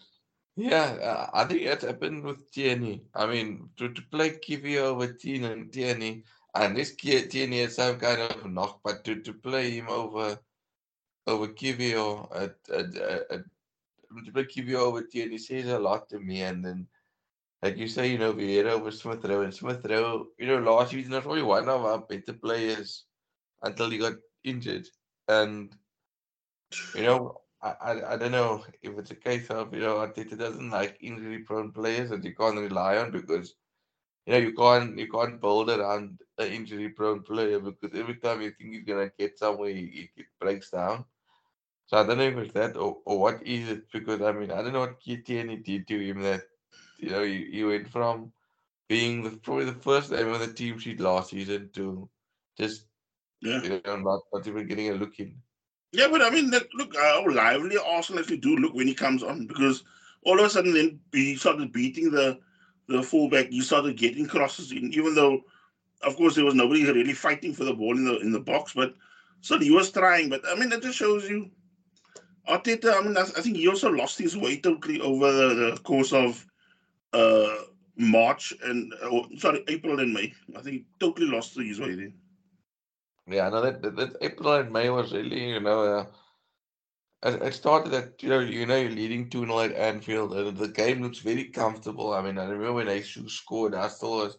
Yeah, 0.57 0.97
uh, 1.03 1.31
I 1.33 1.45
think 1.45 1.63
it 1.63 1.83
happened 1.83 2.25
with 2.25 2.51
Tierney. 2.53 3.03
I 3.15 3.27
mean, 3.27 3.71
to, 3.79 3.89
to 3.89 4.03
play 4.11 4.31
Kiwior 4.31 4.83
over 4.83 5.13
Tierney, 5.13 6.25
and 6.55 6.77
this 6.77 6.95
Tierney 6.95 7.61
has 7.61 7.77
some 7.77 7.99
kind 7.99 8.21
of 8.21 8.51
knock, 8.51 8.81
but 8.85 9.03
to, 9.05 9.21
to 9.23 9.33
play 9.33 9.71
him 9.71 9.89
over 9.89 10.39
over 11.31 11.49
Kiwior 11.49 12.29
at, 12.35 12.57
at, 12.75 12.97
at, 12.97 13.31
at 13.31 13.41
to 14.25 14.33
play 14.33 14.45
Kiwior 14.45 14.77
over 14.79 15.03
Tierney 15.03 15.39
says 15.39 15.67
a 15.67 15.79
lot 15.79 16.09
to 16.11 16.19
me. 16.19 16.43
And 16.43 16.65
then, 16.65 16.87
like 17.63 17.77
you 17.77 17.89
say, 17.89 18.11
you 18.11 18.19
know, 18.19 18.33
Vieira 18.33 18.73
over 18.73 18.91
Smith 18.91 19.25
Rowe, 19.25 19.43
and 19.43 19.55
Smith 19.55 19.85
Rowe, 19.89 20.27
you 20.39 20.47
know, 20.47 20.59
last 20.59 20.91
season 20.93 21.13
was 21.13 21.23
probably 21.23 21.43
one 21.43 21.69
of 21.69 21.85
our 21.85 21.99
better 21.99 22.33
players 22.33 23.05
until 23.63 23.91
he 23.91 23.99
got 23.99 24.15
injured. 24.45 24.87
And 25.29 25.75
you 26.95 27.03
know, 27.03 27.41
I, 27.63 27.75
I, 27.81 28.15
I 28.15 28.17
don't 28.17 28.33
know 28.33 28.65
if 28.83 28.99
it's 28.99 29.11
a 29.11 29.17
case 29.17 29.49
of, 29.51 29.75
you 29.75 29.81
know, 29.81 29.97
Arteta 29.97 30.39
doesn't 30.39 30.71
like 30.71 30.99
injury 31.01 31.41
prone 31.41 31.73
players 31.73 32.11
that 32.11 32.25
you 32.25 32.35
can't 32.35 32.59
rely 32.59 32.97
on 32.99 33.11
because, 33.11 33.55
you 34.27 34.33
know, 34.33 34.39
you 34.39 34.53
can't 34.55 34.99
you 34.99 35.11
can't 35.11 35.41
build 35.41 35.71
around 35.71 36.19
an 36.39 36.49
injury 36.53 36.89
prone 36.91 37.23
player 37.23 37.61
because 37.61 37.99
every 37.99 38.17
time 38.17 38.41
you 38.41 38.53
think 38.53 38.75
he's 38.75 38.85
gonna 38.85 39.11
get 39.19 39.39
somewhere 39.39 39.71
he, 39.71 40.11
he 40.17 40.25
breaks 40.41 40.71
down. 40.71 41.05
So 41.91 41.97
I 41.97 42.07
don't 42.07 42.19
know 42.19 42.25
if 42.25 42.37
it's 42.39 42.55
that 42.55 42.77
or, 42.77 42.99
or 43.05 43.19
what 43.19 43.45
is 43.45 43.69
it 43.69 43.91
because 43.91 44.23
I 44.23 44.31
mean 44.31 44.53
I 44.53 44.63
don't 44.63 44.73
know 44.73 44.81
what 44.87 45.01
Tierney 45.01 45.57
did 45.57 45.89
to 45.89 45.99
him 45.99 46.23
that 46.23 46.43
you 46.99 47.11
know 47.11 47.25
he, 47.25 47.51
he 47.51 47.65
went 47.65 47.89
from 47.89 48.33
being 48.89 49.25
the, 49.25 49.31
probably 49.31 49.65
the 49.65 49.73
first 49.73 50.13
name 50.13 50.33
on 50.33 50.39
the 50.39 50.53
team 50.53 50.79
sheet 50.79 51.01
last 51.01 51.31
season 51.31 51.69
to 51.75 52.09
just 52.57 52.87
Yeah. 53.43 53.61
you 53.65 53.81
know 53.85 53.97
not, 53.97 54.21
not 54.33 54.47
even 54.47 54.69
getting 54.69 54.91
a 54.91 54.95
look 54.95 55.19
in. 55.19 55.35
Yeah, 55.91 56.07
but 56.09 56.23
I 56.23 56.31
mean, 56.31 56.51
look, 56.51 56.69
look 56.75 56.95
how 56.95 57.29
lively 57.29 57.77
Arsenal 57.77 58.21
actually 58.21 58.37
do 58.37 58.55
look 58.57 58.73
when 58.75 58.87
he 58.87 58.95
comes 58.95 59.25
on 59.25 59.49
because 59.49 59.83
all 60.23 60.39
of 60.39 60.47
a 60.47 60.51
sudden 60.51 60.73
then 60.73 61.01
he 61.13 61.35
started 61.35 61.73
beating 61.73 62.13
the 62.13 62.39
the 62.87 63.03
fullback. 63.03 63.49
He 63.49 63.63
started 63.63 63.97
getting 63.97 64.27
crosses 64.29 64.71
in, 64.71 64.95
even 64.95 65.17
though, 65.17 65.41
of 66.03 66.17
course, 66.17 66.37
there 66.37 66.45
was 66.45 66.55
nobody 66.55 66.85
really 66.85 67.15
fighting 67.15 67.53
for 67.53 67.65
the 67.65 67.75
ball 67.75 67.97
in 67.97 68.05
the 68.05 68.19
in 68.21 68.31
the 68.31 68.39
box. 68.39 68.75
But 68.75 68.95
so 69.41 69.59
he 69.59 69.73
was 69.73 69.91
trying. 69.91 70.29
But 70.29 70.43
I 70.47 70.55
mean, 70.55 70.69
that 70.69 70.83
just 70.83 70.99
shows 70.99 71.29
you 71.29 71.51
Arteta. 72.49 72.99
I 72.99 73.03
mean, 73.03 73.17
I, 73.17 73.25
think 73.25 73.57
he 73.57 73.69
also 73.69 73.91
lost 73.91 74.19
his 74.19 74.37
way 74.37 74.61
totally 74.61 75.01
over 75.01 75.31
the, 75.33 75.81
course 75.85 76.13
of 76.13 76.47
uh 77.13 77.57
March 77.97 78.55
and 78.65 78.93
oh, 79.03 79.27
sorry 79.37 79.63
April 79.69 80.01
and 80.01 80.13
May. 80.13 80.33
I 80.57 80.63
think 80.63 80.75
he 80.75 80.85
totally 80.99 81.27
lost 81.27 81.57
his 81.57 81.81
way. 81.81 82.13
Yeah, 83.27 83.47
I 83.47 83.51
know 83.51 83.61
that, 83.61 83.83
that, 83.83 83.97
that 83.97 84.17
April 84.23 84.55
and 84.55 84.73
May 84.73 84.91
was 84.91 85.13
really, 85.13 85.51
you 85.51 85.61
know, 85.61 85.83
uh, 85.85 86.07
it, 87.23 87.55
started 87.55 87.93
that, 87.93 88.23
you 88.23 88.29
know, 88.29 88.41
you 88.41 88.67
know, 88.67 88.77
you're 88.77 88.91
leading 88.91 89.29
2 89.29 89.45
0 89.47 89.61
at 89.61 89.73
Anfield, 89.73 90.35
and 90.35 90.57
the 90.57 90.69
game 90.69 91.03
looks 91.03 91.19
very 91.19 91.45
comfortable. 91.45 92.15
I 92.15 92.23
mean, 92.23 92.39
I 92.39 92.45
remember 92.45 92.73
when 92.73 92.87
Jesus 92.87 93.35
scored, 93.35 93.75
I 93.75 93.89
still 93.89 94.17
was, 94.19 94.39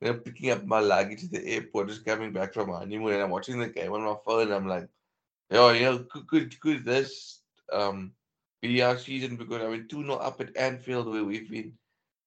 you 0.00 0.08
know, 0.08 0.14
picking 0.14 0.50
up 0.50 0.64
my 0.66 0.80
luggage 0.80 1.24
at 1.24 1.30
the 1.30 1.46
airport, 1.46 1.88
just 1.88 2.04
coming 2.04 2.32
back 2.32 2.52
from 2.52 2.70
my 2.70 2.78
honeymoon, 2.78 3.14
and 3.14 3.22
I'm 3.22 3.30
watching 3.30 3.58
the 3.58 3.68
game 3.68 3.92
on 3.92 4.02
my 4.02 4.16
phone, 4.24 4.52
I'm 4.52 4.66
like, 4.66 4.88
you 5.50 5.56
know, 5.56 5.98
could, 6.10 6.26
could, 6.26 6.60
could 6.60 6.84
this 6.84 7.40
um, 7.72 8.12
be 8.62 8.82
our 8.82 8.98
season? 8.98 9.36
Because 9.36 9.62
I 9.62 9.68
mean, 9.68 9.86
2 9.88 10.02
0 10.02 10.14
up 10.14 10.40
at 10.40 10.56
Anfield, 10.56 11.08
where 11.08 11.24
we've 11.24 11.50
been, 11.50 11.72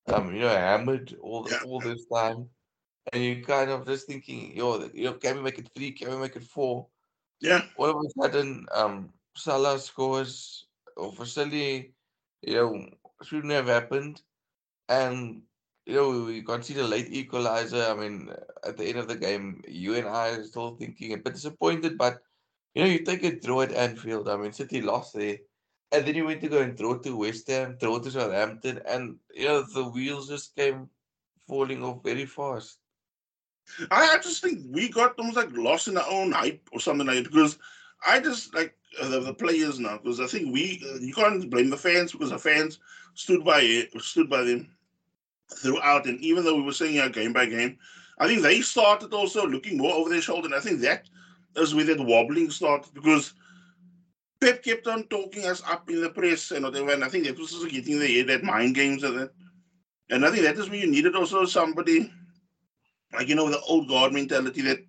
um, 0.08 0.34
you 0.34 0.42
know, 0.42 0.50
hammered 0.50 1.16
all, 1.22 1.48
Yeah, 1.50 1.60
all 1.66 1.80
this 1.80 2.06
time. 2.14 2.50
And 3.12 3.24
you 3.24 3.44
kind 3.44 3.72
of 3.72 3.86
just 3.86 4.08
thinking, 4.08 4.56
yo, 4.56 4.90
you 4.94 5.06
know, 5.06 5.14
can 5.14 5.38
we 5.38 5.42
make 5.42 5.58
it 5.58 5.70
three? 5.76 5.92
Can 5.92 6.12
we 6.12 6.18
make 6.18 6.36
it 6.36 6.44
four? 6.44 6.88
yeah, 7.42 7.64
all 7.78 7.90
of 7.90 8.06
a 8.06 8.22
sudden, 8.22 8.66
um, 8.74 9.10
Salah 9.36 9.80
scores, 9.80 10.68
or 10.98 11.12
Vasily, 11.14 11.94
you 12.42 12.54
know, 12.56 12.86
shouldn't 13.24 13.54
have 13.54 13.68
happened. 13.68 14.22
And, 14.90 15.42
you 15.86 15.96
know, 15.96 16.26
we 16.26 16.42
conceded 16.42 16.84
a 16.84 16.88
late 16.88 17.12
equalizer. 17.12 17.84
I 17.84 17.94
mean, 17.96 18.30
at 18.66 18.78
the 18.78 18.86
end 18.86 18.98
of 19.00 19.08
the 19.08 19.16
game, 19.16 19.62
you 19.68 19.96
and 19.96 20.08
I 20.08 20.30
are 20.30 20.44
still 20.44 20.76
thinking 20.76 21.14
a 21.14 21.18
bit 21.18 21.34
disappointed, 21.34 21.98
but, 21.98 22.20
you 22.74 22.84
know, 22.84 22.90
you 22.90 23.04
take 23.04 23.24
a 23.24 23.40
draw 23.40 23.62
at 23.62 23.74
Anfield. 23.74 24.30
I 24.30 24.38
mean, 24.38 24.54
City 24.54 24.82
lost 24.82 25.14
there. 25.16 25.38
And 25.92 26.06
then 26.06 26.16
you 26.16 26.26
went 26.26 26.42
to 26.42 26.50
go 26.50 26.62
and 26.62 26.78
throw 26.78 27.00
to 27.00 27.18
West 27.18 27.48
Ham, 27.48 27.78
throw 27.80 27.98
to 28.00 28.12
Southampton, 28.12 28.80
and, 28.88 29.16
you 29.34 29.46
know, 29.46 29.64
the 29.64 29.86
wheels 29.86 30.30
just 30.30 30.56
came 30.56 30.88
falling 31.48 31.84
off 31.84 32.04
very 32.04 32.28
fast. 32.28 32.78
I, 33.92 34.16
I 34.16 34.18
just 34.18 34.42
think 34.42 34.62
we 34.70 34.90
got 34.90 35.18
almost 35.18 35.38
like 35.38 35.50
lost 35.52 35.88
in 35.88 35.98
our 35.98 36.10
own 36.10 36.32
hype 36.32 36.68
or 36.72 36.80
something 36.80 37.08
like 37.08 37.18
that 37.18 37.32
because 37.32 37.58
I 38.06 38.20
just 38.20 38.54
like 38.54 38.76
uh, 39.02 39.08
the, 39.10 39.20
the 39.20 39.34
players 39.34 39.80
now 39.80 39.98
because 39.98 40.20
I 40.20 40.28
think 40.28 40.54
we 40.54 40.84
uh, 40.92 41.00
you 41.00 41.14
can't 41.14 41.50
blame 41.50 41.70
the 41.70 41.78
fans 41.78 42.12
because 42.12 42.32
the 42.32 42.38
fans 42.38 42.80
stood 43.14 43.44
by 43.44 43.62
it, 43.62 43.90
stood 44.02 44.30
by 44.30 44.44
them 44.44 44.70
throughout, 45.54 46.06
and 46.06 46.20
even 46.22 46.44
though 46.44 46.56
we 46.56 46.64
were 46.64 46.74
saying 46.74 46.96
yeah, 46.96 47.10
game 47.10 47.34
by 47.34 47.46
game, 47.46 47.78
I 48.18 48.28
think 48.28 48.42
they 48.42 48.62
started 48.62 49.14
also 49.14 49.46
looking 49.46 49.78
more 49.78 49.94
over 49.94 50.10
their 50.10 50.22
shoulder, 50.22 50.48
and 50.48 50.56
I 50.56 50.60
think 50.60 50.82
that 50.82 51.10
is 51.56 51.76
where 51.76 51.86
that 51.86 52.00
wobbling 52.00 52.50
started 52.52 52.94
because. 52.94 53.34
Pep 54.42 54.64
kept 54.64 54.88
on 54.88 55.04
talking 55.10 55.46
us 55.46 55.62
up 55.70 55.90
in 55.90 56.00
the 56.00 56.10
press 56.12 56.52
and 56.52 56.64
whatever, 56.64 56.94
and 56.94 57.04
I 57.04 57.10
think 57.10 57.26
that 57.26 57.38
was 57.38 57.54
also 57.54 57.68
getting 57.68 58.00
the 58.00 58.08
head 58.08 58.28
that 58.28 58.42
mind 58.42 58.74
games 58.74 59.04
and 59.04 59.20
that. 59.20 59.32
And 60.10 60.26
I 60.26 60.32
think 60.32 60.44
that 60.44 60.58
is 60.58 60.70
where 60.70 60.80
you 60.80 60.90
needed 60.90 61.14
also 61.14 61.44
somebody 61.44 62.10
like 63.14 63.28
you 63.28 63.36
know 63.36 63.50
the 63.50 63.60
old 63.62 63.90
guard 63.90 64.14
mentality 64.14 64.62
that 64.62 64.80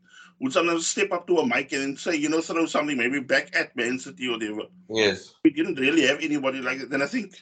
would 0.41 0.53
sometimes 0.53 0.87
step 0.87 1.13
up 1.13 1.27
to 1.27 1.39
a 1.39 1.47
mic 1.47 1.73
and 1.73 1.99
say, 1.99 2.17
you 2.17 2.29
know, 2.29 2.41
throw 2.41 2.65
something 2.65 2.97
maybe 2.97 3.21
back 3.21 3.55
at 3.55 3.77
Man 3.77 3.99
City 3.99 4.29
or 4.29 4.33
whatever. 4.33 4.63
Yes. 4.89 5.35
We 5.45 5.51
didn't 5.51 5.79
really 5.79 6.07
have 6.07 6.21
anybody 6.21 6.61
like 6.61 6.79
that. 6.79 6.93
And 6.93 7.03
I 7.03 7.07
think 7.07 7.39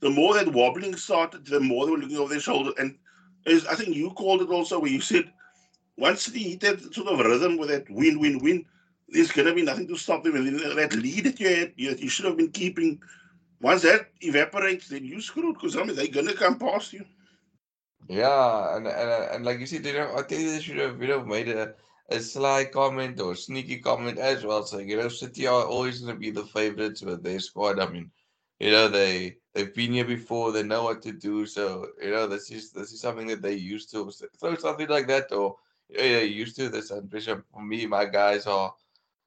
the 0.00 0.08
more 0.08 0.34
that 0.34 0.50
wobbling 0.50 0.96
started, 0.96 1.44
the 1.44 1.60
more 1.60 1.84
they 1.84 1.92
were 1.92 1.98
looking 1.98 2.16
over 2.16 2.30
their 2.30 2.40
shoulder. 2.40 2.72
And 2.78 2.96
as 3.44 3.66
I 3.66 3.74
think 3.74 3.94
you 3.94 4.10
called 4.10 4.40
it 4.40 4.48
also, 4.48 4.78
where 4.78 4.90
you 4.90 5.02
said 5.02 5.30
once 5.98 6.26
they 6.26 6.38
hit 6.38 6.60
that 6.60 6.94
sort 6.94 7.08
of 7.08 7.18
rhythm 7.18 7.58
with 7.58 7.68
that 7.70 7.90
win, 7.90 8.20
win, 8.20 8.38
win, 8.38 8.64
there's 9.08 9.32
going 9.32 9.48
to 9.48 9.54
be 9.54 9.62
nothing 9.62 9.88
to 9.88 9.96
stop 9.96 10.22
them. 10.22 10.36
And 10.36 10.58
that 10.78 10.94
lead 10.94 11.24
that 11.24 11.40
you 11.40 11.48
had, 11.48 11.72
you, 11.76 11.94
you 11.98 12.08
should 12.08 12.26
have 12.26 12.36
been 12.36 12.50
keeping, 12.50 13.00
once 13.60 13.82
that 13.82 14.08
evaporates, 14.20 14.88
then 14.88 15.04
you 15.04 15.20
screwed 15.20 15.54
because 15.54 15.76
I 15.76 15.82
mean, 15.82 15.96
they're 15.96 16.06
going 16.06 16.28
to 16.28 16.34
come 16.34 16.58
past 16.58 16.92
you. 16.92 17.04
Yeah, 18.08 18.76
and, 18.76 18.86
and 18.86 19.10
and 19.34 19.44
like 19.44 19.58
you 19.58 19.66
said, 19.66 19.84
you 19.84 19.92
know, 19.92 20.14
I 20.16 20.22
think 20.22 20.48
they 20.48 20.60
should 20.60 20.78
have, 20.78 21.02
you 21.02 21.08
know, 21.08 21.24
made 21.24 21.48
a 21.48 21.74
a 22.10 22.20
sly 22.20 22.64
comment 22.64 23.20
or 23.20 23.34
sneaky 23.34 23.78
comment 23.78 24.18
as 24.18 24.44
well. 24.44 24.62
So 24.62 24.78
you 24.78 24.96
know, 24.96 25.08
City 25.08 25.46
are 25.46 25.64
always 25.64 26.00
going 26.00 26.14
to 26.14 26.18
be 26.18 26.30
the 26.30 26.44
favorites 26.44 27.02
with 27.02 27.22
their 27.22 27.38
squad. 27.38 27.78
I 27.78 27.86
mean, 27.88 28.10
you 28.60 28.70
know, 28.70 28.88
they 28.88 29.36
they've 29.52 29.74
been 29.74 29.92
here 29.92 30.06
before. 30.06 30.52
They 30.52 30.62
know 30.62 30.84
what 30.84 31.02
to 31.02 31.12
do. 31.12 31.44
So 31.44 31.88
you 32.02 32.10
know, 32.10 32.26
this 32.26 32.50
is 32.50 32.72
this 32.72 32.92
is 32.92 33.00
something 33.00 33.26
that 33.26 33.42
they 33.42 33.54
used 33.54 33.90
to. 33.90 34.10
throw 34.40 34.54
something 34.56 34.88
like 34.88 35.06
that, 35.08 35.30
or 35.32 35.56
yeah, 35.88 36.20
used 36.20 36.56
to 36.56 36.68
this. 36.68 36.90
And 36.90 37.10
for 37.52 37.62
me, 37.62 37.86
my 37.86 38.04
guys 38.06 38.46
are 38.46 38.74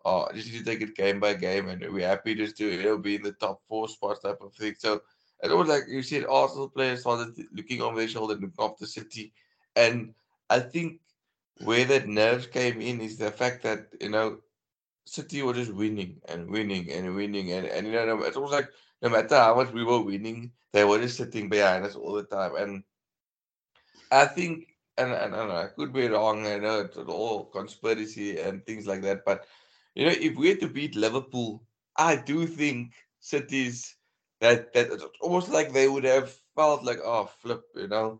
are 0.03 0.31
just 0.33 0.51
to 0.53 0.63
take 0.63 0.81
it 0.81 0.95
game 0.95 1.19
by 1.19 1.33
game, 1.33 1.69
and 1.69 1.81
we're 1.93 2.07
happy 2.07 2.35
just 2.35 2.57
to 2.57 2.65
you 2.67 2.83
know 2.83 2.97
be 2.97 3.15
in 3.15 3.23
the 3.23 3.33
top 3.33 3.61
four 3.67 3.87
spots 3.87 4.21
type 4.21 4.41
of 4.41 4.53
thing. 4.53 4.75
So. 4.77 5.01
It 5.43 5.51
was 5.51 5.67
like 5.67 5.83
you 5.87 6.03
said, 6.03 6.25
Arsenal 6.29 6.69
players 6.69 7.01
started 7.01 7.35
looking 7.51 7.81
over 7.81 7.97
their 7.97 8.07
shoulder, 8.07 8.35
looking 8.35 8.53
after 8.59 8.85
City, 8.85 9.33
and 9.75 10.13
I 10.49 10.59
think 10.59 10.99
where 11.63 11.85
that 11.85 12.07
nerves 12.07 12.47
came 12.47 12.81
in 12.81 13.01
is 13.01 13.17
the 13.17 13.31
fact 13.31 13.63
that 13.63 13.87
you 13.99 14.09
know 14.09 14.39
City 15.05 15.41
were 15.41 15.53
just 15.53 15.73
winning 15.73 16.21
and 16.27 16.49
winning 16.49 16.91
and 16.91 17.15
winning 17.15 17.51
and 17.51 17.65
and 17.67 17.87
you 17.87 17.93
know 17.93 18.21
it's 18.23 18.35
almost 18.37 18.53
like 18.53 18.69
no 19.01 19.09
matter 19.09 19.35
how 19.35 19.55
much 19.55 19.71
we 19.71 19.83
were 19.83 20.01
winning, 20.01 20.51
they 20.71 20.83
were 20.83 20.99
just 20.99 21.17
sitting 21.17 21.49
behind 21.49 21.85
us 21.85 21.95
all 21.95 22.13
the 22.13 22.23
time. 22.23 22.55
And 22.55 22.83
I 24.11 24.25
think 24.25 24.70
and 25.01 25.13
and, 25.13 25.35
and 25.35 25.51
I 25.51 25.67
could 25.67 25.93
be 25.93 26.07
wrong. 26.07 26.45
I 26.45 26.57
know 26.57 26.81
it's 26.81 26.97
all 26.97 27.45
conspiracy 27.45 28.39
and 28.39 28.65
things 28.65 28.87
like 28.87 29.01
that, 29.03 29.25
but 29.25 29.45
you 29.95 30.05
know 30.05 30.13
if 30.13 30.35
we 30.35 30.49
had 30.49 30.59
to 30.61 30.67
beat 30.67 30.95
Liverpool, 30.95 31.63
I 31.97 32.15
do 32.15 32.45
think 32.47 32.93
cities 33.19 33.95
that 34.39 34.73
that 34.73 34.91
it's 34.91 35.05
almost 35.21 35.49
like 35.49 35.71
they 35.71 35.87
would 35.87 36.03
have 36.05 36.31
felt 36.55 36.83
like 36.83 36.99
oh 37.03 37.25
flip, 37.41 37.63
you 37.75 37.87
know 37.87 38.19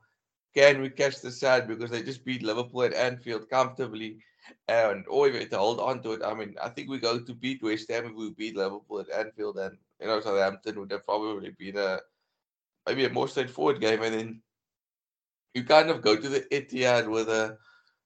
can 0.54 0.82
we 0.82 0.90
catch 0.90 1.22
the 1.22 1.32
side 1.32 1.68
because 1.68 1.90
they 1.92 2.04
just 2.04 2.26
beat 2.26 2.44
Liverpool 2.44 2.84
at 2.84 2.94
Anfield 2.94 3.50
comfortably 3.50 4.20
and 4.68 5.06
oh, 5.10 5.20
or 5.20 5.28
even 5.28 5.48
to 5.50 5.58
hold 5.58 5.80
on 5.80 6.02
to 6.04 6.12
it. 6.14 6.22
I 6.24 6.34
mean, 6.34 6.56
I 6.62 6.70
think 6.70 6.90
we 6.90 7.00
go 7.00 7.20
to 7.20 7.34
beat 7.34 7.64
West 7.64 7.90
Ham 7.90 8.06
if 8.06 8.16
we 8.16 8.32
beat 8.32 8.56
Liverpool 8.56 9.00
at 9.00 9.12
Anfield 9.12 9.58
and 9.60 9.78
you 10.00 10.08
know 10.08 10.20
Southampton 10.20 10.80
would 10.80 10.92
have 10.92 11.06
probably 11.06 11.52
been 11.52 11.78
a 11.78 12.00
maybe 12.88 13.06
a 13.06 13.10
more 13.10 13.28
straightforward 13.28 13.80
game 13.80 14.02
and 14.04 14.14
then 14.14 14.42
you 15.54 15.64
kind 15.64 15.90
of 15.90 16.02
go 16.02 16.16
to 16.16 16.30
the 16.30 16.42
Etihad 16.52 17.10
with 17.10 17.30
a 17.30 17.58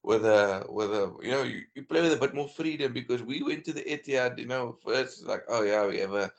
with 0.03 0.25
a 0.25 0.65
with 0.69 0.91
a 0.91 1.13
you 1.21 1.31
know 1.31 1.43
you, 1.43 1.62
you 1.73 1.84
play 1.84 2.01
with 2.01 2.13
a 2.13 2.17
bit 2.17 2.34
more 2.34 2.47
freedom 2.47 2.93
because 2.93 3.23
we 3.23 3.41
went 3.43 3.65
to 3.65 3.73
the 3.73 3.84
Etihad 3.84 4.38
you 4.38 4.45
know 4.45 4.77
first 4.84 5.25
like 5.25 5.43
oh 5.49 5.63
yeah 5.63 5.88
we 5.88 5.99
have 5.99 6.13
a, 6.13 6.31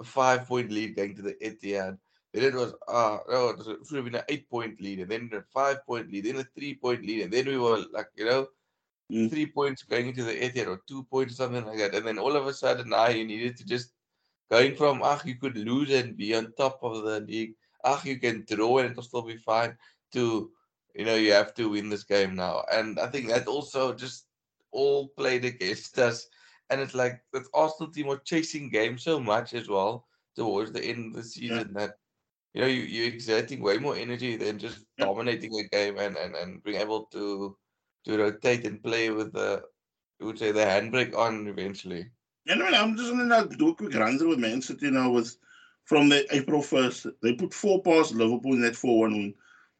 a 0.00 0.04
five 0.04 0.46
point 0.46 0.70
lead 0.70 0.96
going 0.96 1.14
to 1.14 1.22
the 1.22 1.34
Etihad 1.34 1.98
then 2.32 2.44
it 2.44 2.54
was 2.54 2.72
uh 2.88 3.18
no, 3.28 3.48
it 3.50 3.86
should 3.86 3.96
have 3.96 4.04
been 4.04 4.14
an 4.14 4.24
eight 4.28 4.48
point 4.48 4.80
lead, 4.80 5.00
and 5.00 5.10
then 5.10 5.30
a 5.34 5.42
five 5.52 5.84
point 5.86 6.10
lead, 6.10 6.24
then 6.24 6.36
a 6.36 6.44
three 6.44 6.74
point 6.74 7.04
lead, 7.04 7.24
and 7.24 7.32
then 7.32 7.46
we 7.46 7.58
were 7.58 7.84
like, 7.92 8.08
you 8.16 8.24
know, 8.24 8.46
mm. 9.10 9.30
three 9.30 9.46
points 9.46 9.82
going 9.82 10.08
into 10.08 10.24
the 10.24 10.32
Etihad 10.32 10.66
or 10.66 10.80
two 10.88 11.04
points, 11.04 11.34
or 11.34 11.36
something 11.36 11.66
like 11.66 11.78
that. 11.78 11.94
And 11.94 12.06
then 12.06 12.18
all 12.18 12.34
of 12.34 12.46
a 12.46 12.54
sudden 12.54 12.88
now 12.88 13.08
you 13.08 13.26
needed 13.26 13.56
to 13.58 13.66
just 13.66 13.92
going 14.50 14.74
from 14.74 15.02
ah 15.02 15.20
you 15.24 15.34
could 15.36 15.56
lose 15.56 15.90
and 15.90 16.16
be 16.16 16.34
on 16.34 16.52
top 16.56 16.78
of 16.82 17.04
the 17.04 17.20
league, 17.20 17.54
ah 17.84 18.00
you 18.04 18.18
can 18.18 18.44
draw 18.48 18.78
and 18.78 18.90
it'll 18.90 19.02
still 19.02 19.22
be 19.22 19.36
fine 19.36 19.76
to 20.12 20.50
you 20.94 21.04
know, 21.04 21.14
you 21.14 21.32
have 21.32 21.54
to 21.54 21.70
win 21.70 21.88
this 21.88 22.04
game 22.04 22.34
now. 22.34 22.64
And 22.72 22.98
I 22.98 23.06
think 23.06 23.28
that 23.28 23.46
also 23.46 23.94
just 23.94 24.26
all 24.72 25.08
played 25.08 25.44
against 25.44 25.98
us. 25.98 26.26
And 26.70 26.80
it's 26.80 26.94
like 26.94 27.20
the 27.32 27.44
Arsenal 27.54 27.92
team 27.92 28.06
was 28.06 28.20
chasing 28.24 28.70
games 28.70 29.02
so 29.02 29.18
much 29.20 29.54
as 29.54 29.68
well 29.68 30.06
towards 30.36 30.72
the 30.72 30.84
end 30.84 31.06
of 31.06 31.22
the 31.22 31.28
season 31.28 31.72
yeah. 31.74 31.80
that 31.80 31.98
you 32.54 32.60
know, 32.60 32.66
you, 32.66 32.82
you're 32.82 33.08
exerting 33.08 33.62
way 33.62 33.78
more 33.78 33.96
energy 33.96 34.36
than 34.36 34.58
just 34.58 34.84
dominating 34.98 35.58
a 35.58 35.68
game 35.74 35.98
and, 35.98 36.16
and, 36.16 36.34
and 36.34 36.62
being 36.62 36.80
able 36.80 37.04
to 37.06 37.56
to 38.04 38.18
rotate 38.18 38.66
and 38.66 38.82
play 38.82 39.10
with 39.10 39.32
the, 39.32 39.62
I 40.20 40.24
would 40.24 40.38
say, 40.38 40.50
the 40.50 40.60
handbrake 40.60 41.16
on 41.16 41.46
eventually. 41.46 42.10
Yeah, 42.44 42.54
no, 42.54 42.66
I'm 42.66 42.96
just 42.96 43.12
going 43.12 43.28
to 43.28 43.56
do 43.56 43.68
a 43.68 43.74
quick 43.74 43.94
run 43.94 44.18
through 44.18 44.30
with 44.30 44.40
Man 44.40 44.60
City 44.60 44.90
now. 44.90 45.10
With 45.10 45.36
from 45.84 46.08
the 46.08 46.26
April 46.34 46.62
1st, 46.62 47.12
they 47.22 47.34
put 47.34 47.54
four 47.54 47.80
past 47.80 48.12
Liverpool 48.12 48.54
in 48.54 48.62
that 48.62 48.74
4 48.74 49.00
1 49.00 49.12
win. 49.12 49.34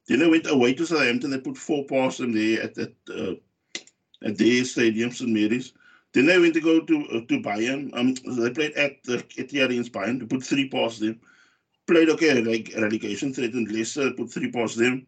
Then 0.08 0.18
they 0.18 0.28
went 0.28 0.50
away 0.50 0.74
to 0.74 0.86
Southampton, 0.86 1.30
they 1.30 1.38
put 1.38 1.56
four 1.56 1.84
past 1.86 2.18
them 2.18 2.32
there 2.32 2.62
at 2.62 2.74
that 2.74 2.94
uh, 3.08 3.34
at 4.26 4.38
their 4.38 4.64
stadium, 4.64 5.12
St. 5.12 5.30
Mary's. 5.30 5.72
Then 6.12 6.26
they 6.26 6.38
went 6.38 6.54
to 6.54 6.60
go 6.60 6.80
to 6.80 7.06
uh, 7.08 7.20
to 7.28 7.40
Bayern. 7.40 7.90
Um, 7.94 8.14
they 8.36 8.50
played 8.50 8.72
at 8.72 9.02
the 9.04 9.18
Etihad 9.38 9.70
against 9.70 9.92
Bayern. 9.92 10.18
They 10.20 10.26
put 10.26 10.42
three 10.42 10.68
past 10.68 11.00
them 11.00 11.20
played 11.86 12.10
okay, 12.10 12.42
like 12.42 12.72
relegation 12.76 13.32
threatened 13.34 13.70
Leicester, 13.70 14.12
put 14.12 14.30
three 14.30 14.50
past 14.50 14.78
them. 14.78 15.06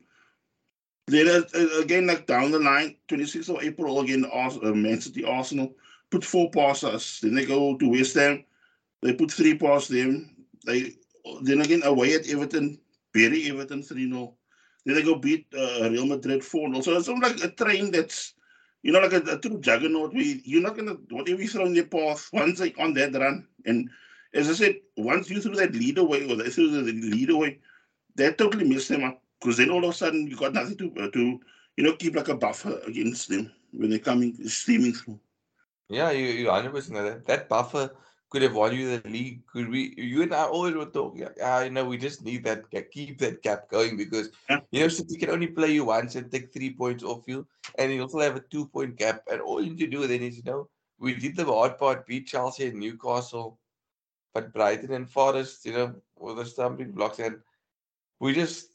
Then 1.06 1.28
uh, 1.28 1.80
again, 1.80 2.06
like 2.06 2.26
down 2.26 2.50
the 2.50 2.58
line, 2.58 2.96
26th 3.08 3.54
of 3.54 3.62
April, 3.62 4.00
again, 4.00 4.24
uh, 4.32 4.50
Man 4.72 5.00
City 5.00 5.24
Arsenal 5.24 5.74
put 6.10 6.24
four 6.24 6.50
past 6.50 6.84
us. 6.84 7.20
Then 7.20 7.34
they 7.34 7.44
go 7.44 7.76
to 7.76 7.88
West 7.88 8.14
Ham, 8.14 8.44
they 9.02 9.12
put 9.12 9.30
three 9.30 9.56
past 9.56 9.90
them. 9.90 10.30
They 10.64 10.94
then 11.42 11.60
again 11.60 11.82
away 11.84 12.14
at 12.14 12.28
Everton, 12.28 12.78
bury 13.12 13.50
Everton 13.50 13.82
3 13.82 14.10
0. 14.10 14.34
Then 14.84 14.96
they 14.96 15.02
go 15.02 15.14
beat 15.14 15.46
uh, 15.56 15.88
Real 15.90 16.06
Madrid 16.06 16.44
4 16.44 16.68
0. 16.68 16.80
So 16.82 16.96
it's 16.96 17.08
like 17.08 17.42
a 17.42 17.50
train 17.50 17.90
that's, 17.90 18.34
you 18.82 18.92
know, 18.92 19.00
like 19.00 19.12
a, 19.12 19.36
a 19.36 19.38
true 19.38 19.60
juggernaut. 19.60 20.12
You're 20.14 20.62
not 20.62 20.76
going 20.76 20.88
to, 20.88 21.14
whatever 21.14 21.40
you 21.40 21.48
throw 21.48 21.66
in 21.66 21.74
their 21.74 21.86
path, 21.86 22.28
once 22.32 22.58
they 22.58 22.74
on 22.78 22.94
that 22.94 23.14
run, 23.14 23.46
and 23.64 23.88
as 24.34 24.50
I 24.50 24.52
said, 24.54 24.76
once 24.96 25.30
you 25.30 25.40
threw 25.40 25.54
that 25.54 25.74
lead 25.74 25.98
away 25.98 26.30
or 26.30 26.36
they 26.36 26.50
threw 26.50 26.70
the 26.70 26.82
lead 26.82 27.30
away, 27.30 27.60
that 28.16 28.36
totally 28.36 28.68
messed 28.68 28.88
them 28.88 29.04
up 29.04 29.22
because 29.40 29.56
then 29.56 29.70
all 29.70 29.84
of 29.84 29.90
a 29.90 29.92
sudden 29.92 30.26
you 30.26 30.36
got 30.36 30.54
nothing 30.54 30.76
to 30.76 30.92
uh, 31.02 31.10
to 31.10 31.40
you 31.76 31.84
know 31.84 31.94
keep 31.96 32.16
like 32.16 32.28
a 32.28 32.36
buffer 32.36 32.80
against 32.86 33.28
them 33.28 33.52
when 33.72 33.90
they're 33.90 33.98
coming 33.98 34.36
steaming 34.48 34.92
through. 34.92 35.18
Yeah, 35.88 36.10
you 36.10 36.26
you 36.26 36.50
hundred 36.50 36.72
percent 36.72 36.96
that 36.96 37.26
that 37.26 37.48
buffer 37.48 37.90
could 38.34 38.42
have 38.42 38.56
won 38.56 38.74
you 38.74 38.98
the 38.98 39.08
league. 39.08 39.46
Could 39.46 39.68
we? 39.68 39.94
You 39.96 40.22
and 40.22 40.34
I 40.34 40.46
always 40.46 40.74
were 40.74 40.86
talking. 40.86 41.28
Ah, 41.40 41.62
you 41.62 41.70
know, 41.70 41.84
we 41.84 41.96
just 41.96 42.24
need 42.24 42.42
that 42.44 42.64
keep 42.90 43.18
that 43.20 43.42
gap 43.42 43.70
going 43.70 43.96
because 43.96 44.30
yeah. 44.50 44.58
you 44.72 44.80
know 44.80 44.88
City 44.88 45.16
can 45.16 45.30
only 45.30 45.46
play 45.46 45.70
you 45.70 45.84
once 45.84 46.16
and 46.16 46.32
take 46.32 46.52
three 46.52 46.72
points 46.74 47.04
off 47.04 47.22
you, 47.28 47.46
and 47.78 47.92
you 47.92 48.02
also 48.02 48.18
have 48.18 48.34
a 48.34 48.40
two 48.40 48.66
point 48.66 48.96
gap. 48.96 49.22
And 49.30 49.40
all 49.40 49.62
you 49.62 49.70
need 49.70 49.84
to 49.84 49.86
do 49.86 50.06
then 50.08 50.22
is 50.22 50.36
you 50.36 50.42
know 50.44 50.68
we 50.98 51.14
did 51.14 51.36
the 51.36 51.44
hard 51.44 51.78
part, 51.78 52.08
beat 52.08 52.26
Chelsea 52.26 52.66
and 52.66 52.80
Newcastle 52.80 53.60
but 54.34 54.52
Brighton 54.52 54.92
and 54.92 55.08
Forest, 55.08 55.64
you 55.64 55.72
know, 55.72 55.94
were 56.16 56.34
the 56.34 56.44
stumbling 56.44 56.90
blocks. 56.90 57.20
And 57.20 57.38
we 58.18 58.34
just, 58.34 58.66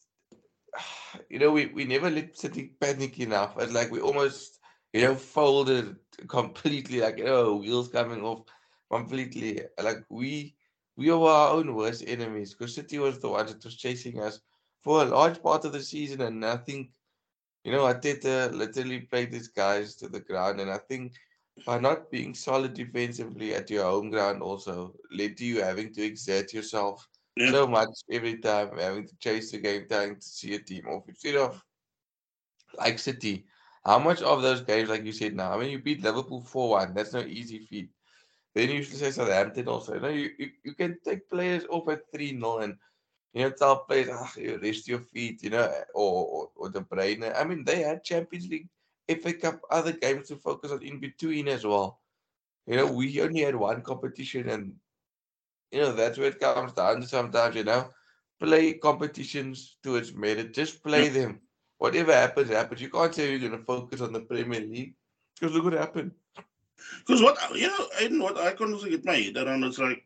you 1.30 1.38
know, 1.38 1.52
we, 1.52 1.66
we 1.68 1.84
never 1.84 2.10
let 2.10 2.38
City 2.38 2.72
panic 2.80 3.20
enough. 3.20 3.56
It's 3.60 3.74
like 3.74 3.92
we 3.92 4.00
almost, 4.00 4.60
you 4.94 5.02
know, 5.02 5.16
folded 5.16 5.98
completely, 6.30 7.02
like, 7.02 7.20
oh, 7.26 7.58
wheels 7.58 7.90
coming 7.90 8.24
off 8.24 8.46
completely. 8.92 9.62
Like 9.82 10.04
we, 10.10 10.56
we 10.98 11.12
were 11.12 11.30
our 11.30 11.54
own 11.54 11.76
worst 11.76 12.04
enemies 12.06 12.54
because 12.54 12.76
City 12.76 13.00
was 13.00 13.20
the 13.20 13.30
one 13.30 13.46
that 13.48 13.64
was 13.64 13.76
chasing 13.76 14.20
us 14.22 14.40
for 14.84 15.02
a 15.02 15.06
large 15.06 15.42
part 15.42 15.66
of 15.66 15.74
the 15.74 15.82
season. 15.82 16.22
And 16.22 16.46
I 16.46 16.58
think, 16.58 16.90
you 17.64 17.72
know, 17.72 17.84
Arteta 17.84 18.54
literally 18.54 19.02
played 19.02 19.32
these 19.32 19.48
guys 19.48 19.96
to 19.96 20.08
the 20.08 20.20
ground. 20.20 20.60
And 20.60 20.72
I 20.72 20.78
think 20.78 21.14
by 21.66 21.80
not 21.80 22.10
being 22.12 22.34
solid 22.34 22.74
defensively 22.74 23.54
at 23.54 23.70
your 23.70 23.84
home 23.84 24.10
ground 24.10 24.42
also 24.42 24.94
led 25.12 25.38
to 25.38 25.46
you 25.46 25.62
having 25.62 25.94
to 25.94 26.04
exert 26.04 26.54
yourself 26.54 27.08
yeah. 27.36 27.52
so 27.52 27.68
much 27.68 27.90
every 28.12 28.38
time, 28.38 28.78
having 28.78 29.08
to 29.08 29.16
chase 29.18 29.52
the 29.52 29.58
game, 29.58 29.86
trying 29.88 30.16
to 30.16 30.22
see 30.22 30.56
a 30.56 30.60
team 30.60 30.86
off 30.88 31.04
instead 31.08 31.36
of 31.36 31.64
like 32.78 33.00
City. 33.00 33.46
How 33.86 34.00
much 34.00 34.22
of 34.22 34.42
those 34.42 34.62
games, 34.62 34.90
like 34.90 35.06
you 35.06 35.12
said 35.12 35.36
now, 35.36 35.54
I 35.54 35.58
mean, 35.58 35.72
you 35.72 35.80
beat 35.80 36.04
Liverpool 36.04 36.42
4 36.42 36.70
1, 36.70 36.94
that's 36.94 37.14
no 37.14 37.22
easy 37.22 37.60
feat. 37.60 37.90
Then 38.56 38.70
you 38.70 38.84
to 38.84 38.96
say 38.96 39.12
Southampton 39.12 39.68
also. 39.68 39.94
You 39.96 40.10
you, 40.10 40.30
you, 40.38 40.50
you 40.64 40.74
can 40.74 40.98
take 41.04 41.30
players 41.30 41.66
off 41.70 41.90
at 41.90 42.12
3 42.12 42.40
0 42.40 42.58
and 42.60 42.76
you 43.34 43.44
know, 43.44 43.52
tell 43.52 43.80
players, 43.80 44.10
ah, 44.12 44.32
you 44.38 44.60
rest 44.62 44.88
your 44.88 45.00
feet, 45.00 45.44
you 45.44 45.52
know, 45.52 45.72
or, 45.94 46.26
or, 46.26 46.50
or 46.56 46.70
De 46.70 46.82
Bruyne. 46.82 47.32
I 47.36 47.44
mean, 47.44 47.64
they 47.64 47.82
had 47.84 48.04
Champions 48.04 48.48
League, 48.50 48.68
FA 49.08 49.34
Cup, 49.34 49.62
other 49.70 49.92
games 49.92 50.28
to 50.30 50.36
focus 50.36 50.72
on 50.72 50.82
in 50.82 51.00
between 51.00 51.48
as 51.48 51.66
well. 51.66 52.00
You 52.66 52.78
know, 52.78 52.92
we 52.92 53.22
only 53.22 53.42
had 53.42 53.56
one 53.56 53.82
competition, 53.82 54.50
and, 54.50 54.74
you 55.72 55.80
know, 55.82 55.94
that's 55.94 56.18
where 56.18 56.30
it 56.30 56.40
comes 56.40 56.74
down 56.74 57.02
to 57.02 57.08
sometimes, 57.08 57.56
you 57.56 57.64
know, 57.64 57.90
play 58.40 58.74
competitions 58.74 59.78
to 59.84 59.96
its 59.96 60.14
merit, 60.14 60.54
just 60.54 60.84
play 60.84 61.10
them. 61.10 61.40
Whatever 61.78 62.14
happens, 62.14 62.50
happens. 62.50 62.82
You 62.82 62.90
can't 62.90 63.14
say 63.14 63.30
you're 63.30 63.40
going 63.40 63.60
to 63.60 63.66
focus 63.66 64.02
on 64.02 64.12
the 64.12 64.22
Premier 64.22 64.60
League 64.60 64.96
because 65.40 65.56
look 65.56 65.64
what 65.66 65.74
happened. 65.74 66.12
Because 67.00 67.22
what 67.22 67.38
you 67.56 67.68
know, 67.68 67.88
and 68.02 68.22
what 68.22 68.38
I 68.38 68.52
also 68.54 68.90
get 68.90 69.06
my 69.06 69.16
head 69.16 69.38
around 69.38 69.64
is 69.64 69.80
like, 69.80 70.06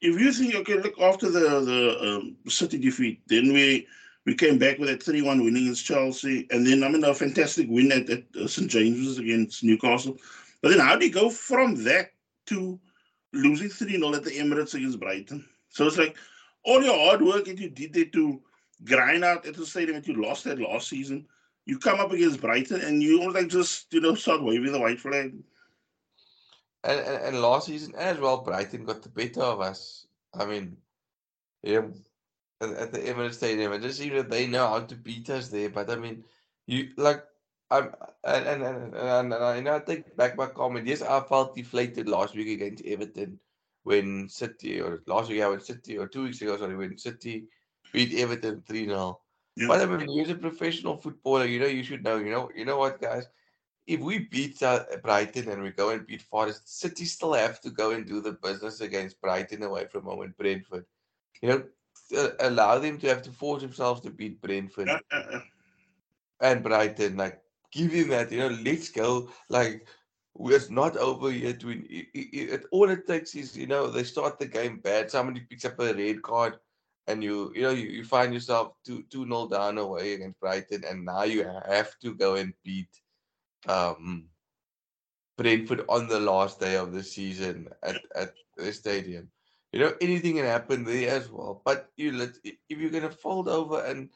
if 0.00 0.18
you 0.18 0.32
think 0.32 0.54
okay, 0.54 0.80
look 0.80 1.00
after 1.00 1.30
the 1.30 1.60
the 1.60 2.00
um, 2.00 2.36
City 2.48 2.78
defeat, 2.78 3.20
then 3.26 3.52
we 3.52 3.86
we 4.26 4.34
came 4.34 4.58
back 4.58 4.78
with 4.78 4.88
that 4.88 5.02
three 5.02 5.22
one 5.22 5.44
win 5.44 5.56
against 5.56 5.84
Chelsea, 5.84 6.46
and 6.50 6.66
then 6.66 6.84
I 6.84 6.88
mean 6.88 7.04
a 7.04 7.14
fantastic 7.14 7.68
win 7.68 7.92
at, 7.92 8.08
at 8.10 8.24
uh, 8.40 8.46
St 8.46 8.70
James's 8.70 9.18
against 9.18 9.64
Newcastle. 9.64 10.16
But 10.62 10.70
then 10.70 10.80
how 10.80 10.96
do 10.96 11.06
you 11.06 11.12
go 11.12 11.30
from 11.30 11.82
that 11.84 12.12
to 12.46 12.78
losing 13.32 13.68
three 13.68 13.98
0 13.98 14.14
at 14.14 14.24
the 14.24 14.30
Emirates 14.30 14.74
against 14.74 15.00
Brighton? 15.00 15.46
So 15.70 15.86
it's 15.86 15.96
like 15.96 16.16
all 16.64 16.82
your 16.82 16.96
hard 16.96 17.22
work 17.22 17.46
that 17.46 17.58
you 17.58 17.70
did 17.70 17.92
there 17.92 18.04
to 18.06 18.40
grind 18.84 19.24
out 19.24 19.46
at 19.46 19.56
the 19.56 19.64
stadium 19.64 19.96
that 19.96 20.06
you 20.06 20.22
lost 20.22 20.44
that 20.44 20.60
last 20.60 20.88
season. 20.88 21.26
You 21.66 21.78
come 21.78 22.00
up 22.00 22.12
against 22.12 22.40
Brighton 22.40 22.80
and 22.80 23.02
you 23.02 23.18
almost 23.18 23.36
like 23.36 23.48
just 23.48 23.92
you 23.92 24.00
know 24.00 24.14
start 24.14 24.42
waving 24.42 24.72
the 24.72 24.80
white 24.80 25.00
flag. 25.00 25.34
And, 26.82 27.00
and, 27.00 27.24
and 27.24 27.42
last 27.42 27.66
season 27.66 27.94
as 27.96 28.18
well, 28.18 28.38
Brighton 28.38 28.84
got 28.84 29.02
the 29.02 29.08
better 29.08 29.42
of 29.42 29.60
us. 29.60 30.06
I 30.34 30.46
mean, 30.46 30.76
yeah, 31.62 31.82
at, 32.60 32.70
at 32.70 32.92
the 32.92 32.98
Emirates 33.00 33.34
Stadium, 33.34 33.72
it 33.72 33.82
just 33.82 33.98
seems 33.98 34.14
that 34.14 34.30
they 34.30 34.46
know 34.46 34.66
how 34.66 34.80
to 34.80 34.94
beat 34.94 35.28
us 35.30 35.48
there. 35.48 35.68
But 35.68 35.90
I 35.90 35.96
mean, 35.96 36.24
you 36.66 36.90
like 36.96 37.24
I'm 37.70 37.94
and 38.24 38.46
and 38.46 38.62
and, 38.62 38.94
and, 38.94 39.32
and 39.32 39.34
I 39.34 39.60
know 39.60 39.76
I 39.76 39.80
take 39.80 40.16
back 40.16 40.36
my 40.36 40.46
comment. 40.46 40.86
Yes, 40.86 41.02
I 41.02 41.20
felt 41.20 41.54
deflated 41.54 42.08
last 42.08 42.34
week 42.34 42.48
against 42.48 42.84
Everton 42.86 43.38
when 43.84 44.28
City 44.28 44.80
or 44.80 45.02
last 45.06 45.30
week 45.30 45.42
I 45.42 45.48
went 45.48 45.64
City 45.64 45.98
or 45.98 46.06
two 46.06 46.24
weeks 46.24 46.40
ago, 46.42 46.56
sorry, 46.56 46.76
when 46.76 46.96
City 46.98 47.44
beat 47.92 48.14
Everton 48.18 48.62
3 48.66 48.86
0. 48.86 49.20
Yeah. 49.56 49.66
But 49.68 49.80
I 49.80 49.86
mean, 49.86 50.10
you're 50.10 50.30
a 50.30 50.38
professional 50.38 50.96
footballer, 50.96 51.46
you 51.46 51.60
know, 51.60 51.66
you 51.66 51.82
should 51.82 52.04
know, 52.04 52.18
you 52.18 52.30
know, 52.30 52.50
you 52.54 52.64
know 52.64 52.78
what, 52.78 53.00
guys? 53.00 53.26
If 53.90 53.98
we 53.98 54.20
beat 54.20 54.62
uh, 54.62 54.84
Brighton 55.02 55.48
and 55.48 55.64
we 55.64 55.70
go 55.70 55.90
and 55.90 56.06
beat 56.06 56.22
Forest, 56.22 56.78
City 56.80 57.04
still 57.04 57.32
have 57.32 57.60
to 57.62 57.70
go 57.70 57.90
and 57.90 58.06
do 58.06 58.20
the 58.20 58.34
business 58.34 58.80
against 58.80 59.20
Brighton 59.20 59.64
away 59.64 59.86
from 59.86 60.04
home 60.04 60.20
and 60.20 60.36
Brentford. 60.36 60.84
You 61.42 61.48
know, 61.48 61.64
uh, 62.16 62.28
allow 62.38 62.78
them 62.78 62.98
to 62.98 63.08
have 63.08 63.22
to 63.22 63.32
force 63.32 63.62
themselves 63.62 64.00
to 64.02 64.10
beat 64.10 64.40
Brentford 64.40 64.88
and 66.40 66.62
Brighton. 66.62 67.16
Like, 67.16 67.42
give 67.72 67.90
him 67.90 68.10
that, 68.10 68.30
you 68.30 68.38
know, 68.38 68.56
let's 68.64 68.90
go. 68.90 69.28
Like, 69.48 69.88
it's 70.38 70.70
not 70.70 70.96
over 70.96 71.32
yet. 71.32 71.64
We, 71.64 71.78
it, 71.90 72.06
it, 72.14 72.50
it, 72.50 72.64
all 72.70 72.88
it 72.90 73.08
takes 73.08 73.34
is, 73.34 73.56
you 73.56 73.66
know, 73.66 73.88
they 73.88 74.04
start 74.04 74.38
the 74.38 74.46
game 74.46 74.78
bad. 74.78 75.10
Somebody 75.10 75.40
picks 75.40 75.64
up 75.64 75.80
a 75.80 75.92
red 75.94 76.22
card 76.22 76.60
and 77.08 77.24
you 77.24 77.50
you 77.56 77.62
know 77.62 77.70
you, 77.70 77.88
you 77.88 78.04
find 78.04 78.32
yourself 78.32 78.74
two 78.84 79.02
two 79.10 79.26
nil 79.26 79.48
down 79.48 79.78
away 79.78 80.12
against 80.12 80.38
Brighton, 80.38 80.84
and 80.88 81.04
now 81.04 81.24
you 81.24 81.44
have 81.66 81.98
to 81.98 82.14
go 82.14 82.36
and 82.36 82.54
beat 82.62 83.00
um, 83.68 84.28
Brentford 85.36 85.84
on 85.88 86.08
the 86.08 86.20
last 86.20 86.60
day 86.60 86.76
of 86.76 86.92
the 86.92 87.02
season 87.02 87.68
at 87.82 88.00
at 88.14 88.34
the 88.56 88.72
stadium. 88.72 89.30
You 89.72 89.80
know 89.80 89.94
anything 90.00 90.36
can 90.36 90.44
happen 90.44 90.84
there 90.84 91.10
as 91.10 91.30
well. 91.30 91.62
But 91.64 91.90
you 91.96 92.12
let 92.12 92.30
if 92.44 92.78
you're 92.78 92.90
gonna 92.90 93.10
fold 93.10 93.48
over, 93.48 93.84
and 93.84 94.10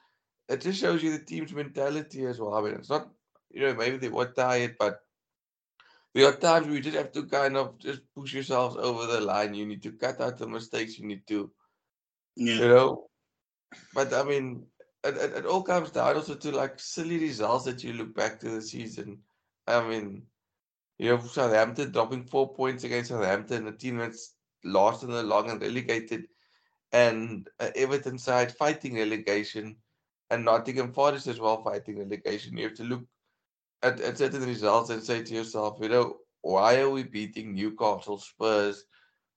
it 0.49 0.61
just 0.61 0.81
shows 0.81 1.03
you 1.03 1.13
the 1.13 1.25
team's 1.25 1.53
mentality 1.53 2.25
as 2.27 2.41
well. 2.41 2.55
I 2.55 2.63
mean, 2.63 2.75
it's 2.75 2.91
not 2.91 3.11
you 3.51 3.63
know 3.63 3.75
maybe 3.75 3.97
they 3.97 4.09
were 4.09 4.33
tired, 4.33 4.77
but 4.79 5.01
there 6.15 6.29
are 6.29 6.37
times 6.37 6.67
where 6.67 6.77
you 6.77 6.83
just 6.83 6.97
have 6.97 7.13
to 7.13 7.25
kind 7.25 7.57
of 7.57 7.79
just 7.79 8.01
push 8.15 8.35
yourselves 8.35 8.77
over 8.77 9.07
the 9.07 9.21
line. 9.21 9.55
You 9.55 9.67
need 9.67 9.83
to 9.83 9.93
cut 9.93 10.21
out 10.21 10.39
the 10.39 10.47
mistakes. 10.47 10.99
You 10.99 11.07
need 11.07 11.27
to 11.29 11.51
yeah. 12.37 12.55
You 12.55 12.69
know, 12.69 13.11
but 13.95 14.13
I 14.13 14.25
mean, 14.25 14.67
it, 15.05 15.17
it, 15.17 15.33
it 15.39 15.47
all 15.47 15.63
comes 15.63 15.91
down 15.91 16.17
also 16.17 16.35
to 16.35 16.51
like 16.51 16.79
silly 16.81 17.19
results 17.19 17.65
that 17.67 17.85
you 17.85 17.93
look 17.93 18.15
back 18.15 18.41
to 18.41 18.51
the 18.51 18.63
season. 18.63 19.19
I 19.67 19.87
mean, 19.87 20.23
you 20.99 21.11
have 21.11 21.29
Southampton 21.29 21.91
dropping 21.93 22.25
four 22.25 22.55
points 22.55 22.85
against 22.85 23.11
Southampton, 23.11 23.67
a 23.67 23.73
team 23.73 23.99
that's 23.99 24.35
lost 24.65 25.03
in 25.03 25.11
the 25.11 25.23
long 25.23 25.51
and 25.51 25.61
relegated, 25.61 26.29
and 26.93 27.49
uh, 27.61 27.71
Everton 27.75 28.19
side 28.19 28.53
fighting 28.53 28.97
relegation, 28.97 29.77
and 30.31 30.45
Nottingham 30.45 30.93
Forest 30.93 31.27
as 31.27 31.41
well 31.41 31.63
fighting 31.63 31.99
relegation. 31.99 32.57
You 32.57 32.65
have 32.65 32.75
to 32.75 32.85
look 32.85 33.05
at, 33.83 34.01
at 34.01 34.19
certain 34.19 34.45
results 34.45 34.91
and 34.91 35.03
say 35.03 35.23
to 35.23 35.35
yourself, 35.35 35.79
you 35.81 35.89
know, 35.89 36.19
why 36.43 36.81
are 36.81 36.91
we 36.91 37.03
beating 37.03 37.55
Newcastle, 37.55 38.19
Spurs, 38.19 38.85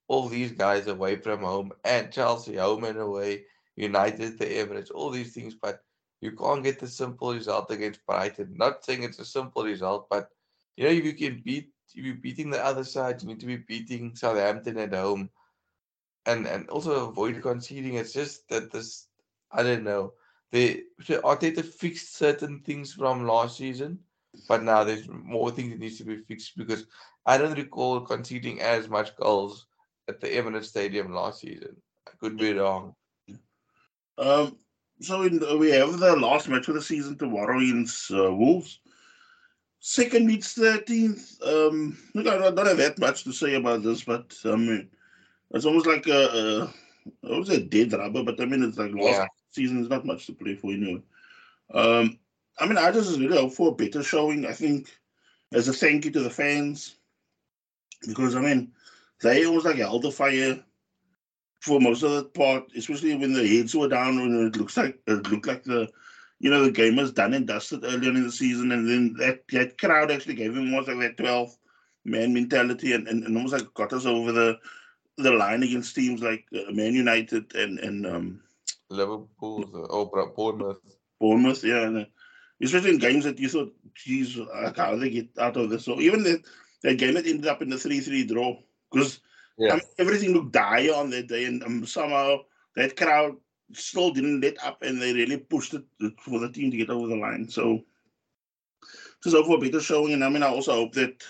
all 0.08 0.28
these 0.28 0.52
guys 0.52 0.88
away 0.88 1.16
from 1.18 1.42
home 1.42 1.72
and 1.84 2.12
Chelsea 2.12 2.56
home 2.56 2.84
and 2.84 2.98
away, 2.98 3.46
United, 3.76 4.38
the 4.38 4.46
Emirates, 4.46 4.92
all 4.94 5.10
these 5.10 5.34
things, 5.34 5.56
but 5.56 5.82
you 6.22 6.32
can't 6.32 6.64
get 6.64 6.80
the 6.80 6.88
simple 6.88 7.34
result 7.34 7.72
against 7.72 8.06
Brighton. 8.06 8.56
Not 8.58 8.84
saying 8.84 9.04
it's 9.04 9.20
a 9.20 9.26
simple 9.26 9.64
result, 9.64 10.08
but 10.10 10.30
you 10.76 10.86
know, 10.86 10.90
if 10.90 11.06
you 11.06 11.14
can 11.14 11.42
beat 11.44 11.72
if 11.96 12.04
you're 12.04 12.16
beating 12.16 12.50
the 12.50 12.64
other 12.64 12.84
side, 12.84 13.22
you 13.22 13.28
need 13.28 13.40
to 13.40 13.46
be 13.46 13.58
beating 13.58 14.16
Southampton 14.16 14.78
at 14.78 14.94
home. 14.94 15.30
And 16.26 16.46
and 16.46 16.70
also 16.70 17.10
avoid 17.10 17.42
conceding. 17.42 17.96
It's 17.96 18.14
just 18.14 18.48
that 18.50 18.72
this 18.72 19.08
I 19.52 19.64
don't 19.64 19.84
know. 19.84 20.14
They 20.52 20.84
Arteta 21.00 21.64
fixed 21.64 22.16
certain 22.16 22.62
things 22.62 22.94
from 22.94 23.26
last 23.26 23.58
season, 23.58 24.00
but 24.48 24.64
now 24.64 24.84
there's 24.84 25.08
more 25.08 25.52
things 25.52 25.72
that 25.72 25.80
needs 25.80 25.98
to 26.00 26.04
be 26.04 26.18
fixed 26.18 26.58
because 26.58 26.86
I 27.26 27.38
don't 27.38 27.58
recall 27.58 28.02
conceding 28.02 28.62
as 28.62 28.90
much 28.90 29.16
goals 29.16 29.68
at 30.08 30.20
the 30.20 30.28
Emirates 30.28 30.66
Stadium 30.66 31.14
last 31.14 31.42
season. 31.42 31.76
I 32.08 32.12
could 32.20 32.38
be 32.38 32.54
wrong. 32.54 32.96
Um, 34.18 34.58
so 35.00 35.24
in, 35.24 35.40
we 35.60 35.72
have 35.72 36.00
the 36.00 36.16
last 36.16 36.50
match 36.50 36.68
of 36.68 36.76
the 36.76 36.82
season 36.82 37.18
tomorrow 37.18 37.60
against 37.60 38.12
uh, 38.12 38.34
Wolves. 38.34 38.80
Second 39.80 40.26
meets 40.26 40.58
13th. 40.58 41.42
Um, 41.48 41.98
look, 42.14 42.28
I 42.28 42.38
don't 42.38 42.66
have 42.66 42.78
that 42.78 43.00
much 43.00 43.24
to 43.24 43.32
say 43.32 43.56
about 43.56 43.84
this, 43.84 44.04
but 44.04 44.36
I 44.44 44.56
mean, 44.56 44.90
it's 45.52 45.66
almost 45.66 45.86
like 45.86 46.08
a, 46.08 46.68
a 47.24 47.30
I 47.32 47.38
was 47.38 47.50
a 47.50 47.62
dead 47.62 47.94
rubber, 47.94 48.24
but 48.24 48.42
I 48.42 48.46
mean, 48.46 48.64
it's 48.64 48.78
like 48.78 48.94
last 48.94 49.20
yeah. 49.20 49.28
season 49.52 49.82
is 49.82 49.90
not 49.90 50.06
much 50.06 50.26
to 50.26 50.34
play 50.34 50.56
for, 50.56 50.72
you 50.72 50.78
know. 50.78 51.02
Um, 51.74 52.20
I 52.60 52.68
mean, 52.68 52.78
I 52.78 52.92
just 52.92 53.20
really 53.20 53.38
hope 53.38 53.54
for 53.54 53.70
a 53.70 53.76
better 53.76 54.04
showing. 54.04 54.46
I 54.46 54.54
think 54.54 54.90
as 55.54 55.68
a 55.68 55.74
thank 55.74 56.06
you 56.06 56.12
to 56.12 56.22
the 56.22 56.30
fans, 56.30 56.96
because 58.08 58.36
I 58.36 58.42
mean, 58.42 58.72
they 59.22 59.46
almost 59.46 59.66
like 59.66 59.78
held 59.78 60.02
the 60.02 60.12
fire 60.12 60.64
for 61.62 61.80
most 61.80 62.04
of 62.04 62.12
the 62.12 62.24
part, 62.26 62.66
especially 62.76 63.16
when 63.16 63.34
the 63.34 63.48
heads 63.48 63.76
were 63.76 63.88
down 63.88 64.18
and 64.20 64.56
it 64.56 64.60
looks 64.60 64.78
like 64.78 65.00
it 65.08 65.32
looked 65.32 65.48
like 65.48 65.64
the 65.64 65.88
you 66.40 66.50
know 66.52 66.64
the 66.64 66.72
game 66.72 66.96
was 66.96 67.12
done 67.12 67.34
and 67.34 67.48
dusted 67.48 67.84
earlier 67.84 68.12
in 68.12 68.24
the 68.24 68.32
season 68.32 68.72
and 68.72 68.88
then 68.88 69.16
that, 69.18 69.42
that 69.52 69.78
crowd 69.80 70.12
actually 70.12 70.36
gave 70.36 70.56
him 70.56 70.74
almost 70.74 70.88
like 70.88 71.00
that 71.00 71.18
12 71.18 71.58
man 72.06 72.32
mentality 72.32 72.94
and, 72.94 73.08
and, 73.08 73.24
and 73.24 73.36
almost 73.36 73.54
like 73.54 73.74
got 73.74 73.92
us 73.92 74.06
over 74.06 74.32
the 74.32 74.58
the 75.18 75.32
line 75.32 75.64
against 75.64 75.96
teams 75.96 76.22
like 76.22 76.46
uh, 76.54 76.72
Man 76.72 76.94
United 76.94 77.54
and 77.56 77.80
and 77.80 78.06
um, 78.06 78.42
Liverpool 78.90 79.66
or 79.90 80.32
Bournemouth. 80.36 80.80
Bournemouth, 81.20 81.64
yeah, 81.64 81.88
and, 81.88 81.98
uh, 81.98 82.06
especially 82.62 82.92
in 82.92 83.00
games 83.00 83.24
that 83.24 83.40
you 83.40 83.50
thought, 83.50 83.74
geez, 83.96 84.38
like 84.38 84.78
how 84.78 84.96
they 84.96 85.10
get 85.10 85.28
out 85.40 85.58
of 85.58 85.70
this. 85.70 85.86
So 85.86 86.00
even 86.00 86.24
that 86.24 86.44
that 86.84 86.98
game 86.98 87.16
that 87.16 87.26
ended 87.26 87.48
up 87.48 87.62
in 87.62 87.70
the 87.70 87.78
three 87.78 88.00
three 88.00 88.26
draw 88.26 88.58
because 88.92 89.20
yeah. 89.58 89.74
I 89.74 89.76
mean, 89.76 89.84
everything 89.98 90.34
looked 90.34 90.52
dire 90.52 90.94
on 90.94 91.10
that 91.12 91.28
day, 91.28 91.46
and 91.46 91.64
um, 91.64 91.86
somehow 91.86 92.40
that 92.76 92.96
crowd 92.96 93.36
still 93.74 94.12
didn't 94.12 94.42
let 94.42 94.64
up, 94.64 94.82
and 94.82 95.02
they 95.02 95.14
really 95.14 95.38
pushed 95.38 95.74
it 95.74 95.84
for 96.22 96.40
the 96.40 96.52
team 96.52 96.72
to 96.72 96.78
get 96.78 96.90
over 96.90 97.08
the 97.08 97.16
line. 97.16 97.50
So 97.50 97.82
just 99.24 99.36
hope 99.36 99.48
for 99.48 99.58
a 99.58 99.60
better 99.60 99.82
showing, 99.82 100.14
and 100.14 100.24
I 100.24 100.30
mean, 100.30 100.44
I 100.44 100.48
also 100.50 100.74
hope 100.74 100.94
that 100.94 101.24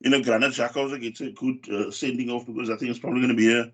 you 0.00 0.10
know 0.10 0.22
Granit 0.22 0.52
Xhaka 0.52 1.00
gets 1.00 1.20
a 1.20 1.30
good 1.30 1.68
uh, 1.70 1.90
sending 1.90 2.30
off 2.30 2.46
because 2.46 2.70
I 2.70 2.76
think 2.76 2.90
it's 2.90 2.98
probably 2.98 3.20
going 3.20 3.36
to 3.36 3.36
be 3.36 3.52
a, 3.52 3.72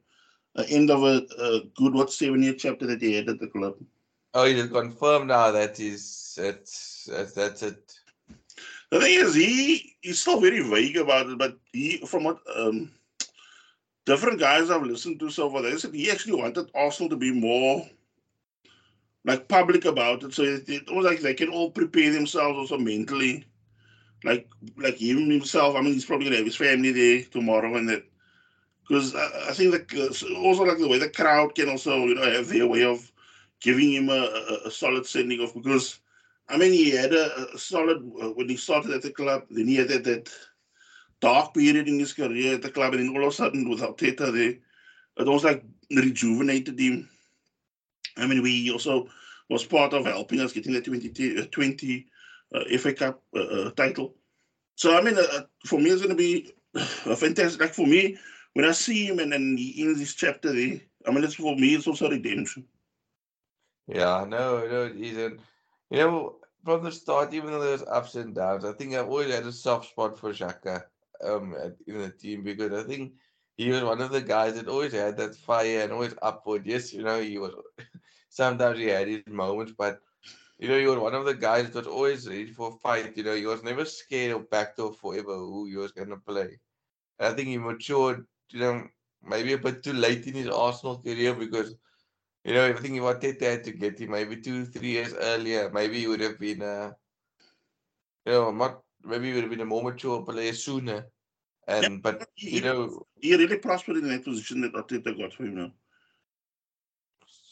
a, 0.60 0.66
end 0.68 0.90
of 0.90 1.02
a, 1.04 1.26
a 1.38 1.60
good 1.76 1.94
what 1.94 2.12
seven 2.12 2.42
year 2.42 2.54
chapter 2.54 2.86
that 2.86 3.00
he 3.02 3.14
had 3.14 3.28
at 3.28 3.38
the 3.38 3.46
club. 3.46 3.74
Oh, 4.34 4.44
you 4.44 4.66
confirmed 4.68 5.28
now 5.28 5.50
that 5.50 5.78
is 5.78 6.38
it's 6.40 7.08
that's 7.34 7.62
it. 7.62 7.98
The 8.90 9.00
thing 9.00 9.20
is, 9.20 9.34
he 9.34 9.96
he's 10.00 10.20
still 10.20 10.40
very 10.40 10.60
vague 10.60 10.96
about 10.96 11.26
it, 11.26 11.38
but 11.38 11.56
he, 11.72 11.98
from 11.98 12.24
what 12.24 12.38
um, 12.54 12.90
different 14.04 14.40
guys 14.40 14.70
I've 14.70 14.82
listened 14.82 15.20
to 15.20 15.30
so 15.30 15.50
far, 15.50 15.62
they 15.62 15.76
said 15.76 15.94
he 15.94 16.10
actually 16.10 16.40
wanted 16.40 16.70
Arsenal 16.74 17.10
to 17.10 17.16
be 17.16 17.32
more 17.32 17.86
like 19.24 19.48
public 19.48 19.84
about 19.84 20.24
it, 20.24 20.34
so 20.34 20.42
it, 20.42 20.68
it 20.68 20.90
was 20.90 21.04
like 21.04 21.20
they 21.20 21.34
can 21.34 21.48
all 21.48 21.70
prepare 21.70 22.12
themselves 22.12 22.58
also 22.58 22.76
mentally, 22.76 23.44
like 24.24 24.48
like 24.76 24.96
him 24.96 25.30
himself. 25.30 25.76
I 25.76 25.80
mean, 25.80 25.92
he's 25.92 26.04
probably 26.04 26.26
gonna 26.26 26.38
have 26.38 26.46
his 26.46 26.56
family 26.56 26.90
there 26.90 27.22
tomorrow, 27.30 27.76
and 27.76 27.88
that 27.88 28.04
because 28.92 29.14
I, 29.14 29.50
I, 29.50 29.52
think 29.52 29.72
that 29.72 29.94
uh, 29.94 30.38
also 30.40 30.64
like 30.64 30.78
the 30.78 30.88
way 30.88 30.98
the 30.98 31.08
crowd 31.08 31.54
can 31.54 31.68
also 31.68 31.96
you 32.04 32.14
know 32.14 32.30
have 32.30 32.48
their 32.48 32.66
way 32.66 32.84
of 32.84 33.10
giving 33.60 33.92
him 33.92 34.08
a, 34.08 34.12
a, 34.12 34.66
a 34.66 34.70
solid 34.70 35.06
sending 35.06 35.40
off 35.40 35.54
because 35.54 36.00
I 36.48 36.56
mean 36.56 36.72
he 36.72 36.90
had 36.90 37.12
a, 37.12 37.54
a 37.54 37.58
solid 37.58 37.98
uh, 38.20 38.30
when 38.30 38.48
he 38.48 38.56
started 38.56 38.90
at 38.90 39.02
the 39.02 39.10
club 39.10 39.44
then 39.50 39.68
he 39.68 39.76
had 39.76 39.88
that, 39.88 40.04
that 40.04 40.30
dark 41.22 41.54
period 41.54 41.88
in 41.88 41.98
his 41.98 42.12
career 42.12 42.56
at 42.56 42.62
the 42.62 42.70
club 42.70 42.92
and 42.92 43.02
then 43.02 43.16
all 43.16 43.22
of 43.22 43.32
a 43.32 43.32
sudden 43.32 43.70
without 43.70 43.96
Teta 43.96 44.30
there 44.30 44.54
it 45.16 45.26
was 45.26 45.44
like 45.44 45.64
rejuvenated 45.90 46.78
him 46.78 47.08
I 48.18 48.26
mean 48.26 48.42
we 48.42 48.70
also 48.70 49.08
was 49.48 49.64
part 49.64 49.94
of 49.94 50.04
helping 50.04 50.40
us 50.40 50.52
getting 50.52 50.72
the 50.72 50.80
20, 50.82 51.46
20 51.46 52.06
uh, 52.54 52.78
FA 52.78 52.92
Cup 52.92 53.22
uh, 53.34 53.40
uh, 53.40 53.70
title 53.70 54.14
so 54.74 54.98
I 54.98 55.00
mean 55.00 55.16
uh, 55.16 55.44
for 55.64 55.78
me 55.78 55.90
it's 55.90 56.02
going 56.02 56.16
to 56.16 56.22
be 56.28 56.52
a 56.74 57.16
fantastic 57.16 57.60
like 57.60 57.74
for 57.74 57.86
me 57.86 58.18
when 58.54 58.64
I 58.64 58.72
see 58.72 59.06
him 59.06 59.18
and 59.18 59.32
then 59.32 59.56
he 59.56 59.82
ends 59.82 59.98
this 59.98 60.14
chapter 60.14 60.52
there, 60.52 60.80
I 61.06 61.10
mean, 61.10 61.24
it's 61.24 61.34
for 61.34 61.56
me, 61.56 61.74
it's 61.74 61.86
also 61.86 62.10
redemption. 62.10 62.64
Yeah, 63.86 64.24
no, 64.28 64.66
no, 64.66 64.92
he's 64.92 65.16
in. 65.16 65.38
You 65.90 65.98
know, 65.98 66.36
from 66.64 66.84
the 66.84 66.92
start, 66.92 67.34
even 67.34 67.50
though 67.50 67.60
there's 67.60 67.82
ups 67.82 68.14
and 68.14 68.34
downs, 68.34 68.64
I 68.64 68.72
think 68.72 68.94
I've 68.94 69.08
always 69.08 69.34
had 69.34 69.44
a 69.44 69.52
soft 69.52 69.90
spot 69.90 70.18
for 70.18 70.32
Xhaka 70.32 70.84
um, 71.22 71.54
in 71.86 71.98
the 71.98 72.10
team 72.10 72.42
because 72.42 72.72
I 72.72 72.86
think 72.86 73.14
he 73.56 73.70
was 73.70 73.82
one 73.82 74.00
of 74.00 74.10
the 74.12 74.22
guys 74.22 74.54
that 74.56 74.68
always 74.68 74.92
had 74.92 75.16
that 75.18 75.34
fire 75.36 75.80
and 75.82 75.92
always 75.92 76.14
upward. 76.22 76.66
Yes, 76.66 76.92
you 76.92 77.02
know, 77.02 77.20
he 77.20 77.38
was. 77.38 77.54
sometimes 78.28 78.78
he 78.78 78.86
had 78.86 79.08
his 79.08 79.24
moments, 79.26 79.72
but 79.76 80.00
you 80.58 80.68
know, 80.68 80.78
he 80.78 80.86
was 80.86 80.98
one 80.98 81.14
of 81.14 81.24
the 81.24 81.34
guys 81.34 81.70
that 81.70 81.74
was 81.76 81.86
always 81.86 82.28
ready 82.28 82.52
for 82.52 82.68
a 82.70 82.72
fight. 82.72 83.16
You 83.16 83.24
know, 83.24 83.34
he 83.34 83.46
was 83.46 83.62
never 83.62 83.84
scared 83.84 84.32
or 84.32 84.40
backed 84.40 84.78
off 84.78 84.98
forever 84.98 85.36
who 85.36 85.66
he 85.66 85.76
was 85.76 85.92
to 85.92 86.16
play. 86.16 86.58
And 87.18 87.28
I 87.32 87.34
think 87.34 87.48
he 87.48 87.58
matured 87.58 88.26
you 88.50 88.60
know, 88.60 88.88
maybe 89.22 89.52
a 89.52 89.58
bit 89.58 89.82
too 89.82 89.92
late 89.92 90.26
in 90.26 90.34
his 90.34 90.48
Arsenal 90.48 90.98
career 91.00 91.34
because, 91.34 91.74
you 92.44 92.54
know, 92.54 92.62
everything 92.62 92.94
he 92.94 93.00
wanted 93.00 93.40
had 93.40 93.64
to 93.64 93.72
get 93.72 94.00
him 94.00 94.10
maybe 94.12 94.36
two, 94.40 94.64
three 94.66 94.90
years 94.90 95.14
earlier, 95.14 95.70
maybe 95.72 96.00
he 96.00 96.06
would 96.08 96.20
have 96.20 96.38
been, 96.38 96.62
uh, 96.62 96.92
you 98.26 98.32
know, 98.32 98.50
not, 98.52 98.82
maybe 99.04 99.28
he 99.28 99.34
would 99.34 99.44
have 99.44 99.50
been 99.50 99.60
a 99.60 99.66
more 99.66 99.82
mature 99.82 100.22
player 100.24 100.52
sooner. 100.52 101.11
And, 101.72 101.82
yeah, 101.82 101.98
but, 102.02 102.28
he, 102.34 102.56
you 102.56 102.60
know, 102.62 103.06
he 103.20 103.34
really 103.36 103.58
prospered 103.58 103.96
in 103.96 104.08
that 104.08 104.24
position 104.24 104.60
that 104.62 104.74
Arteta 104.74 105.16
got 105.18 105.32
for 105.32 105.44
him 105.44 105.56
now. 105.56 105.72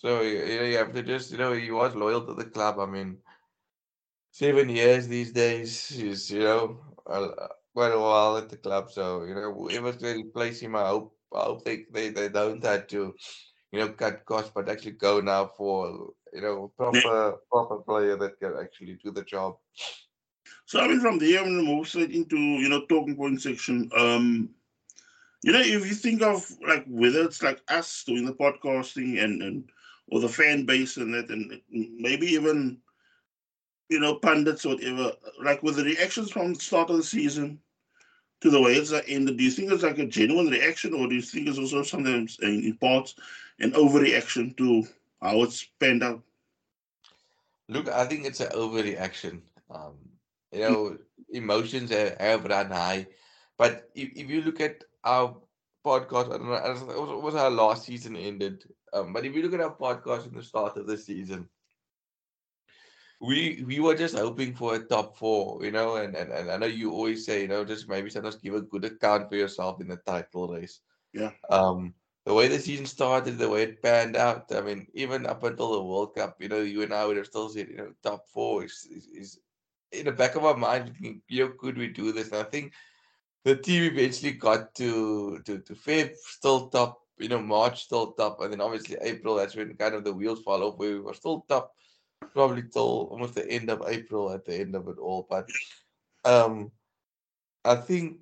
So, 0.00 0.22
you 0.22 0.38
know, 0.58 0.64
you 0.64 0.76
have 0.78 0.92
to 0.94 1.02
just, 1.02 1.32
you 1.32 1.38
know, 1.38 1.52
he 1.52 1.70
was 1.70 1.94
loyal 1.94 2.26
to 2.26 2.34
the 2.34 2.44
club. 2.44 2.78
I 2.78 2.86
mean, 2.86 3.18
seven 4.30 4.68
years 4.68 5.08
these 5.08 5.32
days 5.32 5.90
is, 5.92 6.30
you 6.30 6.40
know, 6.40 6.78
quite 7.74 7.92
a 7.92 7.98
while 7.98 8.36
at 8.36 8.48
the 8.48 8.56
club. 8.56 8.90
So 8.90 9.24
you 9.24 9.34
know, 9.34 9.52
whoever's 9.52 9.96
going 9.96 10.20
to 10.20 10.26
replace 10.26 10.60
him, 10.60 10.76
I 10.76 10.88
hope 10.88 11.16
I 11.34 11.42
hope 11.44 11.64
they, 11.64 11.86
they, 11.92 12.10
they 12.10 12.28
don't 12.28 12.64
have 12.64 12.86
to, 12.88 13.14
you 13.72 13.78
know, 13.78 13.88
cut 13.90 14.24
costs, 14.24 14.50
but 14.54 14.68
actually 14.68 14.92
go 14.92 15.20
now 15.20 15.46
for 15.56 16.12
you 16.32 16.40
know 16.40 16.72
proper 16.76 17.36
proper 17.50 17.78
player 17.78 18.16
that 18.16 18.38
can 18.38 18.56
actually 18.60 18.98
do 19.02 19.10
the 19.10 19.22
job. 19.22 19.56
So 20.70 20.78
I 20.78 20.86
mean, 20.86 21.00
from 21.00 21.18
there, 21.18 21.42
to 21.42 21.50
move 21.50 21.88
straight 21.88 22.12
into 22.12 22.38
you 22.38 22.68
know 22.68 22.86
talking 22.86 23.16
point 23.16 23.42
section. 23.42 23.90
Um, 23.98 24.50
you 25.42 25.52
know, 25.52 25.58
if 25.58 25.84
you 25.84 25.94
think 25.94 26.22
of 26.22 26.48
like 26.64 26.84
whether 26.86 27.24
it's 27.24 27.42
like 27.42 27.60
us 27.66 28.04
doing 28.06 28.24
the 28.24 28.32
podcasting 28.32 29.20
and 29.20 29.42
and 29.42 29.68
or 30.12 30.20
the 30.20 30.28
fan 30.28 30.66
base 30.66 30.96
and 30.96 31.12
that, 31.12 31.28
and 31.28 31.60
maybe 31.70 32.28
even 32.28 32.78
you 33.88 33.98
know, 33.98 34.14
pundits 34.14 34.64
or 34.64 34.76
whatever, 34.76 35.10
like 35.42 35.60
with 35.64 35.74
the 35.74 35.82
reactions 35.82 36.30
from 36.30 36.54
the 36.54 36.60
start 36.60 36.88
of 36.88 36.98
the 36.98 37.02
season 37.02 37.58
to 38.40 38.48
the 38.48 38.62
way 38.62 38.74
it's 38.74 38.92
ended, 39.08 39.38
do 39.38 39.42
you 39.42 39.50
think 39.50 39.72
it's 39.72 39.82
like 39.82 39.98
a 39.98 40.06
genuine 40.06 40.46
reaction 40.46 40.94
or 40.94 41.08
do 41.08 41.16
you 41.16 41.22
think 41.22 41.48
it's 41.48 41.58
also 41.58 41.82
sometimes 41.82 42.38
in, 42.42 42.62
in 42.62 42.76
parts 42.76 43.16
an 43.58 43.72
overreaction 43.72 44.56
to 44.56 44.84
how 45.20 45.42
it's 45.42 45.64
panned 45.80 46.04
out? 46.04 46.22
Look, 47.68 47.88
I 47.88 48.06
think 48.06 48.24
it's 48.24 48.38
an 48.38 48.50
overreaction. 48.50 49.40
Um, 49.68 50.09
you 50.52 50.60
know, 50.60 50.98
emotions 51.30 51.90
have, 51.90 52.16
have 52.18 52.44
run 52.44 52.70
high. 52.70 53.06
But 53.58 53.90
if, 53.94 54.10
if 54.16 54.30
you 54.30 54.42
look 54.42 54.60
at 54.60 54.84
our 55.04 55.36
podcast, 55.84 56.32
I 56.32 56.38
don't 56.38 56.46
know, 56.46 56.54
it 56.54 56.70
was, 56.70 56.82
it 56.82 57.22
was 57.22 57.34
our 57.34 57.50
last 57.50 57.84
season 57.84 58.16
ended. 58.16 58.64
Um, 58.92 59.12
but 59.12 59.24
if 59.24 59.34
you 59.34 59.42
look 59.42 59.54
at 59.54 59.60
our 59.60 59.76
podcast 59.76 60.26
in 60.26 60.34
the 60.34 60.42
start 60.42 60.76
of 60.76 60.86
the 60.86 60.96
season, 60.96 61.48
we 63.20 63.62
we 63.66 63.80
were 63.80 63.94
just 63.94 64.16
hoping 64.16 64.54
for 64.54 64.74
a 64.74 64.78
top 64.78 65.16
four, 65.18 65.62
you 65.62 65.70
know, 65.70 65.96
and, 65.96 66.16
and, 66.16 66.32
and 66.32 66.50
I 66.50 66.56
know 66.56 66.66
you 66.66 66.90
always 66.90 67.26
say, 67.26 67.42
you 67.42 67.48
know, 67.48 67.64
just 67.64 67.88
maybe 67.88 68.08
sometimes 68.08 68.36
give 68.36 68.54
a 68.54 68.62
good 68.62 68.84
account 68.84 69.28
for 69.28 69.36
yourself 69.36 69.80
in 69.80 69.88
the 69.88 69.96
title 69.96 70.48
race. 70.48 70.80
Yeah. 71.12 71.32
Um, 71.50 71.92
the 72.24 72.32
way 72.32 72.48
the 72.48 72.58
season 72.58 72.86
started, 72.86 73.36
the 73.36 73.48
way 73.48 73.62
it 73.64 73.82
panned 73.82 74.16
out, 74.16 74.50
I 74.54 74.62
mean, 74.62 74.86
even 74.94 75.26
up 75.26 75.42
until 75.44 75.72
the 75.72 75.82
World 75.82 76.14
Cup, 76.14 76.40
you 76.40 76.48
know, 76.48 76.60
you 76.60 76.82
and 76.82 76.94
I 76.94 77.04
would 77.04 77.18
have 77.18 77.26
still 77.26 77.50
said, 77.50 77.68
you 77.68 77.76
know, 77.76 77.92
top 78.02 78.26
four 78.28 78.64
is, 78.64 78.88
is, 78.90 79.06
is 79.08 79.40
in 79.92 80.06
the 80.06 80.12
back 80.12 80.34
of 80.34 80.44
our 80.44 80.56
mind, 80.56 80.92
thinking, 80.94 81.22
you 81.28 81.44
know, 81.46 81.52
could 81.58 81.76
we 81.76 81.88
do 81.88 82.12
this? 82.12 82.28
And 82.28 82.40
I 82.40 82.44
think 82.44 82.72
the 83.44 83.56
team 83.56 83.84
eventually 83.84 84.32
got 84.32 84.74
to 84.76 85.40
to 85.44 85.58
to 85.58 85.74
Feb 85.74 86.16
still 86.16 86.68
top, 86.68 87.00
you 87.18 87.28
know, 87.28 87.40
March 87.40 87.84
still 87.84 88.12
top, 88.12 88.40
and 88.40 88.52
then 88.52 88.60
obviously 88.60 88.96
April, 89.00 89.36
that's 89.36 89.56
when 89.56 89.74
kind 89.76 89.94
of 89.94 90.04
the 90.04 90.12
wheels 90.12 90.42
fall 90.42 90.62
off 90.62 90.78
where 90.78 90.90
we 90.90 91.00
were 91.00 91.14
still 91.14 91.44
top 91.48 91.74
probably 92.32 92.62
till 92.62 93.08
almost 93.10 93.34
the 93.34 93.48
end 93.50 93.70
of 93.70 93.82
April 93.86 94.30
at 94.30 94.44
the 94.44 94.54
end 94.54 94.74
of 94.74 94.88
it 94.88 94.98
all. 94.98 95.26
But 95.28 95.48
um, 96.24 96.70
I 97.64 97.76
think 97.76 98.18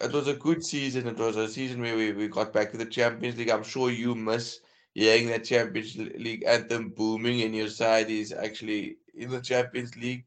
it 0.00 0.12
was 0.12 0.28
a 0.28 0.34
good 0.34 0.64
season. 0.64 1.06
It 1.06 1.18
was 1.18 1.36
a 1.36 1.48
season 1.48 1.80
where 1.80 1.96
we, 1.96 2.12
we 2.12 2.28
got 2.28 2.52
back 2.52 2.70
to 2.72 2.76
the 2.76 2.86
Champions 2.86 3.36
League. 3.36 3.50
I'm 3.50 3.64
sure 3.64 3.90
you 3.90 4.14
miss 4.14 4.60
hearing 4.94 5.28
that 5.28 5.44
Champions 5.44 5.96
League 5.96 6.44
anthem 6.44 6.90
booming 6.90 7.42
and 7.42 7.54
your 7.54 7.68
side 7.68 8.10
is 8.10 8.32
actually 8.32 8.98
in 9.14 9.30
the 9.30 9.40
Champions 9.40 9.96
League. 9.96 10.24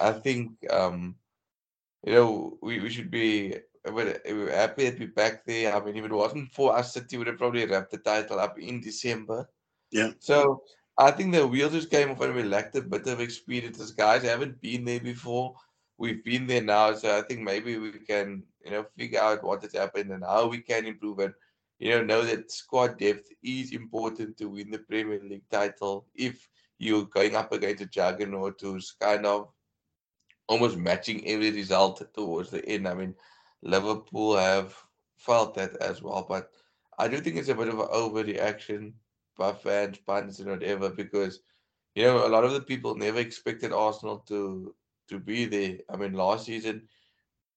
I 0.00 0.12
think 0.12 0.52
um, 0.70 1.16
you 2.04 2.14
know 2.14 2.58
we, 2.62 2.80
we 2.80 2.90
should 2.90 3.10
be 3.10 3.56
we're 3.90 4.50
happy 4.50 4.88
that 4.88 4.98
we're 4.98 5.08
back 5.08 5.44
there. 5.44 5.74
I 5.74 5.84
mean, 5.84 5.96
if 5.96 6.04
it 6.04 6.12
wasn't 6.12 6.50
for 6.52 6.76
us, 6.76 6.94
City 6.94 7.18
would 7.18 7.26
have 7.26 7.38
probably 7.38 7.66
wrapped 7.66 7.90
the 7.90 7.98
title 7.98 8.40
up 8.40 8.58
in 8.58 8.80
December. 8.80 9.48
Yeah. 9.90 10.12
So 10.20 10.62
I 10.96 11.10
think 11.10 11.34
the 11.34 11.46
wheels 11.46 11.72
just 11.72 11.90
came 11.90 12.10
off 12.10 12.20
and 12.20 12.34
we 12.34 12.44
lacked 12.44 12.76
a 12.76 12.80
bit 12.80 13.06
of 13.06 13.20
experience. 13.20 13.80
As 13.80 13.90
guys 13.90 14.22
haven't 14.22 14.60
been 14.60 14.84
there 14.84 15.00
before. 15.00 15.54
We've 15.96 16.24
been 16.24 16.48
there 16.48 16.62
now, 16.62 16.94
so 16.94 17.16
I 17.16 17.22
think 17.22 17.40
maybe 17.42 17.78
we 17.78 17.92
can, 17.92 18.42
you 18.64 18.72
know, 18.72 18.86
figure 18.96 19.20
out 19.20 19.44
what 19.44 19.62
has 19.62 19.74
happened 19.74 20.10
and 20.10 20.24
how 20.24 20.48
we 20.48 20.58
can 20.58 20.86
improve 20.86 21.20
and 21.20 21.32
you 21.78 21.90
know 21.90 22.02
know 22.02 22.22
that 22.22 22.50
squad 22.50 22.98
depth 22.98 23.28
is 23.42 23.72
important 23.72 24.36
to 24.38 24.48
win 24.48 24.70
the 24.70 24.78
Premier 24.78 25.20
League 25.22 25.48
title. 25.50 26.06
If 26.14 26.48
you're 26.78 27.04
going 27.04 27.36
up 27.36 27.52
against 27.52 27.82
a 27.82 27.86
juggernaut 27.86 28.60
who's 28.60 28.96
kind 29.00 29.24
of 29.24 29.50
almost 30.48 30.76
matching 30.76 31.26
every 31.26 31.50
result 31.50 32.02
towards 32.14 32.50
the 32.50 32.64
end. 32.66 32.86
I 32.86 32.94
mean, 32.94 33.14
Liverpool 33.62 34.36
have 34.36 34.74
felt 35.16 35.54
that 35.54 35.76
as 35.76 36.02
well, 36.02 36.26
but 36.28 36.50
I 36.98 37.08
do 37.08 37.18
think 37.20 37.36
it's 37.36 37.48
a 37.48 37.54
bit 37.54 37.68
of 37.68 37.78
an 37.78 37.86
overreaction 37.86 38.92
by 39.36 39.52
fans, 39.52 39.98
pundits, 39.98 40.38
and 40.38 40.50
whatever, 40.50 40.90
because 40.90 41.40
you 41.94 42.04
know 42.04 42.26
a 42.26 42.28
lot 42.28 42.44
of 42.44 42.52
the 42.52 42.60
people 42.60 42.94
never 42.94 43.18
expected 43.18 43.72
Arsenal 43.72 44.18
to 44.28 44.74
to 45.08 45.18
be 45.18 45.44
there. 45.44 45.78
I 45.90 45.96
mean, 45.96 46.12
last 46.12 46.46
season 46.46 46.88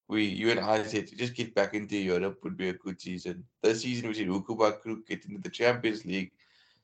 we 0.07 0.23
you 0.23 0.51
and 0.51 0.59
I 0.59 0.83
said 0.83 1.07
to 1.07 1.15
just 1.15 1.35
get 1.35 1.53
back 1.53 1.73
into 1.73 1.97
Europe 1.97 2.39
would 2.43 2.57
be 2.57 2.69
a 2.69 2.73
good 2.73 3.01
season. 3.01 3.43
This 3.61 3.81
season 3.81 4.07
we 4.07 4.13
said 4.13 4.27
Ukuba 4.27 4.79
Crew 4.79 5.03
get 5.07 5.25
into 5.25 5.41
the 5.41 5.49
Champions 5.49 6.05
League. 6.05 6.31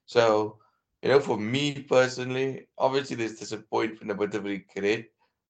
So, 0.06 0.60
you 1.02 1.10
know, 1.10 1.20
for 1.20 1.38
me 1.38 1.82
personally, 1.82 2.68
obviously 2.78 3.16
there's 3.16 3.40
disappointment, 3.40 4.12
a 4.12 4.16
bit 4.16 4.36
of 4.36 4.44
regret, 4.44 5.06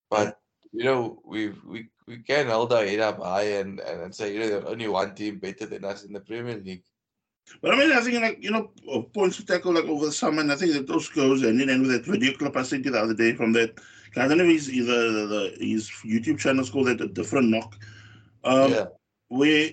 but 0.10 0.40
you 0.74 0.84
know, 0.84 1.22
we 1.24 1.50
we 1.66 1.88
we 2.08 2.18
can 2.18 2.48
hold 2.48 2.74
our 2.74 2.86
head 2.86 3.00
up 3.00 3.20
high 3.20 3.60
and, 3.60 3.80
and 3.80 4.14
say, 4.14 4.34
you 4.34 4.40
know, 4.40 4.50
there's 4.50 4.66
only 4.66 4.88
one 4.88 5.16
team 5.16 5.40
better 5.40 5.66
than 5.66 5.86
us 5.86 6.04
in 6.04 6.14
the 6.14 6.20
Premier 6.20 6.58
League. 6.58 6.84
But 7.62 7.74
I 7.74 7.78
mean, 7.78 7.92
I 7.92 8.02
think 8.02 8.22
like 8.22 8.44
you 8.44 8.52
know, 8.52 8.72
uh, 8.92 9.02
points 9.02 9.38
to 9.38 9.46
tackle 9.46 9.74
like 9.74 9.86
over 9.86 10.06
the 10.06 10.12
summer, 10.12 10.42
and 10.42 10.52
I 10.52 10.56
think 10.56 10.74
that 10.74 10.88
those 10.88 11.10
goes 11.10 11.44
and 11.44 11.60
then 11.60 11.82
with 11.82 11.92
that 11.92 12.06
video 12.06 12.34
clip 12.34 12.58
I 12.58 12.64
sent 12.64 12.86
you 12.86 12.92
the 12.92 13.00
other 13.00 13.14
day 13.14 13.34
from 13.34 13.54
that. 13.54 13.80
I 14.16 14.28
don't 14.28 14.38
know 14.38 14.44
if 14.44 14.70
either 14.70 15.12
the, 15.12 15.26
the 15.26 15.66
his 15.66 15.90
YouTube 16.06 16.38
channel 16.38 16.62
is 16.62 16.70
called 16.70 16.88
that 16.88 17.02
a 17.02 17.08
different 17.08 17.50
knock. 17.50 17.76
Um, 18.44 18.72
yeah. 18.72 18.86
Where 19.30 19.72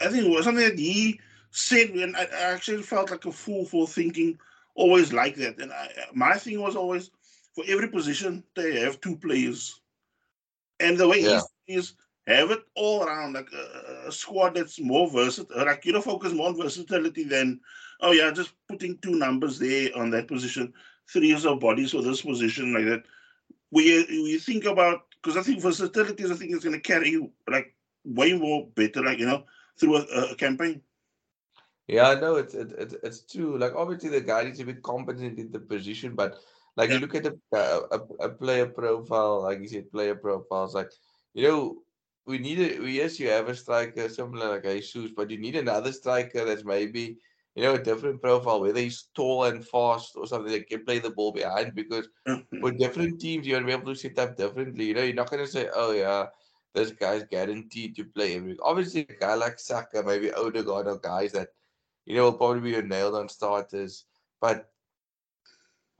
I 0.00 0.08
think 0.08 0.26
it 0.26 0.30
was 0.30 0.44
something 0.44 0.64
that 0.64 0.78
he 0.78 1.20
said, 1.50 1.90
and 1.90 2.16
I, 2.16 2.22
I 2.22 2.52
actually 2.54 2.82
felt 2.82 3.10
like 3.10 3.24
a 3.26 3.32
fool 3.32 3.66
for 3.66 3.86
thinking 3.86 4.38
always 4.74 5.12
like 5.12 5.36
that. 5.36 5.58
And 5.58 5.72
I, 5.72 5.88
my 6.14 6.34
thing 6.34 6.60
was 6.60 6.76
always 6.76 7.10
for 7.54 7.64
every 7.68 7.88
position 7.88 8.42
they 8.56 8.80
have 8.80 9.00
two 9.00 9.16
players, 9.16 9.81
and 10.82 10.98
the 10.98 11.08
way 11.08 11.20
yeah. 11.20 11.40
he 11.64 11.74
is 11.74 11.94
have 12.26 12.50
it 12.50 12.60
all 12.76 13.02
around, 13.02 13.32
like 13.32 13.48
a, 13.52 14.08
a, 14.08 14.12
squad 14.12 14.54
that's 14.54 14.80
more 14.80 15.10
versatile. 15.10 15.60
Uh, 15.60 15.64
like 15.64 15.84
you 15.84 15.92
know, 15.92 16.00
focus 16.00 16.32
more 16.32 16.48
on 16.48 16.56
versatility 16.56 17.24
than 17.24 17.60
oh 18.00 18.12
yeah, 18.12 18.30
just 18.30 18.52
putting 18.68 18.98
two 18.98 19.16
numbers 19.16 19.58
there 19.58 19.90
on 19.96 20.10
that 20.10 20.28
position, 20.28 20.72
three 21.12 21.32
is 21.32 21.44
of 21.44 21.60
bodies 21.60 21.90
for 21.90 22.02
this 22.02 22.22
position, 22.22 22.72
like 22.72 22.84
that. 22.84 23.02
We 23.70 24.04
we 24.08 24.38
think 24.38 24.66
about 24.66 25.06
because 25.20 25.36
I 25.36 25.42
think 25.42 25.60
versatility 25.60 26.22
is 26.22 26.30
I 26.30 26.34
think 26.34 26.52
is 26.52 26.64
going 26.64 26.74
to 26.74 26.80
carry 26.80 27.10
you 27.10 27.30
like 27.48 27.74
way 28.04 28.34
more 28.34 28.68
better, 28.74 29.02
like 29.02 29.18
you 29.18 29.26
know, 29.26 29.44
through 29.78 29.96
a, 29.96 30.32
a 30.32 30.36
campaign. 30.36 30.80
Yeah, 31.88 32.10
I 32.10 32.20
know 32.20 32.36
it's 32.36 32.54
it, 32.54 32.72
it, 32.72 32.94
it's 33.02 33.20
true. 33.20 33.58
Like 33.58 33.74
obviously 33.74 34.10
the 34.10 34.20
guy 34.20 34.44
needs 34.44 34.58
to 34.58 34.64
be 34.64 34.74
competent 34.74 35.38
in 35.38 35.50
the 35.50 35.58
position, 35.58 36.14
but 36.14 36.38
like 36.76 36.90
Yeah. 36.90 36.96
you 36.96 37.00
look 37.00 37.14
at 37.14 37.26
a, 37.26 37.36
a 37.52 38.00
a 38.20 38.28
player 38.30 38.66
profile, 38.66 39.42
like 39.42 39.60
you 39.60 39.68
said, 39.68 39.90
player 39.92 40.14
profiles. 40.14 40.74
Like 40.74 40.90
you 41.34 41.48
know, 41.48 41.82
we 42.26 42.38
need 42.38 42.58
a 42.60 42.90
yes, 42.90 43.18
you 43.20 43.28
have 43.28 43.48
a 43.48 43.54
striker 43.56 44.08
similar 44.08 44.50
like 44.60 44.64
Jesus, 44.64 45.12
but 45.16 45.30
you 45.30 45.38
need 45.38 45.56
another 45.56 45.92
striker 45.92 46.44
that's 46.44 46.64
maybe 46.64 47.18
you 47.54 47.62
know 47.62 47.74
a 47.74 47.82
different 47.82 48.22
profile, 48.22 48.60
whether 48.60 48.80
he's 48.80 49.08
tall 49.14 49.44
and 49.44 49.66
fast 49.66 50.12
or 50.16 50.26
something 50.26 50.52
that 50.52 50.68
can 50.68 50.84
play 50.84 50.98
the 50.98 51.10
ball 51.10 51.32
behind. 51.32 51.74
Because 51.74 52.08
mm-hmm. 52.26 52.60
for 52.60 52.70
different 52.72 53.20
teams, 53.20 53.46
you're 53.46 53.58
gonna 53.58 53.66
be 53.66 53.72
able 53.72 53.94
to 53.94 54.00
set 54.00 54.18
up 54.18 54.36
differently. 54.36 54.86
You 54.86 54.94
know, 54.94 55.02
you're 55.02 55.14
not 55.14 55.30
gonna 55.30 55.46
say, 55.46 55.68
oh 55.74 55.92
yeah. 55.92 56.26
This 56.74 56.90
guy's 56.90 57.24
guaranteed 57.24 57.96
to 57.96 58.04
play 58.06 58.36
every. 58.36 58.56
Obviously, 58.62 59.02
a 59.02 59.12
guy 59.12 59.34
like 59.34 59.58
Saka, 59.58 60.02
maybe 60.02 60.32
Odegaard, 60.32 60.86
or 60.86 60.96
guys 60.96 61.32
that 61.32 61.48
you 62.06 62.16
know, 62.16 62.24
will 62.24 62.32
probably 62.32 62.60
be 62.60 62.74
a 62.76 62.82
nailed 62.82 63.14
on 63.14 63.28
starters. 63.28 64.06
But 64.40 64.70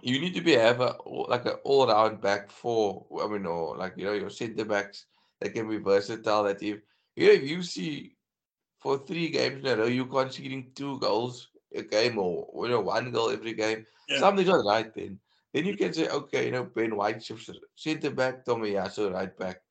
you 0.03 0.21
need 0.21 0.35
to 0.35 0.41
be 0.43 0.53
have 0.53 0.81
a 0.81 0.97
like 1.07 1.47
an 1.47 1.57
all 1.65 1.87
round 1.87 2.21
back 2.21 2.51
four. 2.51 3.07
I 3.23 3.29
mean, 3.29 3.47
or 3.47 3.77
like 3.77 3.95
you 3.97 4.05
know, 4.05 4.13
your 4.13 4.31
centre 4.31 4.65
backs 4.65 5.07
that 5.41 5.55
can 5.55 5.69
be 5.69 5.79
versatile. 5.79 6.45
That 6.45 6.63
if 6.63 6.81
you 7.17 7.27
know, 7.27 7.33
if 7.33 7.43
you 7.43 7.63
see 7.63 8.17
for 8.79 8.99
three 8.99 9.29
games 9.31 9.65
in 9.65 9.67
a 9.71 9.77
row, 9.77 9.87
you 9.87 10.07
conceding 10.07 10.73
two 10.75 10.99
goals 10.99 11.49
a 11.75 11.83
game 11.83 12.19
or 12.19 12.67
you 12.67 12.71
know 12.73 12.81
one 12.81 13.11
goal 13.11 13.31
every 13.31 13.55
game, 13.55 13.87
Yeah. 14.09 14.19
something's 14.19 14.49
not 14.49 14.65
right 14.67 14.93
then. 14.95 15.19
Then 15.55 15.67
you 15.67 15.77
can 15.77 15.93
say, 15.93 16.09
okay, 16.09 16.47
you 16.47 16.53
know, 16.53 16.65
Ben 16.65 16.97
White 16.97 17.23
shifts 17.23 17.51
centre 17.77 18.11
back, 18.11 18.45
Tommy 18.45 18.73
Tomiyasu 18.73 19.13
right 19.13 19.37
back, 19.39 19.63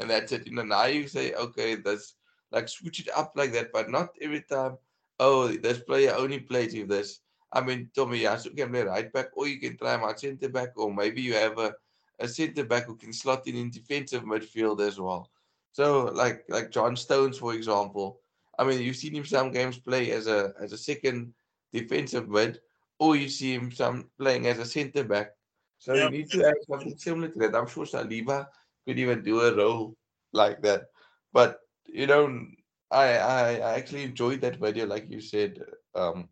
and 0.00 0.10
that's 0.10 0.32
it. 0.32 0.46
You 0.46 0.54
know, 0.54 0.62
now 0.64 0.86
you 0.86 1.08
say, 1.08 1.32
okay, 1.34 1.76
that's 1.76 2.14
like 2.50 2.68
switch 2.68 3.00
it 3.00 3.08
up 3.16 3.32
like 3.36 3.52
that, 3.52 3.72
but 3.72 3.90
not 3.90 4.10
every 4.20 4.42
time. 4.42 4.78
Oh, 5.18 5.48
this 5.48 5.78
player 5.80 6.14
only 6.16 6.40
plays 6.40 6.74
if 6.74 6.88
this. 6.88 7.20
I 7.56 7.60
mean, 7.66 7.90
Tommy 7.94 8.20
Tomiyasu 8.20 8.56
can 8.56 8.70
play 8.70 8.82
right 8.82 9.10
back, 9.12 9.28
or 9.36 9.48
you 9.48 9.58
can 9.58 9.76
try 9.76 9.94
him 9.94 10.04
out 10.04 10.20
centre 10.20 10.48
back, 10.58 10.70
or 10.76 10.92
maybe 10.92 11.22
you 11.22 11.34
have 11.34 11.58
a, 11.58 11.74
a 12.18 12.28
centre 12.28 12.64
back 12.64 12.84
who 12.86 12.96
can 12.96 13.12
slot 13.12 13.46
in 13.48 13.56
in 13.56 13.70
defensive 13.70 14.24
midfield 14.24 14.80
as 14.88 15.00
well. 15.00 15.30
So, 15.72 16.04
like 16.22 16.44
like 16.48 16.70
John 16.70 16.96
Stones, 16.96 17.38
for 17.38 17.54
example. 17.54 18.20
I 18.58 18.64
mean, 18.64 18.80
you've 18.80 18.96
seen 18.96 19.14
him 19.14 19.24
some 19.24 19.50
games 19.52 19.78
play 19.78 20.10
as 20.12 20.26
a 20.26 20.52
as 20.60 20.72
a 20.72 20.78
second 20.90 21.32
defensive 21.72 22.28
mid, 22.28 22.60
or 22.98 23.16
you 23.16 23.28
see 23.28 23.52
him 23.54 23.70
some 23.72 24.10
playing 24.18 24.46
as 24.46 24.58
a 24.58 24.64
centre 24.76 25.04
back. 25.04 25.28
So 25.78 25.94
Yeah. 25.94 26.04
you 26.04 26.10
need 26.10 26.30
to 26.30 26.40
have 26.44 26.60
something 26.68 26.96
similar 26.98 27.28
to 27.28 27.38
that. 27.40 27.54
I'm 27.56 27.68
sure 27.68 27.84
Saliba 27.84 28.48
could 28.86 28.98
even 28.98 29.22
do 29.22 29.40
a 29.40 29.54
role 29.54 29.94
like 30.32 30.62
that. 30.62 30.82
But 31.32 31.60
you 31.86 32.06
know, 32.06 32.24
I 32.90 33.06
I, 33.36 33.40
I 33.68 33.70
actually 33.80 34.04
enjoyed 34.04 34.40
that 34.40 34.60
video, 34.66 34.86
like 34.86 35.06
you 35.10 35.20
said. 35.20 35.60
Um, 35.94 36.28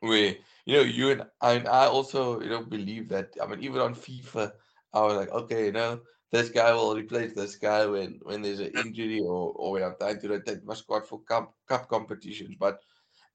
where 0.00 0.36
you 0.66 0.74
know 0.76 0.82
you 0.82 1.10
and 1.10 1.22
I, 1.40 1.52
and 1.54 1.68
I 1.68 1.86
also 1.86 2.40
you 2.40 2.48
know 2.50 2.64
believe 2.64 3.08
that 3.10 3.34
I 3.42 3.46
mean 3.46 3.62
even 3.62 3.80
on 3.80 3.94
FIFA 3.94 4.52
I 4.92 5.00
was 5.02 5.16
like 5.16 5.30
okay 5.30 5.66
you 5.66 5.72
know 5.72 6.00
this 6.32 6.50
guy 6.50 6.72
will 6.74 6.96
replace 6.96 7.34
this 7.34 7.56
guy 7.56 7.86
when 7.86 8.20
when 8.22 8.42
there's 8.42 8.60
an 8.60 8.72
injury 8.72 9.20
or 9.20 9.52
or 9.56 9.72
when 9.72 9.82
I'm 9.82 9.96
trying 9.98 10.20
to 10.20 10.28
rotate 10.28 10.64
my 10.64 10.74
squad 10.74 11.06
for 11.06 11.20
cup 11.22 11.54
cup 11.66 11.88
competitions. 11.88 12.56
But 12.58 12.80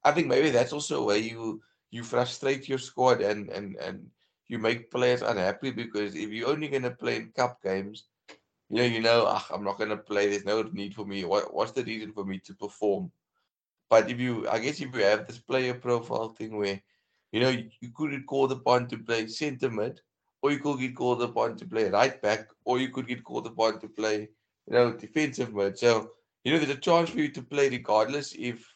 I 0.04 0.12
think 0.12 0.28
maybe 0.28 0.50
that's 0.50 0.72
also 0.72 1.04
where 1.04 1.18
you 1.18 1.62
you 1.90 2.04
frustrate 2.04 2.68
your 2.68 2.78
squad 2.78 3.20
and 3.22 3.50
and 3.50 3.76
and 3.76 4.10
you 4.48 4.58
make 4.58 4.90
players 4.90 5.22
unhappy 5.22 5.70
because 5.70 6.14
if 6.14 6.30
you're 6.30 6.48
only 6.50 6.68
gonna 6.68 6.90
play 6.94 7.16
in 7.16 7.32
cup 7.32 7.62
games 7.62 8.04
you 8.68 8.76
know 8.76 8.84
you 8.84 9.00
know 9.00 9.24
"Ah, 9.26 9.46
I'm 9.52 9.64
not 9.64 9.78
gonna 9.78 9.96
play. 9.96 10.28
There's 10.28 10.44
no 10.44 10.62
need 10.62 10.94
for 10.94 11.04
me. 11.04 11.24
What 11.24 11.52
what's 11.54 11.72
the 11.72 11.84
reason 11.84 12.12
for 12.12 12.24
me 12.24 12.38
to 12.40 12.54
perform 12.54 13.12
but 13.88 14.10
if 14.10 14.18
you, 14.18 14.48
I 14.48 14.58
guess, 14.58 14.80
if 14.80 14.94
you 14.94 15.02
have 15.02 15.26
this 15.26 15.38
player 15.38 15.74
profile 15.74 16.30
thing 16.30 16.56
where, 16.56 16.80
you 17.32 17.40
know, 17.40 17.50
you, 17.50 17.90
could 17.94 18.10
get 18.10 18.26
called 18.26 18.52
upon 18.52 18.88
to 18.88 18.98
play 18.98 19.26
centre 19.28 19.70
mid, 19.70 20.00
or 20.42 20.50
you 20.50 20.58
could 20.58 20.80
get 20.80 20.96
called 20.96 21.22
upon 21.22 21.56
to 21.56 21.66
play 21.66 21.88
right 21.88 22.20
back, 22.20 22.48
or 22.64 22.78
you 22.78 22.88
could 22.88 23.06
get 23.06 23.24
called 23.24 23.46
upon 23.46 23.80
to 23.80 23.88
play, 23.88 24.28
you 24.66 24.72
know, 24.72 24.92
defensive 24.92 25.54
mid. 25.54 25.78
So, 25.78 26.10
you 26.44 26.52
know, 26.52 26.58
there's 26.58 26.76
a 26.76 26.80
chance 26.80 27.10
for 27.10 27.18
you 27.18 27.30
to 27.30 27.42
play 27.42 27.68
regardless 27.68 28.34
if, 28.36 28.66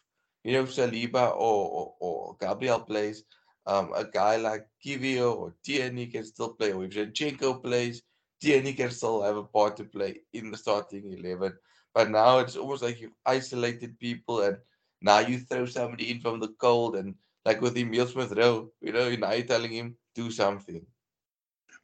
you 0.44 0.52
know, 0.52 0.64
Saliba 0.64 1.32
or, 1.32 1.34
or, 1.36 1.94
or 2.00 2.36
Gabriel 2.40 2.80
plays. 2.80 3.24
Um, 3.66 3.92
a 3.94 4.04
guy 4.04 4.36
like 4.36 4.66
Kiwior 4.84 5.36
or 5.36 5.54
Tierney 5.64 6.06
can 6.06 6.24
still 6.24 6.54
play, 6.54 6.72
or 6.72 6.84
if 6.84 6.92
Zinchenko 6.92 7.62
plays, 7.62 8.02
Tierney 8.40 8.72
can 8.72 8.90
still 8.90 9.22
have 9.22 9.36
a 9.36 9.44
part 9.44 9.76
to 9.76 9.84
play 9.84 10.22
in 10.32 10.50
the 10.50 10.56
starting 10.56 11.12
11. 11.12 11.52
But 11.94 12.10
now 12.10 12.38
it's 12.38 12.56
almost 12.56 12.82
like 12.82 13.00
you've 13.00 13.12
isolated 13.26 13.98
people 13.98 14.42
and 14.42 14.56
now 15.00 15.20
you 15.20 15.38
throw 15.38 15.66
somebody 15.66 16.10
in 16.10 16.20
from 16.20 16.40
the 16.40 16.48
cold 16.58 16.96
and 16.96 17.14
like 17.44 17.60
with 17.60 17.76
Emile 17.76 18.06
Smith 18.06 18.32
Rowe, 18.32 18.70
you 18.80 18.92
know, 18.92 19.08
now 19.16 19.32
you're 19.32 19.46
telling 19.46 19.72
him 19.72 19.96
do 20.14 20.30
something. 20.30 20.84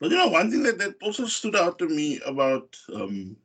But 0.00 0.10
you 0.10 0.16
know, 0.16 0.28
one 0.28 0.50
thing 0.50 0.62
that, 0.64 0.78
that 0.78 0.94
also 1.02 1.26
stood 1.26 1.56
out 1.56 1.78
to 1.78 1.88
me 1.88 2.20
about, 2.26 2.76
um, 2.94 3.36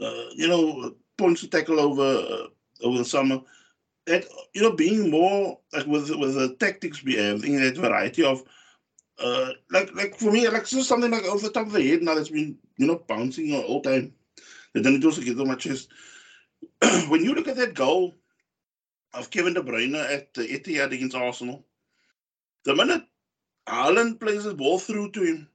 uh, 0.00 0.28
you 0.34 0.48
know, 0.48 0.94
points 1.18 1.42
to 1.42 1.48
tackle 1.48 1.80
over 1.80 2.02
uh, 2.02 2.46
over 2.82 2.98
the 2.98 3.04
summer, 3.04 3.40
that 4.06 4.24
you 4.54 4.62
know, 4.62 4.72
being 4.72 5.10
more 5.10 5.58
like 5.74 5.86
with 5.86 6.08
with 6.16 6.34
the 6.34 6.56
tactics 6.58 7.04
we 7.04 7.16
have, 7.16 7.44
in 7.44 7.60
that 7.60 7.76
variety 7.76 8.24
of, 8.24 8.42
uh, 9.18 9.50
like 9.70 9.94
like 9.94 10.16
for 10.16 10.32
me, 10.32 10.48
like 10.48 10.66
just 10.66 10.88
something 10.88 11.10
like 11.10 11.24
off 11.24 11.42
the 11.42 11.50
top 11.50 11.66
of 11.66 11.72
the 11.72 11.86
head 11.86 12.02
now 12.02 12.14
that's 12.14 12.30
been 12.30 12.56
you 12.78 12.86
know 12.86 13.02
bouncing 13.06 13.54
all 13.54 13.82
time. 13.82 14.14
That 14.72 14.84
then 14.84 14.94
it 14.94 15.04
also 15.04 15.20
gets 15.20 15.38
on 15.38 15.48
my 15.48 15.54
chest. 15.56 15.88
when 17.08 17.22
you 17.22 17.34
look 17.34 17.48
at 17.48 17.56
that 17.56 17.74
goal 17.74 18.14
of 19.16 19.30
Kevin 19.30 19.54
De 19.54 19.62
Bruyne 19.62 19.96
at 19.96 20.34
the 20.34 20.42
Etihad 20.42 20.92
against 20.92 21.16
Arsenal, 21.16 21.64
the 22.64 22.74
minute 22.74 23.04
Haaland 23.68 24.20
plays 24.20 24.44
the 24.44 24.54
ball 24.54 24.78
through 24.78 25.10
to 25.12 25.22
him, 25.22 25.48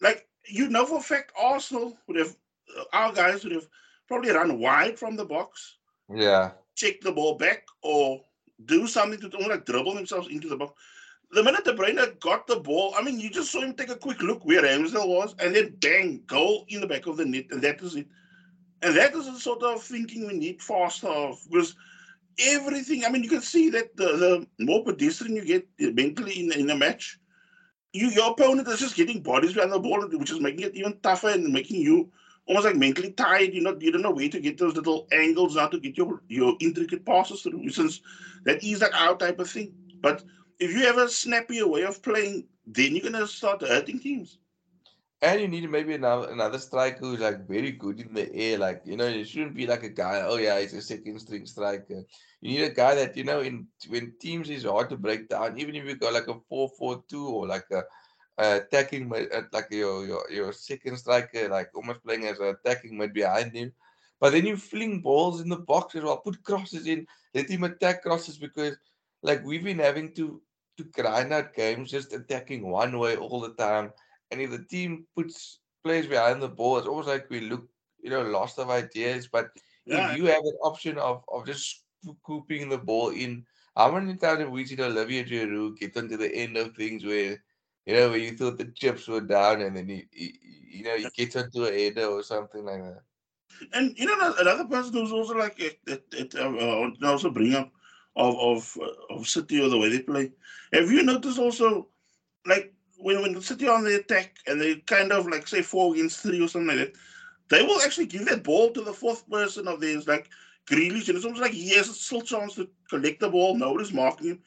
like 0.00 0.26
you 0.48 0.68
know 0.68 0.86
for 0.86 0.98
a 0.98 1.02
fact, 1.02 1.32
Arsenal 1.38 1.96
would 2.06 2.16
have 2.16 2.36
uh, 2.78 2.84
our 2.92 3.12
guys 3.12 3.44
would 3.44 3.52
have 3.52 3.68
probably 4.08 4.30
run 4.30 4.58
wide 4.58 4.98
from 4.98 5.16
the 5.16 5.24
box, 5.24 5.78
Yeah. 6.14 6.52
check 6.74 7.00
the 7.00 7.12
ball 7.12 7.36
back, 7.36 7.64
or 7.82 8.24
do 8.64 8.86
something 8.86 9.20
to 9.20 9.28
almost 9.36 9.50
like 9.50 9.66
dribble 9.66 9.94
themselves 9.94 10.28
into 10.28 10.48
the 10.48 10.56
box. 10.56 10.72
The 11.32 11.42
minute 11.42 11.64
De 11.64 11.72
Bruyne 11.74 12.20
got 12.20 12.46
the 12.46 12.56
ball, 12.60 12.94
I 12.96 13.02
mean, 13.02 13.18
you 13.18 13.30
just 13.30 13.50
saw 13.50 13.60
him 13.60 13.74
take 13.74 13.90
a 13.90 13.96
quick 13.96 14.22
look 14.22 14.44
where 14.44 14.62
Ramsdale 14.62 15.08
was, 15.08 15.34
and 15.40 15.54
then 15.54 15.76
bang, 15.80 16.22
goal 16.26 16.64
in 16.68 16.80
the 16.80 16.86
back 16.86 17.06
of 17.06 17.16
the 17.16 17.24
net, 17.24 17.46
and 17.50 17.60
that 17.62 17.82
is 17.82 17.96
it. 17.96 18.06
And 18.82 18.96
that 18.96 19.14
is 19.14 19.26
the 19.26 19.38
sort 19.40 19.62
of 19.62 19.82
thinking 19.82 20.26
we 20.26 20.34
need 20.34 20.62
faster 20.62 21.08
of 21.08 21.40
because 21.50 21.74
everything. 22.38 23.04
I 23.04 23.10
mean, 23.10 23.22
you 23.22 23.28
can 23.28 23.42
see 23.42 23.70
that 23.70 23.96
the, 23.96 24.46
the 24.58 24.64
more 24.64 24.84
pedestrian 24.84 25.36
you 25.36 25.44
get 25.44 25.66
mentally 25.94 26.40
in, 26.40 26.52
in 26.52 26.70
a 26.70 26.76
match, 26.76 27.18
you 27.92 28.08
your 28.10 28.32
opponent 28.32 28.68
is 28.68 28.80
just 28.80 28.96
getting 28.96 29.22
bodies 29.22 29.54
behind 29.54 29.72
the 29.72 29.78
ball, 29.78 30.06
which 30.08 30.30
is 30.30 30.40
making 30.40 30.60
it 30.66 30.74
even 30.74 30.98
tougher 31.02 31.30
and 31.30 31.52
making 31.52 31.80
you 31.80 32.10
almost 32.46 32.66
like 32.66 32.76
mentally 32.76 33.12
tired. 33.12 33.54
You 33.54 33.62
know, 33.62 33.76
you 33.80 33.90
don't 33.92 34.02
know 34.02 34.10
where 34.10 34.28
to 34.28 34.40
get 34.40 34.58
those 34.58 34.76
little 34.76 35.06
angles 35.12 35.56
now 35.56 35.68
to 35.68 35.78
get 35.78 35.96
your 35.96 36.20
your 36.28 36.56
intricate 36.60 37.04
passes 37.04 37.42
through. 37.42 37.68
Since 37.70 38.00
that 38.44 38.62
is 38.62 38.80
like 38.80 38.94
our 38.94 39.16
type 39.16 39.38
of 39.38 39.50
thing. 39.50 39.74
But 40.00 40.22
if 40.58 40.72
you 40.72 40.80
have 40.86 40.98
a 40.98 41.08
snappier 41.08 41.66
way 41.66 41.82
of 41.82 42.02
playing, 42.02 42.46
then 42.66 42.94
you're 42.94 43.10
gonna 43.10 43.26
start 43.26 43.62
hurting 43.62 44.00
teams. 44.00 44.38
And 45.22 45.40
you 45.40 45.48
need 45.48 45.70
maybe 45.70 45.94
another 45.94 46.30
another 46.30 46.58
striker 46.58 47.00
who's 47.00 47.20
like 47.20 47.48
very 47.48 47.72
good 47.72 48.00
in 48.00 48.12
the 48.12 48.32
air. 48.34 48.58
Like, 48.58 48.82
you 48.84 48.96
know, 48.96 49.06
you 49.08 49.24
shouldn't 49.24 49.56
be 49.56 49.66
like 49.66 49.82
a 49.82 49.88
guy, 49.88 50.20
oh 50.22 50.36
yeah, 50.36 50.60
he's 50.60 50.74
a 50.74 50.82
second 50.82 51.18
string 51.20 51.46
striker. 51.46 52.04
You 52.42 52.50
need 52.50 52.64
a 52.64 52.70
guy 52.74 52.94
that, 52.96 53.16
you 53.16 53.24
know, 53.24 53.40
in 53.40 53.66
when 53.88 54.12
teams 54.20 54.50
is 54.50 54.64
hard 54.64 54.90
to 54.90 54.96
break 54.96 55.28
down, 55.28 55.58
even 55.58 55.74
if 55.74 55.84
you 55.84 55.96
got 55.96 56.12
like 56.12 56.28
a 56.28 56.34
4-4-2 56.52 57.28
or 57.30 57.46
like 57.46 57.64
a, 57.72 57.82
a 58.36 58.56
attacking 58.58 59.10
uh, 59.14 59.42
like 59.52 59.68
your, 59.70 60.06
your 60.06 60.30
your 60.30 60.52
second 60.52 60.98
striker, 60.98 61.48
like 61.48 61.70
almost 61.74 62.04
playing 62.04 62.26
as 62.26 62.38
an 62.38 62.48
attacking 62.48 62.98
mid 62.98 63.14
behind 63.14 63.52
him. 63.54 63.72
But 64.20 64.32
then 64.32 64.44
you 64.46 64.56
fling 64.58 65.00
balls 65.00 65.40
in 65.40 65.48
the 65.48 65.56
box 65.56 65.94
as 65.94 66.02
well, 66.02 66.18
put 66.18 66.42
crosses 66.44 66.86
in, 66.86 67.06
let 67.34 67.48
him 67.48 67.64
attack 67.64 68.02
crosses 68.02 68.36
because 68.36 68.76
like 69.22 69.42
we've 69.44 69.64
been 69.64 69.78
having 69.78 70.12
to 70.14 70.42
to 70.76 70.84
grind 70.84 71.32
out 71.32 71.54
games 71.54 71.90
just 71.90 72.12
attacking 72.12 72.70
one 72.70 72.98
way 72.98 73.16
all 73.16 73.40
the 73.40 73.54
time. 73.54 73.92
And 74.30 74.40
if 74.40 74.50
the 74.50 74.64
team 74.64 75.06
puts 75.16 75.60
plays 75.84 76.06
behind 76.06 76.42
the 76.42 76.48
ball, 76.48 76.78
it's 76.78 76.86
almost 76.86 77.08
like 77.08 77.30
we 77.30 77.40
look, 77.40 77.68
you 78.02 78.10
know, 78.10 78.22
lost 78.22 78.58
of 78.58 78.70
ideas. 78.70 79.28
But 79.28 79.50
Yeah. 79.86 80.10
if 80.10 80.16
you 80.16 80.24
have 80.26 80.44
an 80.44 80.58
option 80.62 80.98
of 80.98 81.24
of 81.28 81.46
just 81.46 81.84
scooping 82.04 82.68
the 82.68 82.78
ball 82.78 83.10
in, 83.10 83.46
how 83.76 83.90
many 83.92 84.16
times 84.16 84.40
have 84.40 84.50
we 84.50 84.64
seen 84.66 84.80
Olivier 84.80 85.24
Giroud 85.24 85.78
get 85.78 85.96
onto 85.96 86.16
the 86.16 86.34
end 86.34 86.56
of 86.56 86.74
things 86.74 87.04
where, 87.04 87.42
you 87.86 87.94
know, 87.94 88.10
where 88.10 88.18
you 88.18 88.36
thought 88.36 88.58
the 88.58 88.66
chips 88.74 89.08
were 89.08 89.20
down 89.20 89.62
and 89.62 89.76
then 89.76 89.88
he, 89.88 90.06
he 90.10 90.38
you 90.78 90.84
know, 90.84 90.96
he 90.96 91.06
gets 91.14 91.36
onto 91.36 91.64
a 91.64 91.72
header 91.72 92.06
or 92.06 92.22
something 92.22 92.64
like 92.64 92.82
that. 92.82 93.02
And 93.72 93.96
you 93.98 94.06
know 94.06 94.34
another 94.38 94.64
person 94.66 94.92
who's 94.94 95.12
also 95.12 95.34
like 95.34 95.58
it, 95.60 95.78
it, 95.86 96.04
it 96.12 96.34
uh, 96.34 96.50
uh, 96.50 96.90
also 97.10 97.30
bring 97.30 97.54
up 97.54 97.70
of 98.16 98.36
of 98.38 98.78
uh, 98.82 99.14
of 99.14 99.26
City 99.28 99.60
or 99.60 99.68
the 99.68 99.78
way 99.78 99.88
they 99.90 100.00
play. 100.02 100.32
Have 100.72 100.90
you 100.90 101.02
noticed 101.02 101.38
also 101.38 101.88
like 102.46 102.74
when 102.98 103.22
when 103.22 103.40
City 103.40 103.68
on 103.68 103.84
the 103.84 103.96
attack 103.96 104.36
and 104.46 104.60
they 104.60 104.76
kind 104.76 105.12
of 105.12 105.26
like 105.26 105.46
say 105.46 105.62
four 105.62 105.94
against 105.94 106.20
three 106.20 106.40
or 106.42 106.48
something 106.48 106.76
like 106.76 106.92
that, 106.92 107.00
they 107.48 107.62
will 107.62 107.80
actually 107.80 108.06
give 108.06 108.26
that 108.26 108.44
ball 108.44 108.70
to 108.72 108.82
the 108.82 108.92
fourth 108.92 109.28
person 109.28 109.68
of 109.68 109.80
theirs. 109.80 110.06
Like 110.08 110.28
Grealish, 110.66 111.08
and 111.08 111.16
it's 111.16 111.24
almost 111.24 111.42
like 111.42 111.52
he 111.52 111.74
has 111.76 111.88
a 111.88 111.94
still 111.94 112.22
chance 112.22 112.54
to 112.56 112.68
collect 112.88 113.20
the 113.20 113.28
ball. 113.30 113.56
Nobody's 113.56 113.92
marking 113.92 114.28
him, 114.30 114.42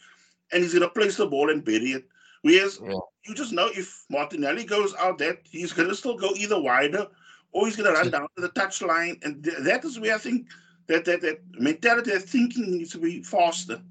and 0.51 0.63
he's 0.63 0.73
gonna 0.73 0.89
place 0.89 1.17
the 1.17 1.27
ball 1.27 1.49
and 1.49 1.63
bury 1.63 1.91
it. 1.91 2.07
Whereas 2.41 2.81
Yeah. 2.83 2.99
you 3.25 3.35
just 3.35 3.53
know 3.53 3.69
if 3.73 4.05
Martinelli 4.09 4.63
goes 4.65 4.95
out, 4.95 5.17
that 5.19 5.39
he's 5.49 5.73
gonna 5.73 5.95
still 5.95 6.17
go 6.17 6.31
either 6.35 6.59
wider 6.59 7.07
or 7.51 7.65
he's 7.65 7.75
gonna 7.75 7.91
run 7.91 8.09
down 8.11 8.27
to 8.35 8.41
the 8.41 8.49
touch 8.49 8.81
line, 8.81 9.19
and 9.23 9.43
th- 9.43 9.57
that 9.61 9.83
is 9.85 9.99
where 9.99 10.15
I 10.15 10.19
think 10.19 10.47
that 10.87 11.05
that 11.05 11.21
that 11.21 11.39
mentality, 11.59 12.11
that 12.11 12.23
thinking 12.23 12.77
needs 12.77 12.91
to 12.91 12.99
be 12.99 13.23
faster. 13.23 13.81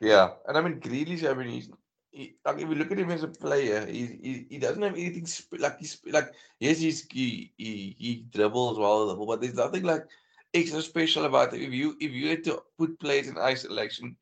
Yeah, 0.00 0.30
and 0.46 0.56
I 0.56 0.60
mean 0.60 0.80
Grealish. 0.80 1.28
I 1.28 1.34
mean, 1.34 1.48
he's 1.48 1.70
he, 2.16 2.36
like 2.46 2.58
if 2.58 2.68
you 2.68 2.74
look 2.76 2.92
at 2.92 2.98
him 2.98 3.10
as 3.10 3.24
a 3.24 3.28
player, 3.28 3.86
he 3.86 4.06
he, 4.26 4.46
he 4.50 4.58
doesn't 4.58 4.82
have 4.82 4.94
anything 4.96 5.26
sp- 5.30 5.60
like 5.64 5.78
he's 5.78 6.00
like 6.06 6.28
yes, 6.60 6.80
he's 6.80 7.06
he, 7.10 7.52
he 7.56 7.96
he 7.98 8.26
dribbles 8.34 8.78
well, 8.78 9.16
but 9.26 9.40
there's 9.40 9.54
nothing 9.54 9.84
like 9.84 10.04
extra 10.54 10.82
special 10.82 11.26
about 11.26 11.54
him. 11.54 11.62
If 11.62 11.72
you 11.74 11.96
if 12.00 12.12
you 12.12 12.28
had 12.30 12.44
to 12.44 12.62
put 12.78 12.98
players 13.00 13.28
in 13.28 13.38
isolation, 13.38 14.16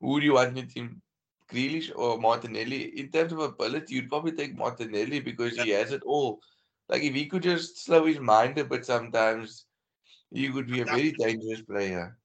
who 0.00 0.20
do 0.20 0.26
you 0.26 0.34
want 0.34 0.50
in 0.50 0.56
your 0.58 0.66
team? 0.66 1.02
Grealish 1.50 1.90
or 1.96 2.18
Martinelli? 2.18 2.98
In 2.98 3.10
terms 3.10 3.32
of 3.32 3.40
ability, 3.40 3.94
you'd 3.94 4.10
probably 4.10 4.32
take 4.32 4.56
Martinelli 4.56 5.20
because 5.20 5.56
he 5.56 5.70
has 5.70 5.92
it 5.92 6.02
all. 6.04 6.40
Like 6.88 7.02
if 7.02 7.14
he 7.14 7.26
could 7.26 7.42
just 7.42 7.78
slow 7.84 8.06
his 8.06 8.20
mind 8.20 8.58
a 8.58 8.64
bit 8.64 8.84
sometimes, 8.86 9.66
he 10.32 10.50
would 10.50 10.68
be 10.68 10.80
a 10.80 10.86
very 10.86 11.12
dangerous 11.12 11.62
player. 11.62 12.19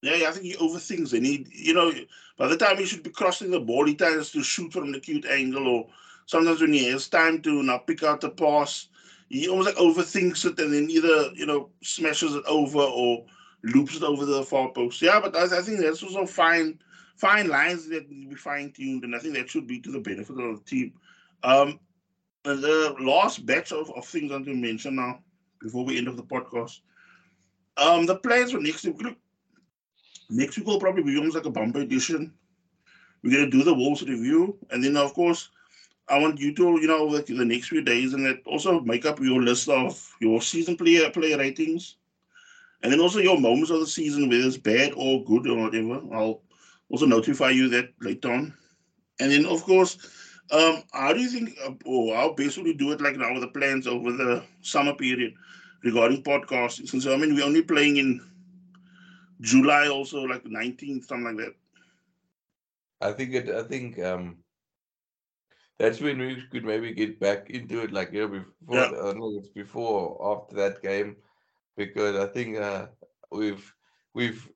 Yeah, 0.00 0.28
I 0.28 0.30
think 0.30 0.44
he 0.44 0.54
overthinks 0.54 1.12
and 1.12 1.26
he, 1.26 1.46
you 1.50 1.74
know, 1.74 1.92
by 2.36 2.46
the 2.46 2.56
time 2.56 2.76
he 2.76 2.86
should 2.86 3.02
be 3.02 3.10
crossing 3.10 3.50
the 3.50 3.60
ball, 3.60 3.86
he 3.86 3.96
tries 3.96 4.30
to 4.30 4.42
shoot 4.42 4.72
from 4.72 4.84
an 4.84 4.94
acute 4.94 5.26
angle, 5.26 5.66
or 5.66 5.88
sometimes 6.26 6.60
when 6.60 6.72
he 6.72 6.88
has 6.90 7.08
time 7.08 7.42
to 7.42 7.62
now 7.64 7.78
pick 7.78 8.04
out 8.04 8.20
the 8.20 8.30
pass, 8.30 8.88
he 9.28 9.48
almost 9.48 9.68
like 9.68 9.76
overthinks 9.76 10.44
it 10.44 10.58
and 10.60 10.72
then 10.72 10.88
either, 10.88 11.30
you 11.34 11.46
know, 11.46 11.70
smashes 11.82 12.34
it 12.34 12.44
over 12.46 12.78
or 12.78 13.26
loops 13.64 13.96
it 13.96 14.04
over 14.04 14.24
the 14.24 14.44
far 14.44 14.70
post. 14.70 15.02
Yeah, 15.02 15.18
but 15.20 15.36
I, 15.36 15.58
I 15.58 15.62
think 15.62 15.80
that's 15.80 16.02
also 16.02 16.26
fine, 16.26 16.78
fine 17.16 17.48
lines 17.48 17.88
that 17.88 18.08
need 18.08 18.22
to 18.24 18.28
be 18.30 18.36
fine 18.36 18.70
tuned, 18.70 19.02
and 19.02 19.16
I 19.16 19.18
think 19.18 19.34
that 19.34 19.50
should 19.50 19.66
be 19.66 19.80
to 19.80 19.90
the 19.90 20.00
benefit 20.00 20.38
of 20.38 20.58
the 20.60 20.64
team. 20.64 20.92
Um, 21.42 21.80
and 22.44 22.62
the 22.62 22.94
last 23.00 23.44
batch 23.44 23.72
of, 23.72 23.90
of 23.96 24.06
things 24.06 24.30
I 24.30 24.34
want 24.34 24.46
to 24.46 24.54
mention 24.54 24.96
now 24.96 25.22
before 25.60 25.84
we 25.84 25.98
end 25.98 26.08
of 26.08 26.16
the 26.16 26.22
podcast. 26.22 26.80
Um, 27.76 28.06
the 28.06 28.16
players 28.16 28.52
for 28.52 28.60
next 28.60 28.84
week. 28.84 29.16
Next 30.30 30.56
week 30.56 30.66
will 30.66 30.80
probably 30.80 31.02
be 31.02 31.16
almost 31.16 31.36
like 31.36 31.46
a 31.46 31.50
bumper 31.50 31.80
edition. 31.80 32.32
We're 33.22 33.32
gonna 33.32 33.50
do 33.50 33.64
the 33.64 33.74
Wolves 33.74 34.02
review, 34.02 34.56
and 34.70 34.82
then 34.82 34.96
of 34.96 35.14
course, 35.14 35.50
I 36.08 36.18
want 36.18 36.40
you 36.40 36.54
to, 36.54 36.62
you 36.80 36.86
know, 36.86 37.04
like 37.04 37.26
the 37.26 37.44
next 37.44 37.68
few 37.68 37.82
days, 37.82 38.14
and 38.14 38.24
that 38.26 38.42
also 38.46 38.80
make 38.80 39.04
up 39.06 39.20
your 39.20 39.42
list 39.42 39.68
of 39.68 40.14
your 40.20 40.40
season 40.40 40.76
player 40.76 41.10
player 41.10 41.38
ratings, 41.38 41.96
and 42.82 42.92
then 42.92 43.00
also 43.00 43.18
your 43.18 43.38
moments 43.40 43.70
of 43.70 43.80
the 43.80 43.86
season, 43.86 44.28
whether 44.28 44.46
it's 44.46 44.56
bad 44.56 44.92
or 44.96 45.24
good 45.24 45.46
or 45.48 45.64
whatever. 45.64 46.00
I'll 46.14 46.42
also 46.90 47.06
notify 47.06 47.50
you 47.50 47.68
that 47.70 47.90
later 48.00 48.32
on, 48.32 48.54
and 49.20 49.32
then 49.32 49.46
of 49.46 49.62
course, 49.64 49.98
um, 50.50 50.82
how 50.92 51.12
do 51.12 51.20
you 51.20 51.28
think, 51.28 51.58
uh, 51.66 51.72
or 51.84 52.14
how 52.14 52.32
best 52.32 52.56
would 52.56 52.66
you 52.66 52.74
do 52.74 52.92
it? 52.92 53.00
Like 53.00 53.16
now 53.16 53.32
with 53.32 53.42
the 53.42 53.48
plans 53.48 53.86
over 53.86 54.12
the 54.12 54.44
summer 54.62 54.94
period 54.94 55.34
regarding 55.82 56.22
podcasting? 56.22 56.88
Since 56.88 57.06
I 57.06 57.16
mean, 57.16 57.34
we're 57.34 57.44
only 57.44 57.62
playing 57.62 57.96
in 57.98 58.20
July 59.40 59.88
also 59.88 60.22
like 60.22 60.42
the 60.44 60.50
19th, 60.50 61.04
something 61.06 61.36
like 61.36 61.36
that. 61.46 61.54
I 63.00 63.12
think 63.12 63.34
it. 63.34 63.48
I 63.50 63.62
think 63.64 63.98
um, 63.98 64.44
that's 65.78 66.00
when 66.00 66.18
we 66.18 66.42
could 66.50 66.64
maybe 66.64 66.92
get 66.92 67.20
back 67.20 67.50
into 67.50 67.80
it, 67.82 67.92
like 67.92 68.12
you 68.12 68.20
know, 68.22 68.28
before. 68.28 68.76
Yeah. 68.76 68.88
I 68.88 68.90
don't 68.90 69.18
know 69.18 69.36
it's 69.38 69.48
before 69.48 70.16
or 70.16 70.36
after 70.42 70.56
that 70.56 70.82
game, 70.82 71.16
because 71.76 72.16
I 72.16 72.26
think 72.32 72.56
uh, 72.58 72.88
we've 73.30 73.74
we've 74.14 74.48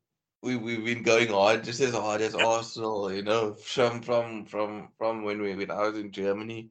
we 0.42 0.56
we've 0.56 0.84
been 0.84 1.02
going 1.02 1.28
hard 1.28 1.64
just 1.64 1.80
as 1.80 1.94
hard 1.94 2.20
as 2.20 2.34
Yeah. 2.36 2.44
Arsenal, 2.44 3.12
you 3.12 3.22
know, 3.22 3.54
from 3.54 4.02
from 4.02 4.46
from 4.46 4.88
from 4.98 5.22
when 5.24 5.40
we 5.40 5.54
when 5.54 5.70
I 5.70 5.88
was 5.88 5.98
in 5.98 6.12
Germany. 6.12 6.70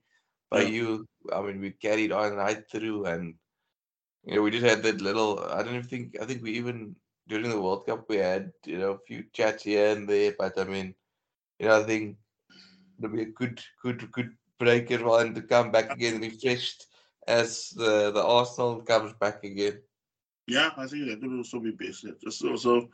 but 0.49 0.67
Yeah. 0.67 0.69
you, 0.69 1.07
I 1.33 1.41
mean 1.41 1.59
we 1.61 1.71
carried 1.71 2.11
on 2.11 2.35
right 2.35 2.63
through, 2.69 3.05
and 3.05 3.35
you 4.25 4.35
know 4.35 4.41
we 4.43 4.51
just 4.51 4.65
had 4.65 4.83
that 4.83 5.01
little. 5.01 5.39
I 5.39 5.63
don't 5.63 5.75
even 5.75 5.87
think. 5.87 6.17
I 6.21 6.25
think 6.25 6.43
we 6.43 6.51
even 6.53 6.95
during 7.31 7.49
the 7.49 7.61
World 7.61 7.85
Cup 7.85 8.09
we 8.09 8.17
had 8.17 8.51
you 8.65 8.77
know 8.77 8.91
a 8.91 9.05
few 9.07 9.23
chats 9.31 9.63
here 9.63 9.91
and 9.95 10.07
there, 10.07 10.33
but 10.37 10.59
I 10.59 10.65
mean, 10.65 10.93
you 11.59 11.67
know, 11.67 11.79
I 11.79 11.83
think 11.83 12.17
it'll 12.99 13.15
be 13.15 13.21
a 13.21 13.37
good 13.41 13.61
good 13.81 14.11
good 14.11 14.31
break 14.59 14.91
as 14.91 15.01
well 15.01 15.19
and 15.19 15.33
to 15.35 15.41
come 15.41 15.71
back 15.71 15.91
again 15.91 16.19
refreshed 16.19 16.87
as 17.27 17.69
the 17.69 18.11
the 18.11 18.23
Arsenal 18.23 18.81
comes 18.81 19.13
back 19.13 19.45
again. 19.45 19.79
Yeah, 20.47 20.71
I 20.75 20.87
think 20.87 21.07
that 21.07 21.21
would 21.21 21.37
also 21.37 21.59
be 21.59 21.71
best. 21.71 22.05
Just 22.21 22.43
also 22.43 22.89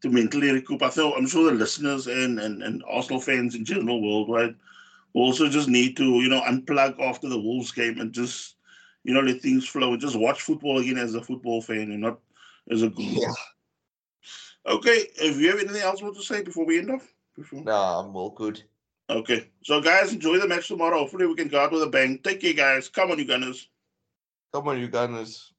to 0.00 0.08
mentally 0.08 0.50
recoup. 0.50 0.82
I 0.82 0.90
feel 0.90 1.12
I'm 1.14 1.26
sure 1.26 1.50
the 1.50 1.58
listeners 1.58 2.06
and, 2.06 2.40
and, 2.40 2.62
and 2.62 2.82
Arsenal 2.88 3.20
fans 3.20 3.54
in 3.54 3.64
general 3.64 4.00
worldwide 4.00 4.54
will 5.12 5.24
also 5.24 5.48
just 5.48 5.68
need 5.68 5.96
to, 5.98 6.04
you 6.22 6.30
know, 6.30 6.40
unplug 6.42 6.98
after 7.00 7.28
the 7.28 7.38
Wolves 7.38 7.72
game 7.72 8.00
and 8.00 8.12
just, 8.12 8.56
you 9.04 9.12
know, 9.12 9.20
let 9.20 9.42
things 9.42 9.68
flow 9.68 9.92
and 9.92 10.00
just 10.00 10.18
watch 10.18 10.40
football 10.40 10.78
again 10.78 10.96
as 10.96 11.14
a 11.14 11.22
football 11.22 11.60
fan 11.60 11.92
and 11.92 12.00
not 12.00 12.18
as 12.70 12.82
a 12.82 12.88
group. 12.88 13.08
Yeah. 13.10 13.32
Okay, 14.66 15.06
if 15.16 15.38
you 15.38 15.50
have 15.50 15.60
anything 15.60 15.82
else 15.82 16.00
you 16.00 16.06
want 16.06 16.16
to 16.18 16.22
say 16.22 16.42
before 16.42 16.64
we 16.64 16.78
end 16.78 16.90
off? 16.90 17.12
Before? 17.34 17.62
No, 17.62 17.72
I'm 17.72 18.14
all 18.14 18.30
good. 18.30 18.62
Okay. 19.10 19.50
So 19.62 19.80
guys, 19.80 20.12
enjoy 20.12 20.38
the 20.38 20.48
match 20.48 20.68
tomorrow. 20.68 20.98
Hopefully 20.98 21.26
we 21.26 21.34
can 21.34 21.48
go 21.48 21.60
out 21.60 21.72
with 21.72 21.82
a 21.82 21.88
bang. 21.88 22.18
Take 22.18 22.40
care, 22.40 22.52
guys. 22.52 22.88
Come 22.88 23.10
on, 23.10 23.18
you 23.18 23.24
Gunners. 23.24 23.68
Come 24.52 24.68
on, 24.68 24.78
you 24.78 24.88
Gunners. 24.88 25.51